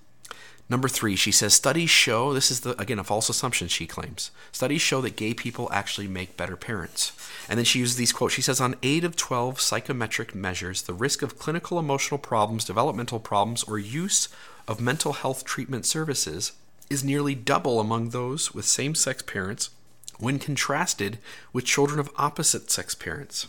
Number 0.70 0.88
three, 0.88 1.16
she 1.16 1.32
says 1.32 1.56
studies 1.56 1.90
show 1.90 2.32
this 2.32 2.52
is 2.52 2.60
the 2.60 2.80
again 2.80 3.00
a 3.00 3.04
false 3.04 3.28
assumption 3.28 3.68
she 3.68 3.88
claims. 3.88 4.30
Studies 4.52 4.82
show 4.82 5.02
that 5.02 5.16
gay 5.16 5.34
people 5.34 5.68
actually 5.72 6.08
make 6.08 6.38
better 6.38 6.56
parents. 6.56 7.12
And 7.50 7.58
then 7.58 7.66
she 7.66 7.80
uses 7.80 7.96
these 7.96 8.14
quotes. 8.14 8.36
She 8.36 8.44
says 8.44 8.62
on 8.62 8.76
eight 8.84 9.04
of 9.04 9.16
twelve 9.16 9.60
psychometric 9.60 10.36
measures, 10.36 10.84
the 10.84 10.94
risk 10.94 11.24
of 11.24 11.40
clinical 11.40 11.80
emotional 11.80 12.20
problems, 12.20 12.66
developmental 12.66 13.20
problems, 13.20 13.64
or 13.64 13.80
use 13.80 14.30
of 14.68 14.80
mental 14.80 15.14
health 15.14 15.44
treatment 15.44 15.88
services 15.88 16.52
is 16.88 17.04
nearly 17.04 17.34
double 17.34 17.80
among 17.80 18.10
those 18.10 18.54
with 18.54 18.66
same 18.66 18.94
sex 18.94 19.24
parents 19.24 19.72
when 20.20 20.38
contrasted 20.38 21.18
with 21.52 21.66
children 21.66 22.00
of 22.00 22.12
opposite 22.16 22.70
sex 22.70 22.94
parents. 22.94 23.48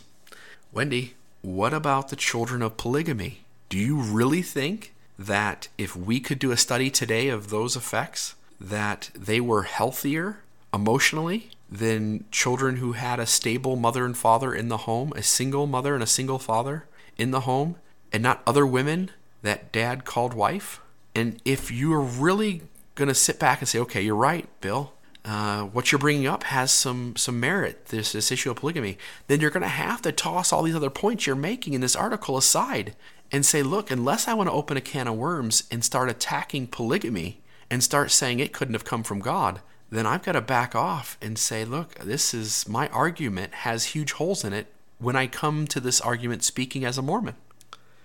Wendy, 0.71 1.13
what 1.41 1.73
about 1.73 2.09
the 2.09 2.15
children 2.15 2.63
of 2.63 2.77
polygamy? 2.77 3.40
Do 3.71 3.77
you 3.77 3.95
really 3.95 4.41
think 4.41 4.93
that 5.17 5.69
if 5.77 5.95
we 5.95 6.19
could 6.19 6.39
do 6.39 6.51
a 6.51 6.57
study 6.57 6.89
today 6.89 7.29
of 7.29 7.49
those 7.49 7.77
effects, 7.77 8.35
that 8.59 9.11
they 9.15 9.39
were 9.39 9.63
healthier 9.63 10.39
emotionally 10.73 11.51
than 11.71 12.25
children 12.31 12.75
who 12.75 12.91
had 12.91 13.17
a 13.17 13.25
stable 13.25 13.77
mother 13.77 14.03
and 14.03 14.17
father 14.17 14.53
in 14.53 14.67
the 14.67 14.79
home, 14.79 15.13
a 15.15 15.23
single 15.23 15.67
mother 15.67 15.93
and 15.93 16.03
a 16.03 16.07
single 16.07 16.37
father 16.37 16.83
in 17.17 17.31
the 17.31 17.41
home, 17.41 17.77
and 18.11 18.21
not 18.21 18.43
other 18.45 18.65
women 18.65 19.09
that 19.41 19.71
dad 19.71 20.03
called 20.03 20.33
wife? 20.33 20.81
And 21.15 21.41
if 21.45 21.71
you're 21.71 22.01
really 22.01 22.63
going 22.95 23.07
to 23.07 23.15
sit 23.15 23.39
back 23.39 23.61
and 23.61 23.69
say, 23.69 23.79
okay, 23.79 24.01
you're 24.01 24.15
right, 24.15 24.49
Bill, 24.59 24.91
uh, 25.23 25.61
what 25.61 25.93
you're 25.93 25.99
bringing 25.99 26.27
up 26.27 26.43
has 26.43 26.73
some 26.73 27.15
some 27.15 27.39
merit. 27.39 27.85
This 27.85 28.11
this 28.11 28.33
issue 28.33 28.51
of 28.51 28.57
polygamy. 28.57 28.97
Then 29.27 29.39
you're 29.39 29.49
going 29.49 29.61
to 29.61 29.69
have 29.69 30.01
to 30.01 30.11
toss 30.11 30.51
all 30.51 30.63
these 30.63 30.75
other 30.75 30.89
points 30.89 31.25
you're 31.25 31.37
making 31.37 31.73
in 31.73 31.79
this 31.79 31.95
article 31.95 32.35
aside 32.35 32.95
and 33.31 33.45
say, 33.45 33.63
look, 33.63 33.89
unless 33.89 34.27
I 34.27 34.33
want 34.33 34.49
to 34.49 34.53
open 34.53 34.77
a 34.77 34.81
can 34.81 35.07
of 35.07 35.15
worms 35.15 35.63
and 35.71 35.83
start 35.83 36.09
attacking 36.09 36.67
polygamy 36.67 37.41
and 37.69 37.83
start 37.83 38.11
saying 38.11 38.39
it 38.39 38.53
couldn't 38.53 38.73
have 38.73 38.85
come 38.85 39.03
from 39.03 39.19
God, 39.19 39.61
then 39.89 40.05
I've 40.05 40.23
got 40.23 40.33
to 40.33 40.41
back 40.41 40.75
off 40.75 41.17
and 41.21 41.37
say, 41.37 41.65
look, 41.65 41.95
this 41.95 42.33
is 42.33 42.67
my 42.67 42.87
argument 42.89 43.53
has 43.53 43.85
huge 43.85 44.13
holes 44.13 44.43
in 44.43 44.53
it 44.53 44.67
when 44.99 45.15
I 45.15 45.27
come 45.27 45.67
to 45.67 45.79
this 45.79 46.01
argument 46.01 46.43
speaking 46.43 46.85
as 46.85 46.97
a 46.97 47.01
Mormon. 47.01 47.35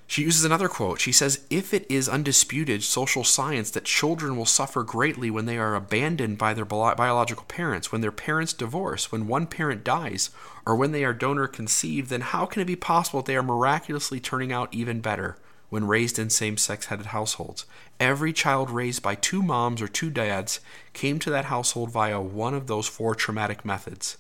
She 0.09 0.23
uses 0.23 0.45
another 0.45 0.69
quote. 0.69 1.01
She 1.01 1.11
says, 1.11 1.45
If 1.51 1.75
it 1.75 1.85
is 1.91 2.09
undisputed 2.09 2.85
social 2.85 3.25
science 3.25 3.71
that 3.73 3.85
children 3.85 4.37
will 4.37 4.47
suffer 4.47 4.85
greatly 4.85 5.31
when 5.31 5.47
they 5.47 5.59
are 5.59 5.75
abandoned 5.75 6.39
by 6.39 6.55
their 6.55 6.65
biological 6.65 7.45
parents, 7.47 7.91
when 7.91 8.03
their 8.03 8.13
parents 8.13 8.53
divorce, 8.53 9.11
when 9.11 9.27
one 9.27 9.47
parent 9.47 9.83
dies, 9.83 10.31
or 10.65 10.77
when 10.77 10.93
they 10.93 11.05
are 11.05 11.13
donor 11.13 11.49
conceived, 11.49 12.11
then 12.11 12.21
how 12.21 12.47
can 12.47 12.63
it 12.63 12.67
be 12.67 12.77
possible 12.77 13.21
that 13.21 13.27
they 13.27 13.37
are 13.37 13.43
miraculously 13.43 14.21
turning 14.21 14.53
out 14.53 14.73
even 14.73 15.01
better 15.01 15.37
when 15.71 15.89
raised 15.89 16.19
in 16.21 16.31
same 16.31 16.57
sex 16.57 16.87
headed 16.87 17.07
households? 17.07 17.67
Every 17.99 18.33
child 18.33 18.71
raised 18.71 19.03
by 19.03 19.17
two 19.17 19.43
moms 19.43 19.83
or 19.83 19.89
two 19.89 20.11
dads 20.11 20.61
came 20.93 21.19
to 21.19 21.31
that 21.31 21.47
household 21.47 21.91
via 21.91 22.21
one 22.21 22.55
of 22.55 22.69
those 22.69 22.87
four 22.87 23.17
traumatic 23.17 23.65
methods. 23.65 24.19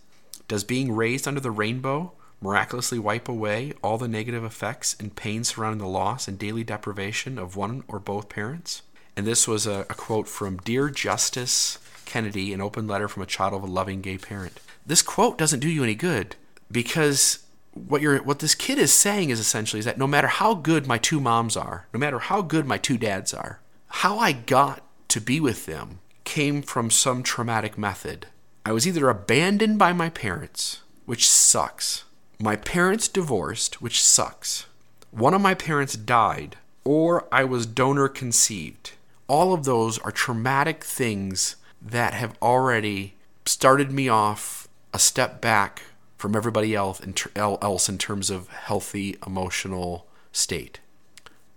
Does 0.48 0.64
being 0.64 0.92
raised 0.92 1.28
under 1.28 1.40
the 1.40 1.50
rainbow, 1.52 2.12
miraculously 2.40 2.98
wipe 2.98 3.28
away 3.28 3.72
all 3.82 3.98
the 3.98 4.08
negative 4.08 4.44
effects 4.44 4.96
and 5.00 5.16
pain 5.16 5.44
surrounding 5.44 5.78
the 5.78 5.86
loss 5.86 6.28
and 6.28 6.38
daily 6.38 6.64
deprivation 6.64 7.38
of 7.38 7.56
one 7.56 7.84
or 7.88 7.98
both 7.98 8.28
parents? 8.28 8.82
And 9.16 9.26
this 9.26 9.48
was 9.48 9.66
a, 9.66 9.80
a 9.88 9.94
quote 9.94 10.28
from 10.28 10.58
Dear 10.58 10.90
Justice 10.90 11.78
Kennedy, 12.04 12.52
an 12.52 12.60
open 12.60 12.86
letter 12.86 13.08
from 13.08 13.22
a 13.22 13.26
child 13.26 13.54
of 13.54 13.62
a 13.62 13.66
loving 13.66 14.00
gay 14.00 14.18
parent. 14.18 14.60
This 14.84 15.02
quote 15.02 15.38
doesn't 15.38 15.60
do 15.60 15.68
you 15.68 15.82
any 15.82 15.94
good 15.94 16.36
because 16.70 17.40
what 17.72 18.00
you're 18.00 18.22
what 18.22 18.38
this 18.38 18.54
kid 18.54 18.78
is 18.78 18.92
saying 18.92 19.30
is 19.30 19.40
essentially 19.40 19.78
is 19.78 19.84
that 19.84 19.98
no 19.98 20.06
matter 20.06 20.28
how 20.28 20.54
good 20.54 20.86
my 20.86 20.98
two 20.98 21.20
moms 21.20 21.56
are, 21.56 21.86
no 21.92 22.00
matter 22.00 22.18
how 22.18 22.40
good 22.42 22.66
my 22.66 22.78
two 22.78 22.96
dads 22.96 23.34
are, 23.34 23.60
how 23.88 24.18
I 24.18 24.32
got 24.32 24.82
to 25.08 25.20
be 25.20 25.40
with 25.40 25.66
them 25.66 25.98
came 26.24 26.62
from 26.62 26.90
some 26.90 27.22
traumatic 27.22 27.76
method. 27.78 28.26
I 28.64 28.72
was 28.72 28.86
either 28.86 29.08
abandoned 29.08 29.78
by 29.78 29.92
my 29.92 30.10
parents, 30.10 30.82
which 31.04 31.28
sucks, 31.28 32.04
my 32.38 32.56
parents 32.56 33.08
divorced, 33.08 33.80
which 33.80 34.02
sucks. 34.02 34.66
One 35.10 35.34
of 35.34 35.40
my 35.40 35.54
parents 35.54 35.96
died, 35.96 36.56
or 36.84 37.26
I 37.32 37.44
was 37.44 37.66
donor 37.66 38.08
conceived. 38.08 38.92
All 39.28 39.54
of 39.54 39.64
those 39.64 39.98
are 39.98 40.12
traumatic 40.12 40.84
things 40.84 41.56
that 41.80 42.12
have 42.12 42.36
already 42.42 43.14
started 43.46 43.90
me 43.90 44.08
off 44.08 44.68
a 44.92 44.98
step 44.98 45.40
back 45.40 45.82
from 46.16 46.36
everybody 46.36 46.74
else 46.74 47.00
in, 47.00 47.12
ter- 47.12 47.30
else 47.36 47.88
in 47.88 47.98
terms 47.98 48.30
of 48.30 48.48
healthy 48.48 49.16
emotional 49.26 50.06
state. 50.32 50.80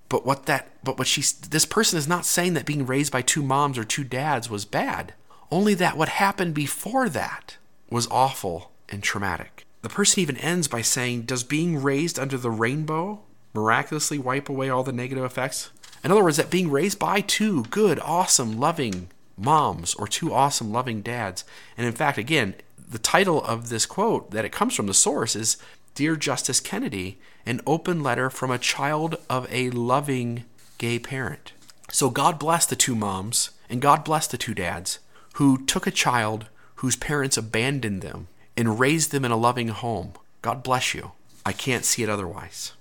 But 0.08 0.26
what 0.26 0.48
that 0.48 0.70
but 0.84 0.98
what 0.98 1.08
she 1.08 1.22
this 1.50 1.66
person 1.66 2.00
is 2.00 2.08
not 2.08 2.26
saying 2.26 2.56
that 2.56 2.66
being 2.66 2.86
raised 2.86 3.12
by 3.12 3.22
two 3.22 3.44
moms 3.44 3.78
or 3.78 3.84
two 3.84 4.04
dads 4.04 4.50
was 4.50 4.66
bad. 4.66 5.14
Only 5.52 5.76
that 5.76 5.98
what 5.98 6.10
happened 6.10 6.54
before 6.56 7.10
that 7.10 7.58
was 7.92 8.08
awful 8.10 8.72
and 8.90 9.04
traumatic. 9.04 9.66
The 9.82 9.90
person 9.90 10.22
even 10.22 10.38
ends 10.38 10.68
by 10.68 10.82
saying, 10.82 11.24
Does 11.24 11.44
being 11.44 11.82
raised 11.82 12.20
under 12.20 12.38
the 12.38 12.52
rainbow 12.52 13.22
miraculously 13.54 14.18
wipe 14.18 14.50
away 14.50 14.70
all 14.70 14.84
the 14.84 14.92
negative 14.92 15.24
effects? 15.24 15.70
In 16.04 16.12
other 16.12 16.24
words, 16.24 16.38
that 16.38 16.50
being 16.50 16.70
raised 16.70 17.00
by 17.00 17.22
two 17.22 17.64
good, 17.66 18.00
awesome, 18.00 18.60
loving 18.60 19.10
moms 19.38 19.94
or 19.96 20.08
two 20.08 20.34
awesome, 20.34 20.72
loving 20.72 21.02
dads. 21.02 21.46
And 21.78 21.88
in 21.88 21.94
fact, 21.94 22.18
again, 22.18 22.56
the 22.78 23.00
title 23.00 23.44
of 23.44 23.70
this 23.70 23.86
quote 23.86 24.32
that 24.32 24.46
it 24.46 24.52
comes 24.52 24.76
from, 24.76 24.88
the 24.88 24.94
source, 24.94 25.36
is 25.36 25.58
Dear 25.96 26.16
Justice 26.16 26.60
Kennedy, 26.60 27.20
an 27.46 27.62
open 27.66 28.04
letter 28.04 28.30
from 28.30 28.52
a 28.52 28.58
child 28.58 29.16
of 29.30 29.48
a 29.50 29.70
loving 29.70 30.46
gay 30.78 31.00
parent. 31.00 31.54
So 31.92 32.10
God 32.10 32.38
bless 32.38 32.66
the 32.66 32.76
two 32.76 32.96
moms 32.96 33.52
and 33.70 33.82
God 33.82 34.04
bless 34.04 34.28
the 34.28 34.38
two 34.38 34.54
dads 34.54 35.00
who 35.36 35.66
took 35.66 35.88
a 35.88 35.92
child 35.92 36.48
whose 36.76 36.96
parents 36.96 37.38
abandoned 37.38 38.02
them 38.02 38.28
and 38.60 38.78
raise 38.78 39.08
them 39.08 39.24
in 39.24 39.32
a 39.32 39.38
loving 39.38 39.70
home. 39.70 40.12
God 40.42 40.64
bless 40.64 40.94
you. 40.94 41.14
I 41.46 41.54
can't 41.54 41.86
see 41.86 42.04
it 42.04 42.10
otherwise. 42.10 42.74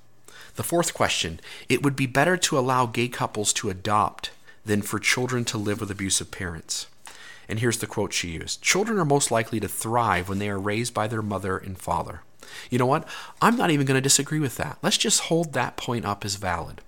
The 0.56 0.64
fourth 0.64 0.92
question 0.92 1.38
it 1.68 1.84
would 1.84 1.94
be 1.94 2.06
better 2.06 2.36
to 2.36 2.58
allow 2.58 2.86
gay 2.86 3.06
couples 3.06 3.52
to 3.54 3.70
adopt 3.70 4.32
than 4.64 4.82
for 4.82 4.98
children 4.98 5.44
to 5.44 5.56
live 5.56 5.80
with 5.80 5.92
abusive 5.92 6.32
parents. 6.32 6.88
And 7.48 7.60
here's 7.60 7.78
the 7.78 7.86
quote 7.86 8.12
she 8.12 8.30
used 8.30 8.60
Children 8.60 8.98
are 8.98 9.04
most 9.04 9.30
likely 9.30 9.60
to 9.60 9.68
thrive 9.68 10.28
when 10.28 10.40
they 10.40 10.50
are 10.50 10.58
raised 10.58 10.92
by 10.92 11.06
their 11.06 11.22
mother 11.22 11.56
and 11.56 11.78
father. 11.78 12.22
You 12.70 12.78
know 12.78 12.86
what? 12.86 13.06
I'm 13.40 13.56
not 13.56 13.70
even 13.70 13.86
going 13.86 13.94
to 13.94 14.00
disagree 14.00 14.40
with 14.40 14.56
that. 14.56 14.78
Let's 14.82 14.98
just 14.98 15.22
hold 15.22 15.52
that 15.52 15.76
point 15.76 16.04
up 16.04 16.24
as 16.24 16.34
valid. 16.34 16.80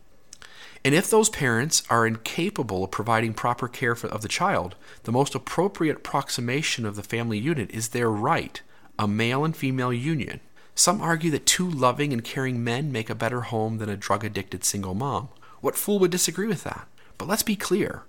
And 0.84 0.96
if 0.96 1.08
those 1.08 1.28
parents 1.28 1.84
are 1.88 2.08
incapable 2.08 2.82
of 2.82 2.90
providing 2.90 3.34
proper 3.34 3.68
care 3.68 3.94
for, 3.94 4.08
of 4.08 4.22
the 4.22 4.28
child, 4.28 4.74
the 5.04 5.12
most 5.12 5.36
appropriate 5.36 5.98
approximation 5.98 6.84
of 6.84 6.96
the 6.96 7.04
family 7.04 7.38
unit 7.38 7.70
is 7.70 7.88
their 7.88 8.10
right, 8.10 8.60
a 9.00 9.08
male 9.08 9.46
and 9.46 9.56
female 9.56 9.94
union. 9.94 10.40
Some 10.74 11.00
argue 11.00 11.30
that 11.30 11.46
two 11.46 11.68
loving 11.68 12.12
and 12.12 12.22
caring 12.22 12.62
men 12.62 12.92
make 12.92 13.08
a 13.08 13.14
better 13.14 13.40
home 13.40 13.78
than 13.78 13.88
a 13.88 13.96
drug 13.96 14.26
addicted 14.26 14.62
single 14.62 14.94
mom. 14.94 15.30
What 15.62 15.74
fool 15.74 15.98
would 16.00 16.10
disagree 16.10 16.46
with 16.46 16.64
that? 16.64 16.86
But 17.16 17.26
let's 17.26 17.42
be 17.42 17.56
clear 17.56 18.02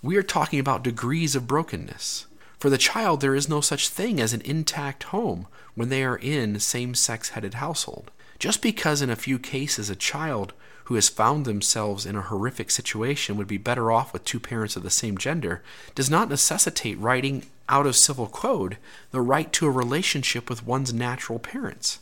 we 0.00 0.16
are 0.16 0.22
talking 0.22 0.58
about 0.58 0.82
degrees 0.82 1.36
of 1.36 1.46
brokenness. 1.46 2.26
For 2.58 2.70
the 2.70 2.78
child, 2.78 3.20
there 3.20 3.34
is 3.34 3.48
no 3.48 3.60
such 3.60 3.90
thing 3.90 4.20
as 4.20 4.32
an 4.32 4.40
intact 4.40 5.02
home 5.04 5.48
when 5.74 5.90
they 5.90 6.02
are 6.02 6.16
in 6.16 6.58
same 6.60 6.94
sex 6.94 7.30
headed 7.30 7.54
household. 7.54 8.10
Just 8.38 8.62
because 8.62 9.02
in 9.02 9.10
a 9.10 9.16
few 9.16 9.38
cases 9.38 9.90
a 9.90 9.96
child 9.96 10.54
who 10.88 10.94
has 10.94 11.10
found 11.10 11.44
themselves 11.44 12.06
in 12.06 12.16
a 12.16 12.22
horrific 12.22 12.70
situation 12.70 13.36
would 13.36 13.46
be 13.46 13.58
better 13.58 13.92
off 13.92 14.10
with 14.10 14.24
two 14.24 14.40
parents 14.40 14.74
of 14.74 14.82
the 14.82 14.88
same 14.88 15.18
gender 15.18 15.62
does 15.94 16.08
not 16.08 16.30
necessitate 16.30 16.98
writing 16.98 17.44
out 17.68 17.84
of 17.84 17.94
civil 17.94 18.26
code 18.26 18.78
the 19.10 19.20
right 19.20 19.52
to 19.52 19.66
a 19.66 19.70
relationship 19.70 20.48
with 20.48 20.66
one's 20.66 20.94
natural 20.94 21.38
parents. 21.38 21.98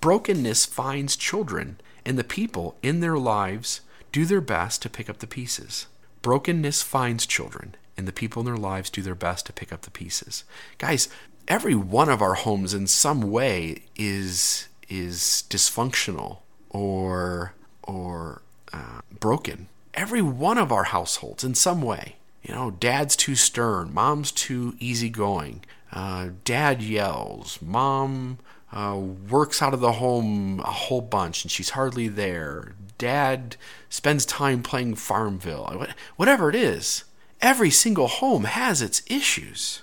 Brokenness 0.00 0.64
finds 0.64 1.16
children, 1.16 1.78
and 2.06 2.18
the 2.18 2.24
people 2.24 2.76
in 2.82 3.00
their 3.00 3.18
lives 3.18 3.82
do 4.10 4.24
their 4.24 4.40
best 4.40 4.80
to 4.80 4.88
pick 4.88 5.10
up 5.10 5.18
the 5.18 5.26
pieces. 5.26 5.86
Brokenness 6.22 6.82
finds 6.82 7.26
children, 7.26 7.74
and 7.94 8.08
the 8.08 8.12
people 8.12 8.40
in 8.40 8.46
their 8.46 8.56
lives 8.56 8.88
do 8.88 9.02
their 9.02 9.14
best 9.14 9.44
to 9.46 9.52
pick 9.52 9.70
up 9.70 9.82
the 9.82 9.90
pieces. 9.90 10.44
Guys, 10.78 11.10
every 11.46 11.74
one 11.74 12.08
of 12.08 12.22
our 12.22 12.34
homes 12.34 12.72
in 12.72 12.86
some 12.86 13.30
way 13.30 13.82
is 13.96 14.68
is 14.88 15.44
dysfunctional 15.50 16.38
or 16.70 17.52
or 17.84 18.42
uh, 18.72 19.00
broken. 19.20 19.68
Every 19.94 20.22
one 20.22 20.58
of 20.58 20.72
our 20.72 20.84
households, 20.84 21.44
in 21.44 21.54
some 21.54 21.80
way, 21.80 22.16
you 22.42 22.54
know, 22.54 22.72
dad's 22.72 23.16
too 23.16 23.34
stern, 23.34 23.94
mom's 23.94 24.32
too 24.32 24.74
easygoing, 24.78 25.64
uh, 25.92 26.30
dad 26.44 26.82
yells, 26.82 27.58
mom 27.62 28.38
uh, 28.72 28.98
works 29.30 29.62
out 29.62 29.72
of 29.72 29.80
the 29.80 29.92
home 29.92 30.60
a 30.60 30.70
whole 30.70 31.00
bunch 31.00 31.44
and 31.44 31.50
she's 31.50 31.70
hardly 31.70 32.08
there. 32.08 32.74
Dad 32.98 33.56
spends 33.88 34.26
time 34.26 34.62
playing 34.62 34.96
Farmville. 34.96 35.86
Whatever 36.16 36.48
it 36.50 36.56
is, 36.56 37.04
every 37.40 37.70
single 37.70 38.08
home 38.08 38.44
has 38.44 38.82
its 38.82 39.02
issues. 39.06 39.82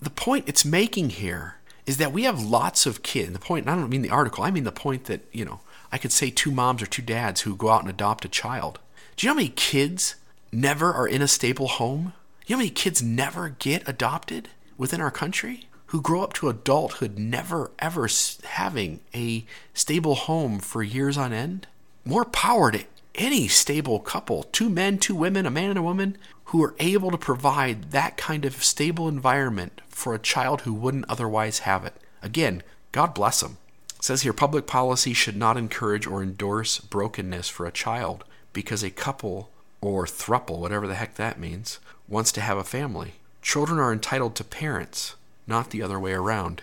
The 0.00 0.10
point 0.10 0.48
it's 0.48 0.64
making 0.64 1.10
here 1.10 1.56
is 1.86 1.96
that 1.96 2.12
we 2.12 2.24
have 2.24 2.42
lots 2.42 2.86
of 2.86 3.02
kids. 3.02 3.32
The 3.32 3.38
point, 3.38 3.68
I 3.68 3.74
don't 3.74 3.88
mean 3.88 4.02
the 4.02 4.10
article, 4.10 4.44
I 4.44 4.50
mean 4.50 4.64
the 4.64 4.72
point 4.72 5.04
that, 5.04 5.20
you 5.32 5.44
know, 5.44 5.60
I 5.90 5.98
could 5.98 6.12
say 6.12 6.30
two 6.30 6.50
moms 6.50 6.82
or 6.82 6.86
two 6.86 7.02
dads 7.02 7.42
who 7.42 7.56
go 7.56 7.70
out 7.70 7.82
and 7.82 7.90
adopt 7.90 8.24
a 8.24 8.28
child. 8.28 8.78
Do 9.16 9.26
you 9.26 9.30
know 9.30 9.34
how 9.34 9.38
many 9.38 9.48
kids 9.48 10.16
never 10.52 10.92
are 10.92 11.08
in 11.08 11.22
a 11.22 11.28
stable 11.28 11.68
home? 11.68 12.12
Do 12.46 12.52
you 12.52 12.54
know 12.54 12.58
how 12.58 12.64
many 12.64 12.70
kids 12.70 13.02
never 13.02 13.48
get 13.48 13.88
adopted 13.88 14.48
within 14.76 15.00
our 15.00 15.10
country? 15.10 15.68
Who 15.86 16.02
grow 16.02 16.22
up 16.22 16.34
to 16.34 16.50
adulthood 16.50 17.18
never 17.18 17.70
ever 17.78 18.08
having 18.44 19.00
a 19.14 19.44
stable 19.72 20.14
home 20.14 20.60
for 20.60 20.82
years 20.82 21.16
on 21.16 21.32
end? 21.32 21.66
More 22.04 22.26
power 22.26 22.70
to 22.70 22.84
any 23.14 23.48
stable 23.48 23.98
couple, 23.98 24.44
two 24.44 24.70
men, 24.70 24.98
two 24.98 25.14
women, 25.14 25.46
a 25.46 25.50
man 25.50 25.70
and 25.70 25.78
a 25.78 25.82
woman, 25.82 26.16
who 26.44 26.62
are 26.62 26.74
able 26.78 27.10
to 27.10 27.18
provide 27.18 27.90
that 27.90 28.16
kind 28.16 28.44
of 28.44 28.62
stable 28.62 29.08
environment 29.08 29.80
for 29.88 30.14
a 30.14 30.18
child 30.18 30.62
who 30.62 30.72
wouldn't 30.72 31.04
otherwise 31.08 31.60
have 31.60 31.84
it. 31.84 31.94
Again, 32.22 32.62
God 32.92 33.14
bless 33.14 33.40
them. 33.40 33.58
It 33.98 34.04
says 34.04 34.22
here 34.22 34.32
public 34.32 34.66
policy 34.66 35.12
should 35.12 35.36
not 35.36 35.56
encourage 35.56 36.06
or 36.06 36.22
endorse 36.22 36.78
brokenness 36.78 37.48
for 37.48 37.66
a 37.66 37.72
child 37.72 38.24
because 38.52 38.82
a 38.82 38.90
couple 38.90 39.50
or 39.80 40.06
thruple, 40.06 40.58
whatever 40.58 40.86
the 40.86 40.94
heck 40.94 41.14
that 41.16 41.38
means, 41.38 41.78
wants 42.06 42.32
to 42.32 42.40
have 42.40 42.58
a 42.58 42.64
family. 42.64 43.14
Children 43.42 43.78
are 43.78 43.92
entitled 43.92 44.34
to 44.36 44.44
parents, 44.44 45.14
not 45.46 45.70
the 45.70 45.82
other 45.82 45.98
way 45.98 46.12
around. 46.12 46.62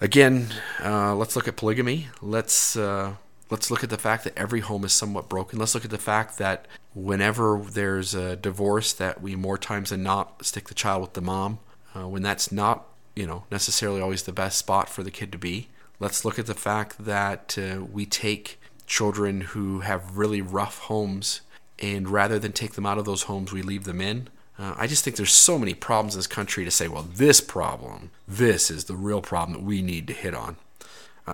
Again, 0.00 0.48
uh, 0.82 1.14
let's 1.14 1.36
look 1.36 1.48
at 1.48 1.56
polygamy. 1.56 2.08
Let's 2.20 2.76
uh, 2.76 3.16
let's 3.50 3.70
look 3.70 3.84
at 3.84 3.90
the 3.90 3.98
fact 3.98 4.24
that 4.24 4.36
every 4.36 4.60
home 4.60 4.84
is 4.84 4.92
somewhat 4.92 5.28
broken. 5.28 5.58
Let's 5.58 5.74
look 5.74 5.84
at 5.84 5.90
the 5.90 5.98
fact 5.98 6.38
that 6.38 6.66
whenever 6.94 7.58
there's 7.58 8.14
a 8.14 8.36
divorce, 8.36 8.92
that 8.94 9.20
we 9.20 9.36
more 9.36 9.58
times 9.58 9.90
than 9.90 10.02
not 10.02 10.44
stick 10.44 10.68
the 10.68 10.74
child 10.74 11.02
with 11.02 11.12
the 11.12 11.20
mom, 11.20 11.58
uh, 11.94 12.08
when 12.08 12.22
that's 12.22 12.50
not 12.50 12.86
you 13.14 13.26
know 13.26 13.44
necessarily 13.50 14.00
always 14.00 14.22
the 14.22 14.32
best 14.32 14.58
spot 14.58 14.88
for 14.88 15.02
the 15.02 15.10
kid 15.10 15.32
to 15.32 15.38
be. 15.38 15.68
Let's 16.02 16.24
look 16.24 16.36
at 16.40 16.46
the 16.46 16.54
fact 16.54 17.04
that 17.04 17.56
uh, 17.56 17.84
we 17.84 18.06
take 18.06 18.58
children 18.88 19.40
who 19.40 19.80
have 19.82 20.18
really 20.18 20.42
rough 20.42 20.78
homes 20.78 21.42
and 21.78 22.08
rather 22.08 22.40
than 22.40 22.50
take 22.50 22.72
them 22.72 22.84
out 22.84 22.98
of 22.98 23.04
those 23.04 23.22
homes, 23.22 23.52
we 23.52 23.62
leave 23.62 23.84
them 23.84 24.00
in. 24.00 24.26
Uh, 24.58 24.74
I 24.76 24.88
just 24.88 25.04
think 25.04 25.14
there's 25.14 25.32
so 25.32 25.60
many 25.60 25.74
problems 25.74 26.16
in 26.16 26.18
this 26.18 26.26
country 26.26 26.64
to 26.64 26.72
say, 26.72 26.88
well, 26.88 27.06
this 27.08 27.40
problem, 27.40 28.10
this 28.26 28.68
is 28.68 28.86
the 28.86 28.96
real 28.96 29.22
problem 29.22 29.52
that 29.56 29.64
we 29.64 29.80
need 29.80 30.08
to 30.08 30.12
hit 30.12 30.34
on. 30.34 30.56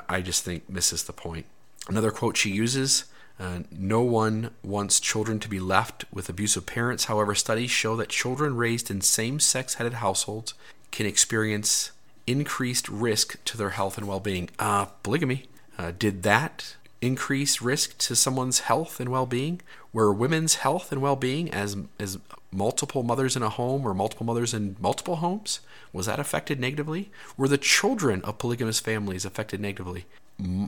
I 0.06 0.20
just 0.20 0.44
think 0.44 0.68
misses 0.68 1.04
the 1.04 1.14
point. 1.14 1.46
Another 1.88 2.10
quote 2.10 2.36
she 2.36 2.50
uses 2.50 3.06
uh, 3.40 3.60
No 3.70 4.02
one 4.02 4.50
wants 4.62 5.00
children 5.00 5.40
to 5.40 5.48
be 5.48 5.60
left 5.60 6.04
with 6.12 6.28
abusive 6.28 6.66
parents. 6.66 7.06
However, 7.06 7.34
studies 7.34 7.70
show 7.70 7.96
that 7.96 8.10
children 8.10 8.54
raised 8.54 8.90
in 8.90 9.00
same 9.00 9.40
sex 9.40 9.76
headed 9.76 9.94
households 9.94 10.52
can 10.90 11.06
experience 11.06 11.92
increased 12.28 12.88
risk 12.88 13.42
to 13.46 13.56
their 13.56 13.70
health 13.70 13.98
and 13.98 14.06
well 14.06 14.20
being. 14.20 14.50
Uh, 14.58 14.86
polygamy. 15.02 15.44
Uh, 15.78 15.92
did 15.98 16.22
that 16.24 16.76
increase 17.00 17.62
risk 17.62 17.96
to 17.98 18.16
someone's 18.16 18.60
health 18.60 19.00
and 19.00 19.08
well 19.08 19.26
being? 19.26 19.60
Were 19.92 20.12
women's 20.12 20.56
health 20.56 20.92
and 20.92 21.00
well 21.00 21.16
being 21.16 21.50
as, 21.50 21.76
as 21.98 22.18
multiple 22.52 23.02
mothers 23.02 23.36
in 23.36 23.42
a 23.42 23.48
home 23.48 23.86
or 23.86 23.94
multiple 23.94 24.26
mothers 24.26 24.52
in 24.52 24.76
multiple 24.78 25.16
homes? 25.16 25.60
Was 25.92 26.06
that 26.06 26.20
affected 26.20 26.60
negatively? 26.60 27.10
Were 27.36 27.48
the 27.48 27.58
children 27.58 28.20
of 28.22 28.38
polygamous 28.38 28.80
families 28.80 29.24
affected 29.24 29.60
negatively? 29.60 30.04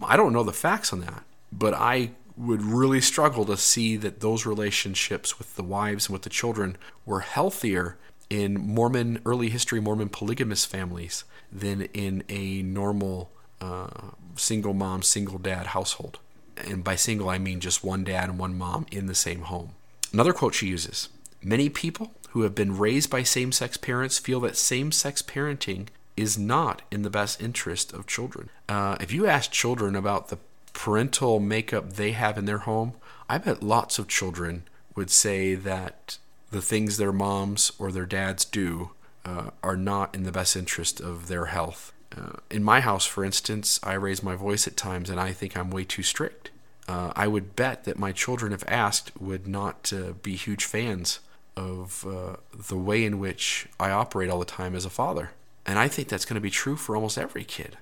I 0.03 0.17
don't 0.17 0.33
know 0.33 0.43
the 0.43 0.53
facts 0.53 0.93
on 0.93 1.01
that, 1.01 1.25
but 1.53 1.75
I 1.75 2.11
would 2.37 2.63
really 2.63 3.01
struggle 3.01 3.45
to 3.45 3.57
see 3.57 3.97
that 3.99 4.21
those 4.21 4.47
relationships 4.47 5.39
with 5.39 5.57
the 5.57 5.63
wives 5.63 6.07
and 6.07 6.15
with 6.15 6.23
the 6.23 6.31
children 6.31 6.77
were 7.05 7.21
healthier 7.21 7.99
in 8.31 8.55
Mormon 8.55 9.21
early 9.27 9.51
history 9.51 9.81
Mormon 9.81 10.09
polygamous 10.09 10.65
families 10.65 11.25
than 11.53 11.83
in 11.95 12.23
a 12.29 12.63
normal 12.63 13.31
uh, 13.61 13.89
single 14.37 14.75
mom, 14.75 15.03
single 15.03 15.39
dad 15.39 15.69
household. 15.69 16.19
And 16.57 16.85
by 16.85 16.97
single, 16.97 17.29
I 17.29 17.39
mean 17.39 17.61
just 17.61 17.85
one 17.85 18.05
dad 18.05 18.29
and 18.29 18.39
one 18.39 18.57
mom 18.57 18.87
in 18.91 19.07
the 19.07 19.15
same 19.15 19.43
home. 19.43 19.71
Another 20.13 20.33
quote 20.33 20.55
she 20.55 20.67
uses 20.67 21.09
Many 21.43 21.69
people 21.69 22.13
who 22.31 22.43
have 22.43 22.55
been 22.55 22.77
raised 22.77 23.11
by 23.11 23.23
same 23.23 23.53
sex 23.53 23.77
parents 23.77 24.19
feel 24.19 24.41
that 24.41 24.57
same 24.57 24.93
sex 24.93 25.23
parenting 25.23 25.89
is 26.17 26.39
not 26.39 26.83
in 26.91 27.03
the 27.03 27.11
best 27.11 27.41
interest 27.41 27.93
of 27.93 28.07
children. 28.07 28.51
Uh, 28.69 28.97
if 29.01 29.13
you 29.13 29.27
ask 29.27 29.51
children 29.51 29.97
about 29.97 30.29
the 30.29 30.39
parental 30.73 31.41
makeup 31.41 31.95
they 31.95 32.13
have 32.13 32.39
in 32.39 32.45
their 32.45 32.59
home, 32.59 32.93
I 33.29 33.39
bet 33.39 33.63
lots 33.63 33.99
of 33.99 34.07
children 34.07 34.65
would 34.95 35.11
say 35.11 35.55
that 35.55 36.19
the 36.51 36.63
things 36.63 36.97
their 36.97 37.13
moms 37.13 37.73
or 37.79 37.91
their 37.91 38.07
dads 38.07 38.45
do 38.45 38.91
uh, 39.25 39.51
are 39.63 39.77
not 39.77 40.15
in 40.15 40.25
the 40.25 40.33
best 40.33 40.57
interest 40.57 41.01
of 41.01 41.29
their 41.29 41.47
health. 41.47 41.93
Uh, 42.17 42.39
in 42.51 42.65
my 42.65 42.81
house, 42.81 43.07
for 43.07 43.25
instance, 43.25 43.79
I 43.83 43.95
raise 43.95 44.23
my 44.23 44.35
voice 44.35 44.67
at 44.67 44.77
times 44.77 45.11
and 45.11 45.21
I 45.21 45.33
think 45.33 45.57
I'm 45.57 45.71
way 45.71 45.85
too 45.85 46.03
strict. 46.03 46.51
Uh, 46.89 47.13
I 47.15 47.29
would 47.29 47.55
bet 47.55 47.85
that 47.85 47.99
my 47.99 48.11
children, 48.11 48.53
if 48.53 48.65
asked, 48.67 49.13
would 49.21 49.47
not 49.47 49.93
uh, 49.93 50.13
be 50.23 50.35
huge 50.35 50.65
fans 50.65 51.21
of 51.57 52.05
uh, 52.07 52.37
the 52.69 52.77
way 52.77 53.05
in 53.05 53.21
which 53.21 53.69
I 53.79 53.91
operate 53.91 54.31
all 54.31 54.41
the 54.41 54.45
time 54.45 54.75
as 54.75 54.85
a 54.85 54.91
father. 54.91 55.31
And 55.65 55.79
I 55.79 55.87
think 55.87 56.09
that's 56.09 56.25
going 56.25 56.35
to 56.35 56.41
be 56.41 56.51
true 56.51 56.75
for 56.75 56.97
almost 56.97 57.19
every 57.19 57.45
kid. 57.45 57.77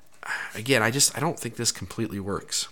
Again, 0.54 0.82
I 0.82 0.90
just 0.90 1.16
I 1.16 1.20
don't 1.20 1.38
think 1.38 1.56
this 1.56 1.72
completely 1.72 2.20
works. 2.20 2.68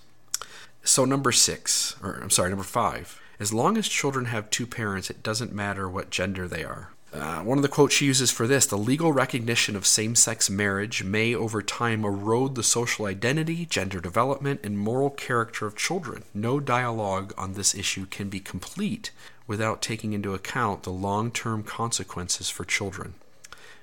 So 0.83 1.05
number 1.05 1.33
6, 1.33 1.97
or 2.03 2.21
I'm 2.23 2.31
sorry, 2.31 2.51
number 2.51 2.65
5. 2.65 3.21
As 3.41 3.53
long 3.53 3.77
as 3.77 3.89
children 3.89 4.27
have 4.27 4.51
two 4.51 4.67
parents, 4.67 5.11
it 5.11 5.23
doesn't 5.23 5.53
matter 5.53 5.89
what 5.89 6.11
gender 6.11 6.47
they 6.47 6.65
are. 6.65 6.91
Uh, 7.17 7.41
one 7.41 7.57
of 7.57 7.63
the 7.63 7.69
quotes 7.69 7.95
she 7.95 8.05
uses 8.05 8.31
for 8.31 8.47
this 8.47 8.67
the 8.67 8.77
legal 8.77 9.13
recognition 9.13 9.75
of 9.75 9.87
same 9.87 10.15
sex 10.15 10.51
marriage 10.51 11.03
may 11.03 11.35
over 11.35 11.63
time 11.63 12.05
erode 12.05 12.55
the 12.55 12.63
social 12.63 13.07
identity, 13.07 13.65
gender 13.65 14.01
development, 14.01 14.61
and 14.63 14.79
moral 14.79 15.11
character 15.11 15.67
of 15.67 15.77
children. 15.77 16.25
No 16.35 16.61
dialogue 16.61 17.33
on 17.39 17.55
this 17.55 17.75
issue 17.75 18.07
can 18.07 18.29
be 18.29 18.41
complete 18.41 19.11
without 19.47 19.81
taking 19.81 20.13
into 20.13 20.35
account 20.35 20.83
the 20.83 20.91
long 20.91 21.31
term 21.31 21.63
consequences 21.63 22.51
for 22.51 22.65
children. 22.65 23.15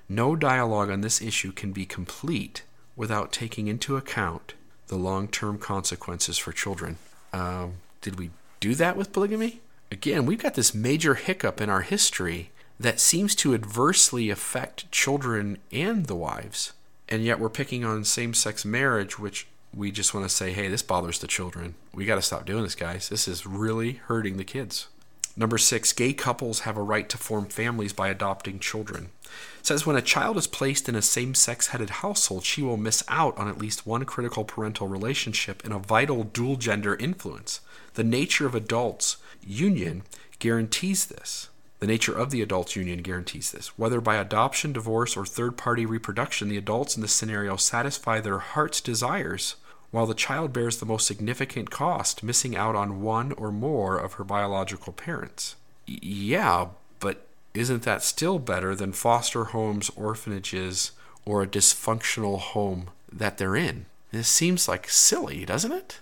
No 0.08 0.36
dialogue 0.36 0.92
on 0.92 1.02
this 1.02 1.22
issue 1.22 1.52
can 1.52 1.72
be 1.72 1.86
complete 1.86 2.62
without 2.96 3.32
taking 3.32 3.68
into 3.68 3.98
account 3.98 4.54
the 4.88 4.96
long 4.96 5.28
term 5.28 5.58
consequences 5.58 6.38
for 6.38 6.52
children. 6.52 6.98
Um, 7.32 7.76
did 8.02 8.20
we 8.20 8.30
do 8.60 8.76
that 8.76 8.96
with 8.96 9.12
polygamy? 9.12 9.62
Again, 9.92 10.26
we've 10.26 10.42
got 10.42 10.54
this 10.54 10.74
major 10.74 11.16
hiccup 11.16 11.62
in 11.62 11.70
our 11.70 11.82
history 11.82 12.52
that 12.80 13.00
seems 13.00 13.36
to 13.36 13.54
adversely 13.54 14.30
affect 14.30 14.92
children 14.92 15.58
and 15.72 16.08
the 16.08 16.16
wives. 16.16 16.74
And 17.08 17.24
yet 17.24 17.40
we're 17.40 17.50
picking 17.50 17.86
on 17.86 18.04
same 18.04 18.34
sex 18.34 18.66
marriage, 18.66 19.20
which 19.20 19.48
we 19.76 19.92
just 19.92 20.14
want 20.14 20.28
to 20.28 20.36
say, 20.36 20.52
hey, 20.52 20.68
this 20.68 20.84
bothers 20.84 21.20
the 21.20 21.28
children. 21.28 21.76
We 21.94 22.06
got 22.06 22.16
to 22.16 22.22
stop 22.22 22.46
doing 22.46 22.64
this, 22.64 22.76
guys. 22.76 23.10
This 23.10 23.28
is 23.28 23.46
really 23.46 23.94
hurting 23.94 24.38
the 24.38 24.44
kids. 24.44 24.88
Number 25.36 25.58
six, 25.58 25.94
gay 25.94 26.14
couples 26.14 26.60
have 26.60 26.78
a 26.78 26.84
right 26.84 27.10
to 27.10 27.18
form 27.18 27.48
families 27.48 27.92
by 27.92 28.10
adopting 28.10 28.60
children. 28.60 29.10
It 29.60 29.66
says 29.66 29.86
when 29.86 29.96
a 29.96 30.02
child 30.02 30.38
is 30.38 30.46
placed 30.46 30.88
in 30.88 30.96
a 30.96 31.02
same 31.02 31.34
sex 31.34 31.68
headed 31.68 31.90
household, 31.90 32.44
she 32.44 32.62
will 32.62 32.78
miss 32.78 33.04
out 33.08 33.36
on 33.38 33.48
at 33.48 33.58
least 33.58 33.88
one 33.88 34.06
critical 34.06 34.46
parental 34.46 34.88
relationship 34.88 35.64
and 35.64 35.74
a 35.74 35.80
vital 35.80 36.24
dual 36.24 36.56
gender 36.58 36.96
influence. 36.96 37.62
The 37.96 38.04
nature 38.04 38.46
of 38.46 38.54
adults' 38.54 39.18
union 39.46 40.04
guarantees 40.38 41.08
this. 41.08 41.50
The 41.84 41.88
nature 41.88 42.18
of 42.18 42.32
the 42.32 42.42
adults' 42.42 42.78
union 42.78 43.02
guarantees 43.02 43.52
this. 43.52 43.78
Whether 43.78 44.00
by 44.00 44.16
adoption, 44.16 44.72
divorce, 44.72 45.18
or 45.18 45.26
third 45.26 45.58
party 45.58 45.86
reproduction, 45.86 46.48
the 46.48 46.56
adults 46.56 46.96
in 46.96 47.02
this 47.02 47.12
scenario 47.12 47.58
satisfy 47.58 48.22
their 48.22 48.40
heart's 48.40 48.80
desires, 48.80 49.58
while 49.92 50.06
the 50.06 50.14
child 50.14 50.54
bears 50.54 50.78
the 50.78 50.86
most 50.86 51.06
significant 51.06 51.72
cost, 51.72 52.24
missing 52.24 52.56
out 52.56 52.74
on 52.74 53.02
one 53.02 53.34
or 53.34 53.52
more 53.52 53.98
of 53.98 54.14
her 54.14 54.24
biological 54.24 54.94
parents. 54.94 55.58
Y- 55.86 56.00
yeah, 56.02 56.68
but 57.02 57.28
isn't 57.54 57.84
that 57.84 58.02
still 58.02 58.40
better 58.40 58.76
than 58.76 58.94
foster 58.94 59.44
homes, 59.44 59.92
orphanages, 59.98 60.94
or 61.26 61.44
a 61.44 61.48
dysfunctional 61.48 62.40
home 62.40 62.92
that 63.12 63.38
they're 63.38 63.58
in? 63.58 63.88
This 64.14 64.30
seems 64.30 64.70
like 64.70 64.88
silly, 64.88 65.44
doesn't 65.44 65.74
it? 65.74 66.00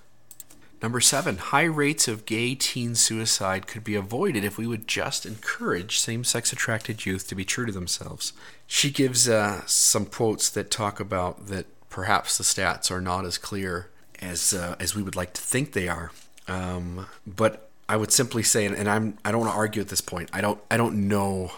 Number 0.81 0.99
seven, 0.99 1.37
high 1.37 1.65
rates 1.65 2.07
of 2.07 2.25
gay 2.25 2.55
teen 2.55 2.95
suicide 2.95 3.67
could 3.67 3.83
be 3.83 3.93
avoided 3.93 4.43
if 4.43 4.57
we 4.57 4.65
would 4.65 4.87
just 4.87 5.25
encourage 5.27 5.99
same 5.99 6.23
sex 6.23 6.51
attracted 6.51 7.05
youth 7.05 7.27
to 7.27 7.35
be 7.35 7.45
true 7.45 7.67
to 7.67 7.71
themselves. 7.71 8.33
She 8.65 8.89
gives 8.89 9.29
uh, 9.29 9.61
some 9.67 10.07
quotes 10.07 10.49
that 10.49 10.71
talk 10.71 10.99
about 10.99 11.47
that 11.47 11.67
perhaps 11.89 12.37
the 12.37 12.43
stats 12.43 12.89
are 12.89 13.01
not 13.01 13.25
as 13.25 13.37
clear 13.37 13.89
as, 14.19 14.53
uh, 14.53 14.75
as 14.79 14.95
we 14.95 15.03
would 15.03 15.15
like 15.15 15.33
to 15.33 15.41
think 15.41 15.73
they 15.73 15.87
are. 15.87 16.11
Um, 16.47 17.05
but 17.27 17.69
I 17.87 17.97
would 17.97 18.11
simply 18.11 18.41
say, 18.41 18.65
and 18.65 18.89
I'm, 18.89 19.17
I 19.23 19.31
don't 19.31 19.41
want 19.41 19.53
to 19.53 19.57
argue 19.57 19.81
at 19.81 19.89
this 19.89 20.01
point, 20.01 20.29
I 20.33 20.41
don't, 20.41 20.59
I 20.71 20.77
don't 20.77 21.07
know. 21.07 21.51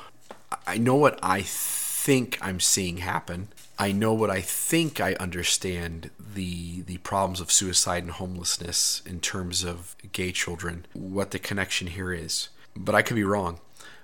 I 0.68 0.78
know 0.78 0.96
what 0.96 1.18
I 1.24 1.44
think 1.44 2.38
I'm 2.42 2.60
seeing 2.60 2.98
happen. 2.98 3.48
I 3.80 3.92
know 3.92 4.14
what 4.14 4.30
I 4.30 4.42
think 4.42 5.00
I 5.00 5.14
understand 5.16 6.12
the 6.20 6.82
the 6.82 6.98
problems 7.00 7.42
of 7.42 7.52
suicide 7.52 8.04
and 8.04 8.12
homelessness 8.12 9.02
in 9.06 9.20
terms 9.20 9.64
of 9.64 9.96
gay 10.12 10.32
children, 10.32 10.86
what 10.94 11.32
the 11.32 11.40
connection 11.40 11.88
here 11.88 12.14
is. 12.14 12.50
But 12.76 12.96
I 12.96 13.02
could 13.02 13.16
be 13.16 13.24
wrong. 13.24 13.60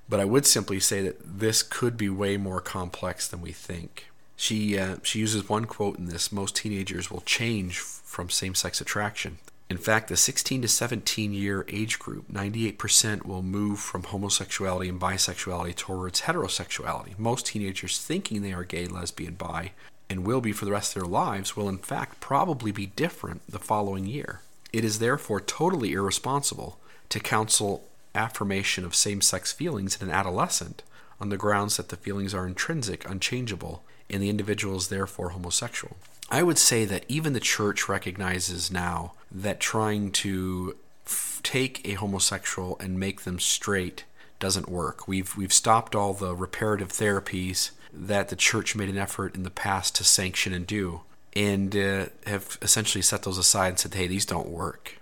But 0.08 0.19
I 0.19 0.25
would 0.25 0.45
simply 0.47 0.79
say 0.79 1.03
that 1.03 1.39
this 1.39 1.62
could 1.62 1.95
be 1.95 2.10
way 2.10 2.36
more 2.36 2.62
complex 2.62 3.27
than 3.27 3.41
we 3.41 3.51
think. 3.51 4.10
She 4.36 4.77
uh, 4.79 4.97
she 5.03 5.19
uses 5.19 5.47
one 5.47 5.65
quote 5.65 5.97
in 5.97 6.05
this: 6.05 6.32
"Most 6.32 6.55
teenagers 6.55 7.12
will 7.12 7.21
change 7.21 7.77
from 7.79 8.29
same-sex 8.29 8.82
attraction." 8.82 9.38
In 9.69 9.77
fact, 9.77 10.08
the 10.08 10.17
16 10.17 10.63
to 10.63 10.67
17 10.67 11.32
year 11.32 11.63
age 11.69 11.99
group, 11.99 12.32
98% 12.32 13.25
will 13.25 13.43
move 13.43 13.79
from 13.79 14.03
homosexuality 14.03 14.89
and 14.89 14.99
bisexuality 14.99 15.75
towards 15.75 16.21
heterosexuality. 16.21 17.17
Most 17.19 17.45
teenagers 17.45 17.99
thinking 17.99 18.41
they 18.41 18.51
are 18.51 18.63
gay, 18.63 18.88
lesbian, 18.88 19.36
bi, 19.36 19.71
and 20.10 20.25
will 20.25 20.41
be 20.41 20.51
for 20.51 20.65
the 20.65 20.71
rest 20.71 20.95
of 20.95 21.03
their 21.03 21.10
lives 21.10 21.55
will 21.55 21.69
in 21.69 21.77
fact 21.77 22.19
probably 22.19 22.71
be 22.71 22.88
different 22.88 23.43
the 23.47 23.60
following 23.60 24.05
year. 24.05 24.41
It 24.73 24.84
is 24.84 24.97
therefore 24.97 25.39
totally 25.39 25.93
irresponsible 25.93 26.79
to 27.10 27.19
counsel 27.19 27.84
affirmation 28.15 28.84
of 28.84 28.95
same 28.95 29.21
sex 29.21 29.51
feelings 29.51 30.01
in 30.01 30.10
an 30.10 30.13
adolescent 30.13 30.82
on 31.21 31.29
the 31.29 31.38
grounds 31.38 31.77
that 31.77 31.89
the 31.89 31.95
feelings 31.95 32.34
are 32.34 32.47
intrinsic, 32.47 33.08
unchangeable, 33.08 33.84
and 34.10 34.23
the 34.23 34.29
individual 34.29 34.77
is 34.77 34.88
therefore 34.88 35.29
homosexual. 35.29 35.95
I 36.30 36.44
would 36.44 36.58
say 36.58 36.86
that 36.86 37.06
even 37.08 37.34
the 37.34 37.39
church 37.39 37.89
recognizes 37.89 38.72
now 38.72 39.13
that 39.32 39.60
trying 39.60 40.12
to 40.12 40.76
f- 41.06 41.39
take 41.44 41.88
a 41.88 41.96
homosexual 41.96 42.78
and 42.80 43.00
make 43.00 43.22
them 43.22 43.39
straight 43.39 44.04
doesn't 44.39 44.70
work. 44.70 45.08
We've 45.08 45.36
we've 45.36 45.54
stopped 45.54 45.96
all 45.96 46.13
the 46.13 46.36
reparative 46.36 46.89
therapies 46.89 47.72
that 47.92 48.30
the 48.30 48.36
church 48.36 48.76
made 48.76 48.89
an 48.89 48.98
effort 48.98 49.36
in 49.36 49.44
the 49.44 49.50
past 49.50 49.96
to 49.96 50.04
sanction 50.04 50.54
and 50.54 50.68
do, 50.68 51.02
and 51.36 51.76
uh, 51.76 52.06
have 52.28 52.58
essentially 52.62 53.02
set 53.02 53.24
those 53.24 53.38
aside 53.38 53.70
and 53.70 53.80
said, 53.80 53.94
"Hey, 53.96 54.08
these 54.08 54.26
don't 54.26 54.50
work." 54.50 55.00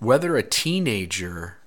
Whether 0.00 0.36
a 0.36 0.42
teenager 0.42 1.57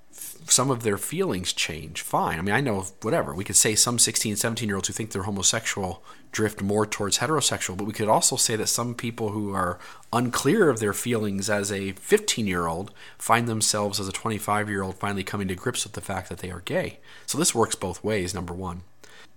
some 0.47 0.71
of 0.71 0.83
their 0.83 0.97
feelings 0.97 1.53
change, 1.53 2.01
fine. 2.01 2.39
I 2.39 2.41
mean, 2.41 2.55
I 2.55 2.61
know 2.61 2.85
whatever. 3.01 3.33
We 3.33 3.43
could 3.43 3.55
say 3.55 3.75
some 3.75 3.99
16, 3.99 4.35
17 4.35 4.67
year 4.67 4.75
olds 4.75 4.87
who 4.87 4.93
think 4.93 5.11
they're 5.11 5.23
homosexual 5.23 6.03
drift 6.31 6.61
more 6.61 6.85
towards 6.85 7.19
heterosexual, 7.19 7.77
but 7.77 7.85
we 7.85 7.93
could 7.93 8.07
also 8.07 8.35
say 8.35 8.55
that 8.55 8.67
some 8.67 8.95
people 8.95 9.29
who 9.29 9.53
are 9.53 9.79
unclear 10.13 10.69
of 10.69 10.79
their 10.79 10.93
feelings 10.93 11.49
as 11.49 11.71
a 11.71 11.91
15 11.93 12.47
year 12.47 12.67
old 12.67 12.91
find 13.17 13.47
themselves 13.47 13.99
as 13.99 14.07
a 14.07 14.13
25 14.13 14.69
year 14.69 14.81
old 14.81 14.95
finally 14.95 15.23
coming 15.23 15.47
to 15.47 15.55
grips 15.55 15.83
with 15.83 15.93
the 15.93 16.01
fact 16.01 16.29
that 16.29 16.39
they 16.39 16.51
are 16.51 16.61
gay. 16.61 16.99
So 17.25 17.37
this 17.37 17.55
works 17.55 17.75
both 17.75 18.03
ways, 18.03 18.33
number 18.33 18.53
one. 18.53 18.81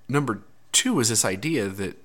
Number 0.08 0.42
two 0.72 1.00
is 1.00 1.08
this 1.08 1.24
idea 1.24 1.68
that 1.68 1.96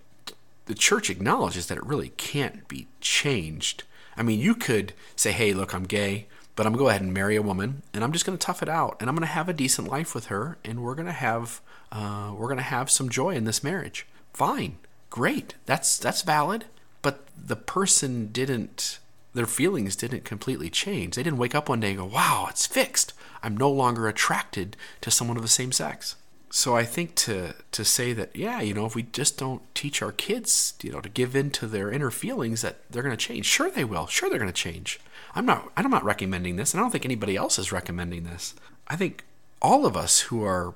the 0.66 0.76
church 0.76 1.10
acknowledges 1.10 1.68
that 1.68 1.78
it 1.78 1.86
really 1.86 2.10
can't 2.10 2.68
be 2.68 2.88
changed. 3.02 3.84
I 4.16 4.24
mean, 4.24 4.40
you 4.40 4.54
could 4.54 4.94
say, 5.16 5.32
hey, 5.32 5.54
look, 5.54 5.74
I'm 5.74 5.86
gay 5.86 6.28
but 6.60 6.66
I'm 6.66 6.74
going 6.74 6.80
to 6.80 6.84
go 6.84 6.90
ahead 6.90 7.02
and 7.02 7.14
marry 7.14 7.38
a 7.38 7.42
woman, 7.42 7.84
and 7.94 8.04
I'm 8.04 8.12
just 8.12 8.26
going 8.26 8.38
to 8.38 8.46
tough 8.46 8.62
it 8.62 8.68
out, 8.68 8.98
and 9.00 9.10
I'm 9.10 9.16
going 9.16 9.26
to 9.26 9.34
have 9.34 9.48
a 9.48 9.54
decent 9.54 9.88
life 9.88 10.14
with 10.14 10.26
her, 10.26 10.58
and 10.66 10.84
we're 10.84 10.94
going 10.94 11.06
to 11.06 11.14
have 11.14 11.62
uh, 11.90 12.34
we're 12.36 12.48
going 12.48 12.58
to 12.58 12.64
have 12.64 12.92
some 12.92 13.08
joy 13.08 13.30
in 13.30 13.46
this 13.46 13.64
marriage. 13.64 14.06
Fine, 14.34 14.76
great, 15.10 15.56
that's 15.66 15.98
that's 15.98 16.22
valid. 16.22 16.66
But 17.02 17.26
the 17.34 17.56
person 17.56 18.28
didn't, 18.34 19.00
their 19.34 19.46
feelings 19.46 19.96
didn't 19.96 20.26
completely 20.26 20.70
change. 20.70 21.16
They 21.16 21.24
didn't 21.24 21.40
wake 21.40 21.56
up 21.56 21.70
one 21.70 21.80
day 21.80 21.92
and 21.92 22.00
go, 22.00 22.06
"Wow, 22.08 22.48
it's 22.50 22.68
fixed. 22.68 23.14
I'm 23.42 23.56
no 23.56 23.72
longer 23.72 24.10
attracted 24.10 24.76
to 25.00 25.10
someone 25.10 25.38
of 25.38 25.44
the 25.44 25.48
same 25.48 25.72
sex." 25.72 26.18
So 26.50 26.76
I 26.76 26.84
think 26.84 27.16
to 27.16 27.56
to 27.72 27.86
say 27.86 28.12
that, 28.12 28.36
yeah, 28.36 28.60
you 28.60 28.74
know, 28.74 28.86
if 28.86 28.96
we 28.96 29.04
just 29.04 29.38
don't 29.38 29.62
teach 29.74 30.02
our 30.02 30.12
kids, 30.12 30.74
you 30.82 30.92
know, 30.92 31.00
to 31.00 31.08
give 31.08 31.38
in 31.38 31.52
to 31.52 31.68
their 31.68 31.90
inner 31.90 32.12
feelings, 32.12 32.64
that 32.64 32.80
they're 32.90 33.04
going 33.04 33.16
to 33.16 33.26
change. 33.26 33.46
Sure, 33.46 33.72
they 33.72 33.86
will. 33.86 34.08
Sure, 34.08 34.30
they're 34.30 34.40
going 34.40 34.52
to 34.52 34.64
change. 34.64 35.00
I'm 35.36 35.46
not 35.46 35.72
I'm 35.78 35.90
not 35.90 36.04
recommending 36.04 36.56
this, 36.56 36.74
and 36.74 36.80
I 36.80 36.84
don't 36.84 36.92
think 36.92 37.06
anybody 37.06 37.36
else 37.36 37.60
is 37.60 37.72
recommending 37.72 38.24
this. 38.24 38.56
I 38.88 38.96
think 38.96 39.26
all 39.62 39.86
of 39.86 39.96
us 39.96 40.22
who 40.22 40.44
are 40.44 40.74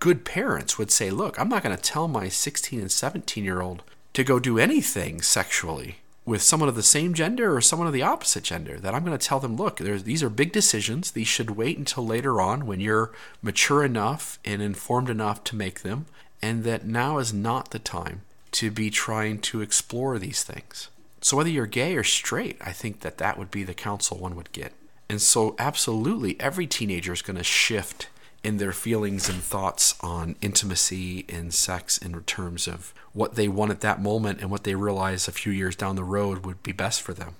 good 0.00 0.24
parents 0.24 0.76
would 0.78 0.90
say, 0.90 1.10
look, 1.10 1.38
I'm 1.38 1.48
not 1.48 1.62
going 1.62 1.76
to 1.76 1.82
tell 1.82 2.08
my 2.08 2.28
16 2.28 2.80
and 2.80 2.92
17 2.92 3.44
year 3.44 3.62
old 3.62 3.82
to 4.12 4.24
go 4.24 4.38
do 4.38 4.58
anything 4.58 5.22
sexually 5.22 5.96
with 6.26 6.42
someone 6.42 6.68
of 6.68 6.74
the 6.74 6.82
same 6.82 7.14
gender 7.14 7.54
or 7.54 7.60
someone 7.60 7.86
of 7.86 7.92
the 7.92 8.02
opposite 8.02 8.44
gender. 8.44 8.78
That 8.78 8.94
I'm 8.94 9.04
going 9.04 9.16
to 9.16 9.26
tell 9.26 9.40
them, 9.40 9.56
look, 9.56 9.78
these 9.78 10.22
are 10.22 10.30
big 10.30 10.52
decisions. 10.52 11.10
These 11.10 11.28
should 11.28 11.50
wait 11.50 11.78
until 11.78 12.06
later 12.06 12.40
on 12.40 12.66
when 12.66 12.80
you're 12.80 13.12
mature 13.42 13.84
enough 13.84 14.38
and 14.44 14.62
informed 14.62 15.10
enough 15.10 15.44
to 15.44 15.56
make 15.56 15.82
them, 15.82 16.06
and 16.40 16.64
that 16.64 16.86
now 16.86 17.18
is 17.18 17.32
not 17.32 17.70
the 17.70 17.78
time 17.78 18.22
to 18.52 18.70
be 18.70 18.88
trying 18.88 19.38
to 19.40 19.60
explore 19.60 20.18
these 20.18 20.42
things. 20.42 20.88
So 21.24 21.38
whether 21.38 21.48
you're 21.48 21.64
gay 21.64 21.96
or 21.96 22.04
straight, 22.04 22.58
I 22.60 22.72
think 22.72 23.00
that 23.00 23.16
that 23.16 23.38
would 23.38 23.50
be 23.50 23.64
the 23.64 23.72
counsel 23.72 24.18
one 24.18 24.36
would 24.36 24.52
get. 24.52 24.74
And 25.08 25.22
so 25.22 25.56
absolutely 25.58 26.38
every 26.38 26.66
teenager 26.66 27.14
is 27.14 27.22
going 27.22 27.38
to 27.38 27.42
shift 27.42 28.08
in 28.42 28.58
their 28.58 28.72
feelings 28.72 29.26
and 29.30 29.42
thoughts 29.42 29.94
on 30.02 30.36
intimacy 30.42 31.24
and 31.30 31.54
sex 31.54 31.96
in 31.96 32.20
terms 32.24 32.68
of 32.68 32.92
what 33.14 33.36
they 33.36 33.48
want 33.48 33.70
at 33.70 33.80
that 33.80 34.02
moment 34.02 34.42
and 34.42 34.50
what 34.50 34.64
they 34.64 34.74
realize 34.74 35.26
a 35.26 35.32
few 35.32 35.50
years 35.50 35.74
down 35.74 35.96
the 35.96 36.04
road 36.04 36.44
would 36.44 36.62
be 36.62 36.72
best 36.72 37.00
for 37.00 37.14
them. 37.14 37.36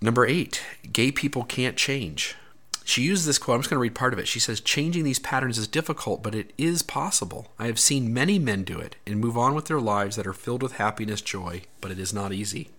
Number 0.00 0.24
eight, 0.24 0.62
gay 0.92 1.10
people 1.10 1.42
can't 1.42 1.76
change. 1.76 2.36
She 2.84 3.02
used 3.02 3.26
this 3.26 3.38
quote, 3.38 3.56
I'm 3.56 3.60
just 3.62 3.70
going 3.70 3.78
to 3.78 3.82
read 3.82 3.96
part 3.96 4.12
of 4.12 4.20
it. 4.20 4.28
She 4.28 4.38
says, 4.38 4.60
Changing 4.60 5.02
these 5.02 5.18
patterns 5.18 5.58
is 5.58 5.66
difficult, 5.66 6.22
but 6.22 6.36
it 6.36 6.52
is 6.56 6.82
possible. 6.82 7.50
I 7.58 7.66
have 7.66 7.80
seen 7.80 8.14
many 8.14 8.38
men 8.38 8.62
do 8.62 8.78
it 8.78 8.94
and 9.04 9.18
move 9.18 9.36
on 9.36 9.56
with 9.56 9.64
their 9.64 9.80
lives 9.80 10.14
that 10.14 10.28
are 10.28 10.32
filled 10.32 10.62
with 10.62 10.74
happiness, 10.74 11.20
joy, 11.20 11.62
but 11.80 11.90
it 11.90 11.98
is 11.98 12.14
not 12.14 12.32
easy. 12.32 12.70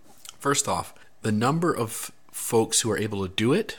First 0.42 0.68
off, 0.68 0.96
the 1.22 1.32
number 1.32 1.72
of 1.72 2.12
folks 2.32 2.82
who 2.82 2.90
are 2.90 2.98
able 2.98 3.22
to 3.22 3.32
do 3.32 3.54
it 3.54 3.78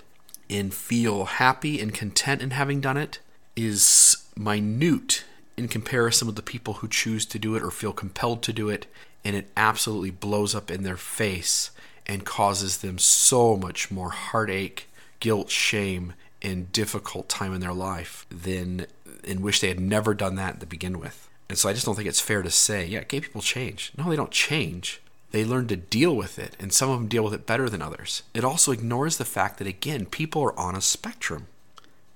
and 0.49 0.73
feel 0.73 1.25
happy 1.25 1.81
and 1.81 1.93
content 1.93 2.41
in 2.41 2.53
having 2.53 2.81
done 2.81 2.97
it 2.97 3.19
is 3.57 4.29
minute 4.37 5.25
in 5.57 5.67
comparison 5.67 6.29
with 6.29 6.37
the 6.37 6.43
people 6.43 6.75
who 6.75 6.87
choose 6.87 7.27
to 7.27 7.39
do 7.41 7.57
it 7.57 7.65
or 7.65 7.73
feel 7.73 7.93
compelled 7.93 8.45
to 8.45 8.53
do 8.53 8.69
it, 8.69 8.87
and 9.25 9.35
it 9.35 9.51
absolutely 9.57 10.13
blows 10.13 10.55
up 10.55 10.71
in 10.71 10.85
their 10.85 10.97
face 10.97 11.73
and 12.07 12.25
causes 12.25 12.79
them 12.79 12.97
so 12.97 13.57
much 13.57 13.91
more 13.91 14.11
heartache, 14.11 14.89
guilt, 15.19 15.51
shame, 15.51 16.13
and 16.43 16.71
difficult 16.71 17.29
time 17.29 17.53
in 17.53 17.61
their 17.61 17.73
life 17.73 18.25
than 18.31 18.87
in 19.25 19.43
which 19.43 19.61
they 19.61 19.69
had 19.69 19.81
never 19.81 20.15
done 20.15 20.37
that 20.37 20.61
to 20.61 20.67
begin 20.67 21.01
with. 21.01 21.29
And 21.49 21.59
so 21.59 21.69
I 21.69 21.73
just 21.73 21.87
don't 21.87 21.97
think 21.97 22.09
it's 22.09 22.21
fair 22.21 22.41
to 22.41 22.51
say, 22.53 22.87
yeah, 22.87 23.03
gay 23.03 23.19
people 23.19 23.41
change. 23.41 23.91
No, 23.99 24.09
they 24.09 24.17
don't 24.17 24.31
change 24.31 25.02
they 25.33 25.45
learn 25.45 25.67
to 25.69 25.77
deal 25.77 26.15
with 26.15 26.39
it, 26.39 26.57
and 26.61 26.73
some 26.73 26.91
of 26.91 26.99
them 26.99 27.09
deal 27.09 27.25
with 27.25 27.35
it 27.35 27.47
better 27.47 27.69
than 27.69 27.83
others. 27.83 28.23
It 28.35 28.45
also 28.45 28.71
ignores 28.71 29.17
the 29.17 29.25
fact 29.25 29.59
that, 29.59 29.67
again, 29.67 30.07
people 30.07 30.43
are 30.43 30.59
on 30.59 30.77
a 30.77 30.81
spectrum. 30.81 31.47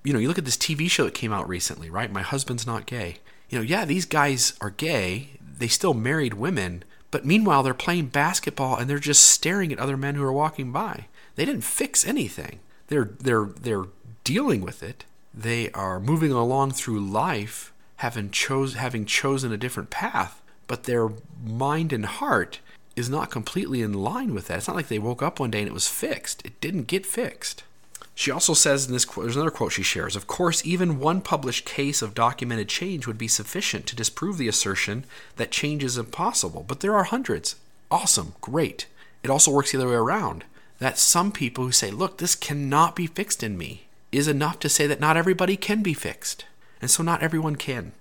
You 0.05 0.13
know, 0.13 0.19
you 0.19 0.29
look 0.29 0.39
at 0.39 0.45
this 0.45 0.57
TV 0.57 0.89
show 0.89 1.05
that 1.05 1.15
came 1.15 1.33
out 1.33 1.49
recently, 1.49 1.91
right? 1.91 2.13
My 2.13 2.23
husband's 2.23 2.67
not 2.67 2.87
gay. 2.87 3.17
You 3.49 3.59
know, 3.59 3.65
yeah, 3.65 3.85
these 3.85 4.05
guys 4.05 4.53
are 4.61 4.71
gay. 4.71 5.31
They 5.59 5.69
still 5.69 5.95
married 5.95 6.35
women, 6.35 6.85
but 7.11 7.25
meanwhile, 7.25 7.63
they're 7.63 7.75
playing 7.75 8.07
basketball 8.07 8.77
and 8.77 8.89
they're 8.89 8.99
just 8.99 9.23
staring 9.23 9.73
at 9.73 9.79
other 9.79 9.97
men 9.97 10.15
who 10.15 10.23
are 10.23 10.33
walking 10.33 10.71
by. 10.71 11.07
They 11.35 11.45
didn't 11.45 11.65
fix 11.65 12.07
anything. 12.07 12.61
They're 12.89 13.11
they're 13.19 13.47
they're 13.47 13.87
dealing 14.25 14.61
with 14.61 14.83
it. 14.83 15.05
They 15.33 15.71
are 15.73 16.01
moving 16.01 16.33
along 16.33 16.73
through 16.73 17.01
life 17.01 17.73
having 17.97 18.31
chose 18.31 18.75
having 18.75 19.07
chosen 19.07 19.53
a 19.53 19.57
different 19.57 19.91
path, 19.91 20.43
but 20.67 20.85
their 20.85 21.11
mind 21.43 21.93
and 21.93 22.05
heart 22.05 22.61
is 22.97 23.11
not 23.11 23.31
completely 23.31 23.83
in 23.83 23.93
line 23.93 24.35
with 24.35 24.49
that. 24.49 24.59
It's 24.59 24.67
not 24.67 24.77
like 24.77 24.89
they 24.89 24.99
woke 24.99 25.23
up 25.23 25.39
one 25.39 25.51
day 25.51 25.61
and 25.61 25.69
it 25.69 25.75
was 25.75 25.89
fixed. 25.89 26.45
It 26.45 26.61
didn't 26.61 26.87
get 26.89 27.07
fixed. 27.07 27.63
She 28.15 28.31
also 28.31 28.55
says 28.55 28.87
in 28.87 28.95
this 28.95 29.05
quote, 29.05 29.27
there's 29.27 29.37
another 29.37 29.51
quote 29.51 29.73
she 29.73 29.83
shares. 29.83 30.17
Of 30.17 30.27
course, 30.27 30.65
even 30.65 30.99
one 30.99 31.21
published 31.21 31.67
case 31.67 32.01
of 32.01 32.15
documented 32.15 32.67
change 32.67 33.07
would 33.07 33.19
be 33.19 33.29
sufficient 33.29 33.87
to 33.87 33.97
disprove 33.97 34.39
the 34.39 34.49
assertion 34.49 35.05
that 35.37 35.51
change 35.51 35.85
is 35.85 35.99
impossible. 35.99 36.65
But 36.67 36.81
there 36.81 36.97
are 36.97 37.05
hundreds. 37.05 37.57
Awesome, 37.91 38.33
great. 38.41 38.87
It 39.23 39.29
also 39.29 39.51
works 39.51 39.73
the 39.73 39.79
other 39.79 39.89
way 39.89 39.95
around. 39.95 40.45
That 40.79 40.97
some 40.99 41.31
people 41.31 41.65
who 41.65 41.73
say, 41.73 41.91
look, 41.91 42.17
this 42.17 42.35
cannot 42.35 42.97
be 42.97 43.07
fixed 43.07 43.43
in 43.43 43.59
me, 43.59 43.83
is 44.11 44.29
enough 44.29 44.59
to 44.61 44.71
say 44.71 44.87
that 44.87 45.01
not 45.01 45.19
everybody 45.19 45.57
can 45.57 45.83
be 45.83 45.93
fixed. 45.93 46.47
And 46.81 46.91
so 46.91 47.03
not 47.03 47.23
everyone 47.23 47.57
can. 47.57 47.93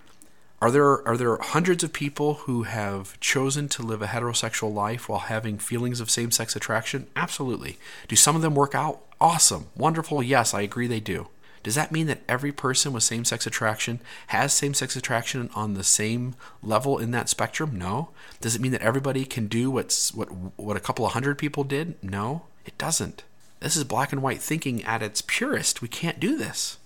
Are 0.66 0.72
there 0.72 1.08
are 1.08 1.16
there 1.16 1.38
hundreds 1.38 1.84
of 1.84 1.94
people 1.94 2.34
who 2.46 2.64
have 2.64 3.20
chosen 3.20 3.70
to 3.70 3.84
live 3.84 4.02
a 4.02 4.08
heterosexual 4.08 4.74
life 4.74 5.08
while 5.08 5.20
having 5.20 5.60
feelings 5.60 6.00
of 6.00 6.10
same-sex 6.10 6.56
attraction? 6.56 7.06
Absolutely. 7.16 7.78
Do 8.08 8.16
some 8.16 8.36
of 8.36 8.42
them 8.42 8.56
work 8.56 8.74
out? 8.74 9.02
Awesome. 9.22 9.68
Wonderful. 9.78 10.24
Yes, 10.24 10.56
I 10.56 10.62
agree 10.62 10.88
they 10.88 11.00
do. 11.00 11.28
Does 11.62 11.76
that 11.76 11.92
mean 11.92 12.08
that 12.08 12.24
every 12.28 12.52
person 12.52 12.94
with 12.94 13.04
same-sex 13.04 13.46
attraction 13.46 14.00
has 14.28 14.54
same-sex 14.54 14.96
attraction 14.96 15.52
on 15.54 15.76
the 15.76 15.84
same 15.84 16.34
level 16.64 16.98
in 16.98 17.12
that 17.12 17.30
spectrum? 17.30 17.78
No. 17.78 18.10
Does 18.42 18.56
it 18.56 18.62
mean 18.62 18.72
that 18.72 18.82
everybody 18.82 19.24
can 19.24 19.46
do 19.46 19.70
what's 19.70 20.16
what 20.16 20.30
what 20.58 20.78
a 20.78 20.80
couple 20.80 21.06
of 21.06 21.12
hundred 21.12 21.38
people 21.38 21.64
did? 21.64 21.94
No. 22.04 22.48
It 22.66 22.76
doesn't. 22.80 23.24
This 23.60 23.76
is 23.76 23.84
black 23.84 24.12
and 24.12 24.24
white 24.24 24.42
thinking 24.42 24.84
at 24.84 25.04
its 25.04 25.22
purest. 25.22 25.84
We 25.84 25.90
can't 25.90 26.20
do 26.20 26.36
this 26.36 26.80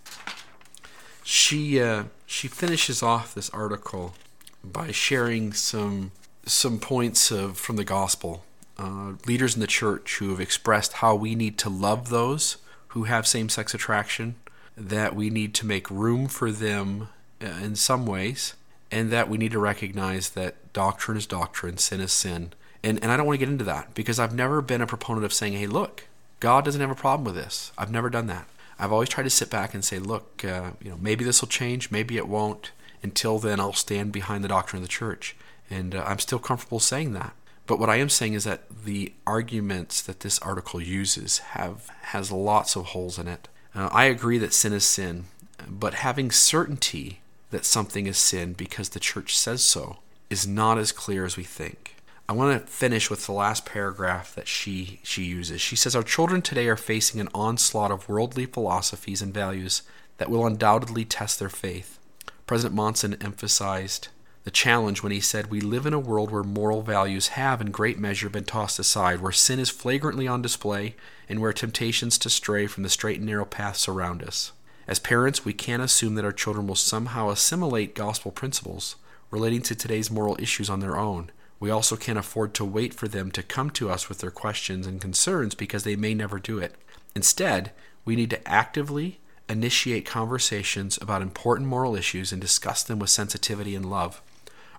she 1.29 1.79
uh, 1.79 2.05
she 2.29 2.47
finishes 2.47 3.01
off 3.01 3.33
this 3.33 3.49
article 3.49 4.13
by 4.63 4.91
sharing 4.91 5.51
some 5.51 6.11
some 6.45 6.79
points 6.79 7.31
of 7.31 7.57
from 7.57 7.75
the 7.75 7.83
gospel. 7.83 8.43
Uh, 8.77 9.13
leaders 9.25 9.55
in 9.55 9.61
the 9.61 9.67
church 9.67 10.17
who 10.17 10.29
have 10.29 10.39
expressed 10.39 10.93
how 10.93 11.15
we 11.15 11.33
need 11.33 11.57
to 11.57 11.69
love 11.69 12.09
those 12.09 12.57
who 12.89 13.03
have 13.03 13.27
same-sex 13.27 13.73
attraction, 13.73 14.35
that 14.77 15.15
we 15.15 15.29
need 15.29 15.53
to 15.53 15.65
make 15.65 15.89
room 15.89 16.27
for 16.27 16.51
them 16.51 17.09
uh, 17.41 17.47
in 17.63 17.75
some 17.75 18.05
ways, 18.05 18.53
and 18.89 19.11
that 19.11 19.27
we 19.27 19.37
need 19.37 19.51
to 19.51 19.59
recognize 19.59 20.29
that 20.29 20.71
doctrine 20.71 21.17
is 21.17 21.25
doctrine, 21.25 21.77
sin 21.77 21.99
is 21.99 22.13
sin. 22.13 22.53
And 22.83 23.03
and 23.03 23.11
I 23.11 23.17
don't 23.17 23.25
want 23.25 23.39
to 23.39 23.45
get 23.45 23.51
into 23.51 23.65
that 23.65 23.95
because 23.95 24.19
I've 24.19 24.35
never 24.35 24.61
been 24.61 24.81
a 24.81 24.87
proponent 24.87 25.25
of 25.25 25.33
saying, 25.33 25.53
"Hey, 25.53 25.67
look, 25.67 26.05
God 26.39 26.63
doesn't 26.63 26.79
have 26.79 26.91
a 26.91 26.95
problem 26.95 27.25
with 27.25 27.35
this." 27.43 27.71
I've 27.75 27.91
never 27.91 28.09
done 28.11 28.27
that. 28.27 28.45
I've 28.79 28.93
always 28.93 29.09
tried 29.09 29.25
to 29.25 29.29
sit 29.29 29.49
back 29.49 29.73
and 29.73 29.83
say, 29.83 29.99
look, 29.99 30.43
uh, 30.45 30.71
you 30.81 30.91
know, 30.91 30.97
maybe 30.99 31.25
this 31.25 31.41
will 31.41 31.49
change, 31.49 31.91
maybe 31.91 32.17
it 32.17 32.27
won't. 32.27 32.71
Until 33.03 33.39
then, 33.39 33.59
I'll 33.59 33.73
stand 33.73 34.11
behind 34.11 34.43
the 34.43 34.47
doctrine 34.49 34.81
of 34.81 34.87
the 34.87 34.91
church, 34.91 35.35
and 35.69 35.95
uh, 35.95 36.03
I'm 36.05 36.19
still 36.19 36.39
comfortable 36.39 36.79
saying 36.79 37.13
that. 37.13 37.33
But 37.67 37.79
what 37.79 37.89
I 37.89 37.97
am 37.97 38.09
saying 38.09 38.33
is 38.33 38.45
that 38.45 38.63
the 38.83 39.13
arguments 39.27 40.01
that 40.01 40.21
this 40.21 40.39
article 40.39 40.81
uses 40.81 41.37
have 41.39 41.89
has 42.01 42.31
lots 42.31 42.75
of 42.75 42.85
holes 42.85 43.19
in 43.19 43.27
it. 43.27 43.47
Uh, 43.75 43.89
I 43.91 44.05
agree 44.05 44.39
that 44.39 44.53
sin 44.53 44.73
is 44.73 44.85
sin, 44.85 45.25
but 45.67 45.93
having 45.93 46.31
certainty 46.31 47.19
that 47.51 47.65
something 47.65 48.07
is 48.07 48.17
sin 48.17 48.53
because 48.53 48.89
the 48.89 48.99
church 48.99 49.37
says 49.37 49.63
so 49.63 49.97
is 50.29 50.47
not 50.47 50.77
as 50.77 50.91
clear 50.91 51.25
as 51.25 51.37
we 51.37 51.43
think. 51.43 51.95
I 52.29 52.31
want 52.31 52.61
to 52.61 52.71
finish 52.71 53.09
with 53.09 53.25
the 53.25 53.31
last 53.31 53.65
paragraph 53.65 54.35
that 54.35 54.47
she 54.47 54.99
she 55.01 55.23
uses. 55.23 55.61
She 55.61 55.75
says 55.75 55.95
our 55.95 56.03
children 56.03 56.43
today 56.43 56.67
are 56.67 56.77
facing 56.77 57.19
an 57.19 57.27
onslaught 57.33 57.89
of 57.89 58.07
worldly 58.07 58.45
philosophies 58.45 59.23
and 59.23 59.33
values 59.33 59.81
that 60.19 60.29
will 60.29 60.45
undoubtedly 60.45 61.05
test 61.05 61.39
their 61.39 61.49
faith. 61.49 61.97
President 62.45 62.75
Monson 62.75 63.17
emphasized 63.19 64.09
the 64.43 64.51
challenge 64.51 65.01
when 65.01 65.11
he 65.11 65.19
said 65.19 65.49
we 65.49 65.59
live 65.59 65.87
in 65.87 65.93
a 65.93 65.97
world 65.97 66.29
where 66.29 66.43
moral 66.43 66.83
values 66.83 67.29
have 67.29 67.61
in 67.61 67.71
great 67.71 67.97
measure 67.97 68.29
been 68.29 68.45
tossed 68.45 68.77
aside, 68.77 69.21
where 69.21 69.31
sin 69.31 69.57
is 69.57 69.71
flagrantly 69.71 70.27
on 70.27 70.43
display, 70.43 70.95
and 71.27 71.39
where 71.39 71.51
temptations 71.51 72.19
to 72.19 72.29
stray 72.29 72.67
from 72.67 72.83
the 72.83 72.89
straight 72.89 73.17
and 73.17 73.25
narrow 73.25 73.43
path 73.43 73.77
surround 73.77 74.21
us. 74.21 74.51
As 74.87 74.99
parents, 74.99 75.45
we 75.45 75.53
can't 75.53 75.81
assume 75.81 76.13
that 76.13 76.25
our 76.25 76.31
children 76.31 76.67
will 76.67 76.75
somehow 76.75 77.31
assimilate 77.31 77.95
gospel 77.95 78.29
principles 78.29 78.97
relating 79.31 79.63
to 79.63 79.73
today's 79.73 80.11
moral 80.11 80.37
issues 80.39 80.69
on 80.69 80.79
their 80.79 80.95
own. 80.95 81.31
We 81.59 81.69
also 81.69 81.95
can't 81.95 82.19
afford 82.19 82.53
to 82.55 82.65
wait 82.65 82.93
for 82.93 83.07
them 83.07 83.31
to 83.31 83.43
come 83.43 83.69
to 83.71 83.89
us 83.89 84.07
with 84.07 84.19
their 84.19 84.31
questions 84.31 84.87
and 84.87 85.01
concerns 85.01 85.55
because 85.55 85.83
they 85.83 85.95
may 85.95 86.13
never 86.13 86.39
do 86.39 86.59
it. 86.59 86.75
Instead, 87.15 87.71
we 88.05 88.15
need 88.15 88.29
to 88.29 88.47
actively 88.47 89.19
initiate 89.49 90.05
conversations 90.05 90.97
about 91.01 91.21
important 91.21 91.67
moral 91.67 91.95
issues 91.95 92.31
and 92.31 92.39
discuss 92.39 92.83
them 92.83 92.99
with 92.99 93.09
sensitivity 93.09 93.75
and 93.75 93.89
love. 93.89 94.21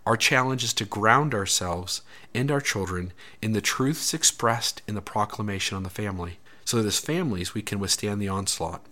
Our 0.06 0.16
challenge 0.16 0.64
is 0.64 0.72
to 0.74 0.84
ground 0.84 1.34
ourselves 1.34 2.02
and 2.34 2.50
our 2.50 2.60
children 2.60 3.12
in 3.42 3.52
the 3.52 3.60
truths 3.60 4.14
expressed 4.14 4.80
in 4.88 4.94
the 4.94 5.02
proclamation 5.02 5.76
on 5.76 5.82
the 5.82 5.90
family, 5.90 6.38
so 6.64 6.78
that 6.78 6.86
as 6.86 6.98
families 6.98 7.52
we 7.52 7.62
can 7.62 7.78
withstand 7.78 8.22
the 8.22 8.28
onslaught. 8.28 8.84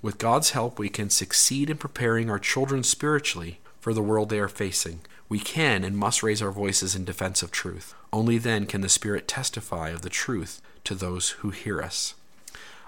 With 0.00 0.18
God's 0.18 0.50
help, 0.50 0.78
we 0.78 0.88
can 0.88 1.10
succeed 1.10 1.70
in 1.70 1.78
preparing 1.78 2.30
our 2.30 2.38
children 2.38 2.82
spiritually 2.82 3.58
for 3.82 3.92
the 3.92 4.00
world 4.00 4.28
they 4.28 4.38
are 4.38 4.48
facing. 4.48 5.00
We 5.28 5.40
can 5.40 5.82
and 5.82 5.98
must 5.98 6.22
raise 6.22 6.40
our 6.40 6.52
voices 6.52 6.94
in 6.94 7.04
defense 7.04 7.42
of 7.42 7.50
truth. 7.50 7.94
Only 8.12 8.38
then 8.38 8.64
can 8.66 8.80
the 8.80 8.88
Spirit 8.88 9.26
testify 9.26 9.88
of 9.90 10.02
the 10.02 10.08
truth 10.08 10.62
to 10.84 10.94
those 10.94 11.30
who 11.30 11.50
hear 11.50 11.82
us. 11.82 12.14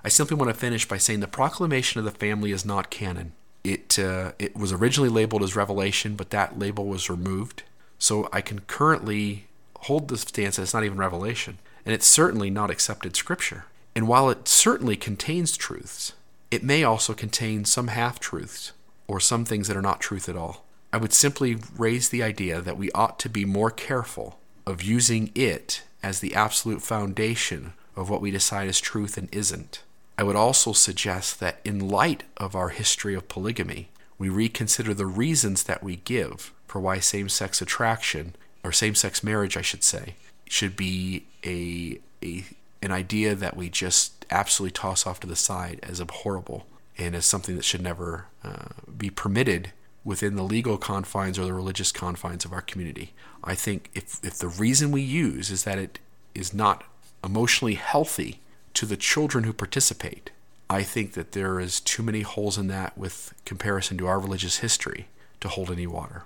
I 0.05 0.09
simply 0.09 0.36
want 0.36 0.51
to 0.53 0.57
finish 0.57 0.86
by 0.86 0.99
saying 0.99 1.18
the 1.18 1.26
proclamation 1.26 1.99
of 1.99 2.05
the 2.05 2.12
family 2.12 2.53
is 2.53 2.64
not 2.64 2.90
canon. 2.90 3.32
It, 3.64 3.99
uh, 3.99 4.32
it 4.38 4.55
was 4.55 4.70
originally 4.70 5.09
labeled 5.09 5.42
as 5.42 5.57
Revelation, 5.57 6.14
but 6.14 6.30
that 6.30 6.61
label 6.61 6.86
was 6.86 7.11
removed. 7.11 7.64
So 7.99 8.28
I 8.32 8.40
can 8.40 8.61
currently 8.61 9.47
hold 9.80 10.07
the 10.07 10.16
stance 10.16 10.57
that 10.57 10.62
it's 10.62 10.74
not 10.74 10.84
even 10.84 10.99
Revelation. 10.99 11.59
And 11.84 11.92
it's 11.92 12.07
certainly 12.07 12.51
not 12.51 12.70
accepted 12.70 13.16
Scripture. 13.16 13.64
And 13.97 14.07
while 14.07 14.30
it 14.30 14.47
certainly 14.47 14.97
contains 14.97 15.57
truths, 15.57 16.12
it 16.53 16.62
may 16.62 16.84
also 16.84 17.14
contain 17.14 17.64
some 17.64 17.88
half 17.88 18.20
truths 18.20 18.70
or 19.09 19.18
some 19.18 19.45
things 19.45 19.66
that 19.66 19.76
are 19.76 19.82
not 19.82 20.01
truth 20.01 20.28
at 20.28 20.36
all. 20.36 20.64
I 20.95 20.97
would 20.97 21.12
simply 21.12 21.57
raise 21.76 22.09
the 22.09 22.22
idea 22.22 22.61
that 22.61 22.76
we 22.76 22.92
ought 22.92 23.18
to 23.18 23.28
be 23.28 23.45
more 23.45 23.72
careful 23.72 24.38
of 24.64 24.80
using 24.80 25.32
it 25.34 25.82
as 26.05 26.20
the 26.20 26.36
absolute 26.36 26.82
foundation 26.82 27.72
of 27.97 28.09
what 28.09 28.20
we 28.20 28.30
decide 28.30 28.68
is 28.68 28.80
truth 28.80 29.18
and 29.18 29.28
isn't. 29.34 29.82
I 30.16 30.22
would 30.22 30.36
also 30.36 30.72
suggest 30.72 31.40
that 31.40 31.59
in 31.64 31.88
light 31.88 32.22
of 32.36 32.55
our 32.55 32.68
history 32.68 33.16
of 33.16 33.26
polygamy, 33.26 33.88
we 34.18 34.28
reconsider 34.28 34.95
the 34.95 35.05
reasons 35.05 35.64
that 35.64 35.82
we 35.82 35.97
give 35.97 36.53
for 36.68 36.80
why 36.80 37.01
same 37.01 37.28
sex 37.28 37.61
attraction, 37.61 38.36
or 38.62 38.70
same 38.70 38.95
sex 38.95 39.24
marriage, 39.24 39.57
I 39.57 39.62
should 39.62 39.82
say, 39.82 40.14
should 40.47 40.76
be 40.76 41.24
a, 41.45 41.99
a, 42.22 42.45
an 42.82 42.92
idea 42.92 43.34
that 43.34 43.57
we 43.57 43.68
just 43.68 44.24
absolutely 44.30 44.74
toss 44.74 45.09
off 45.09 45.18
to 45.18 45.26
the 45.26 45.34
side 45.34 45.80
as 45.82 45.99
abhorrible 45.99 46.68
and 46.97 47.16
as 47.16 47.26
something 47.26 47.57
that 47.57 47.64
should 47.64 47.82
never 47.82 48.26
uh, 48.45 48.66
be 48.97 49.11
permitted 49.11 49.72
within 50.05 50.36
the 50.36 50.42
legal 50.42 50.76
confines 50.76 51.38
or 51.38 51.44
the 51.44 51.52
religious 51.55 51.90
confines 51.90 52.44
of 52.44 52.52
our 52.52 52.61
community. 52.61 53.12
I 53.42 53.55
think 53.55 53.90
if, 53.94 54.22
if 54.22 54.38
the 54.38 54.48
reason 54.48 54.92
we 54.92 55.02
use 55.02 55.50
is 55.50 55.64
that 55.64 55.78
it 55.78 55.98
is 56.34 56.52
not 56.52 56.84
emotionally 57.24 57.74
healthy 57.74 58.40
to 58.74 58.86
the 58.86 58.96
children 58.96 59.44
who 59.44 59.52
participate, 59.52 60.30
I 60.68 60.82
think 60.82 61.12
that 61.12 61.32
there 61.32 61.59
is 61.61 61.80
too 61.80 62.02
many 62.02 62.22
holes 62.22 62.59
in 62.59 62.66
that 62.68 62.96
with 62.98 63.32
comparison 63.44 63.96
to 63.98 64.07
our 64.07 64.18
religious 64.18 64.59
history 64.59 65.07
to 65.40 65.48
hold 65.48 65.70
any 65.70 65.86
water. 65.86 66.24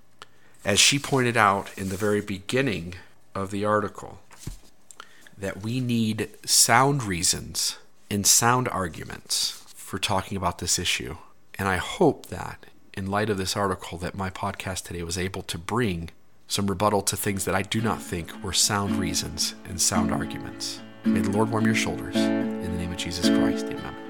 As 0.65 0.81
she 0.81 0.99
pointed 0.99 1.37
out 1.37 1.71
in 1.77 1.89
the 1.89 1.97
very 1.97 2.21
beginning 2.21 2.95
of 3.35 3.51
the 3.51 3.65
article, 3.65 4.21
that 5.37 5.63
we 5.63 5.81
need 5.81 6.29
sound 6.45 7.05
reasons 7.05 7.79
and 8.11 8.27
sound 8.27 8.69
arguments 8.69 9.63
for 9.77 9.99
talking 9.99 10.37
about 10.37 10.59
this 10.59 10.79
issue. 10.79 11.17
And 11.59 11.69
I 11.69 11.77
hope 11.77 12.27
that 12.27 12.67
in 12.99 13.07
light 13.07 13.31
of 13.31 13.39
this 13.39 13.57
article 13.57 13.97
that 13.99 14.17
my 14.17 14.29
podcast 14.29 14.83
today 14.83 15.05
was 15.05 15.17
able 15.17 15.43
to 15.43 15.57
bring 15.57 16.11
some 16.49 16.67
rebuttal 16.67 17.01
to 17.03 17.17
things 17.17 17.45
that 17.45 17.55
I 17.55 17.63
do 17.63 17.81
not 17.81 18.03
think 18.03 18.33
were 18.43 18.53
sound 18.53 18.97
reasons 18.97 19.55
and 19.67 19.81
sound 19.81 20.11
arguments. 20.11 20.81
May 21.05 21.21
the 21.21 21.31
Lord 21.31 21.51
warm 21.51 21.65
your 21.65 21.77
shoulders. 21.77 22.17
In 22.17 22.61
the 22.63 22.79
name 22.79 22.91
of 22.91 22.99
Jesus 22.99 23.29
Christ, 23.29 23.67
amen. 23.67 24.08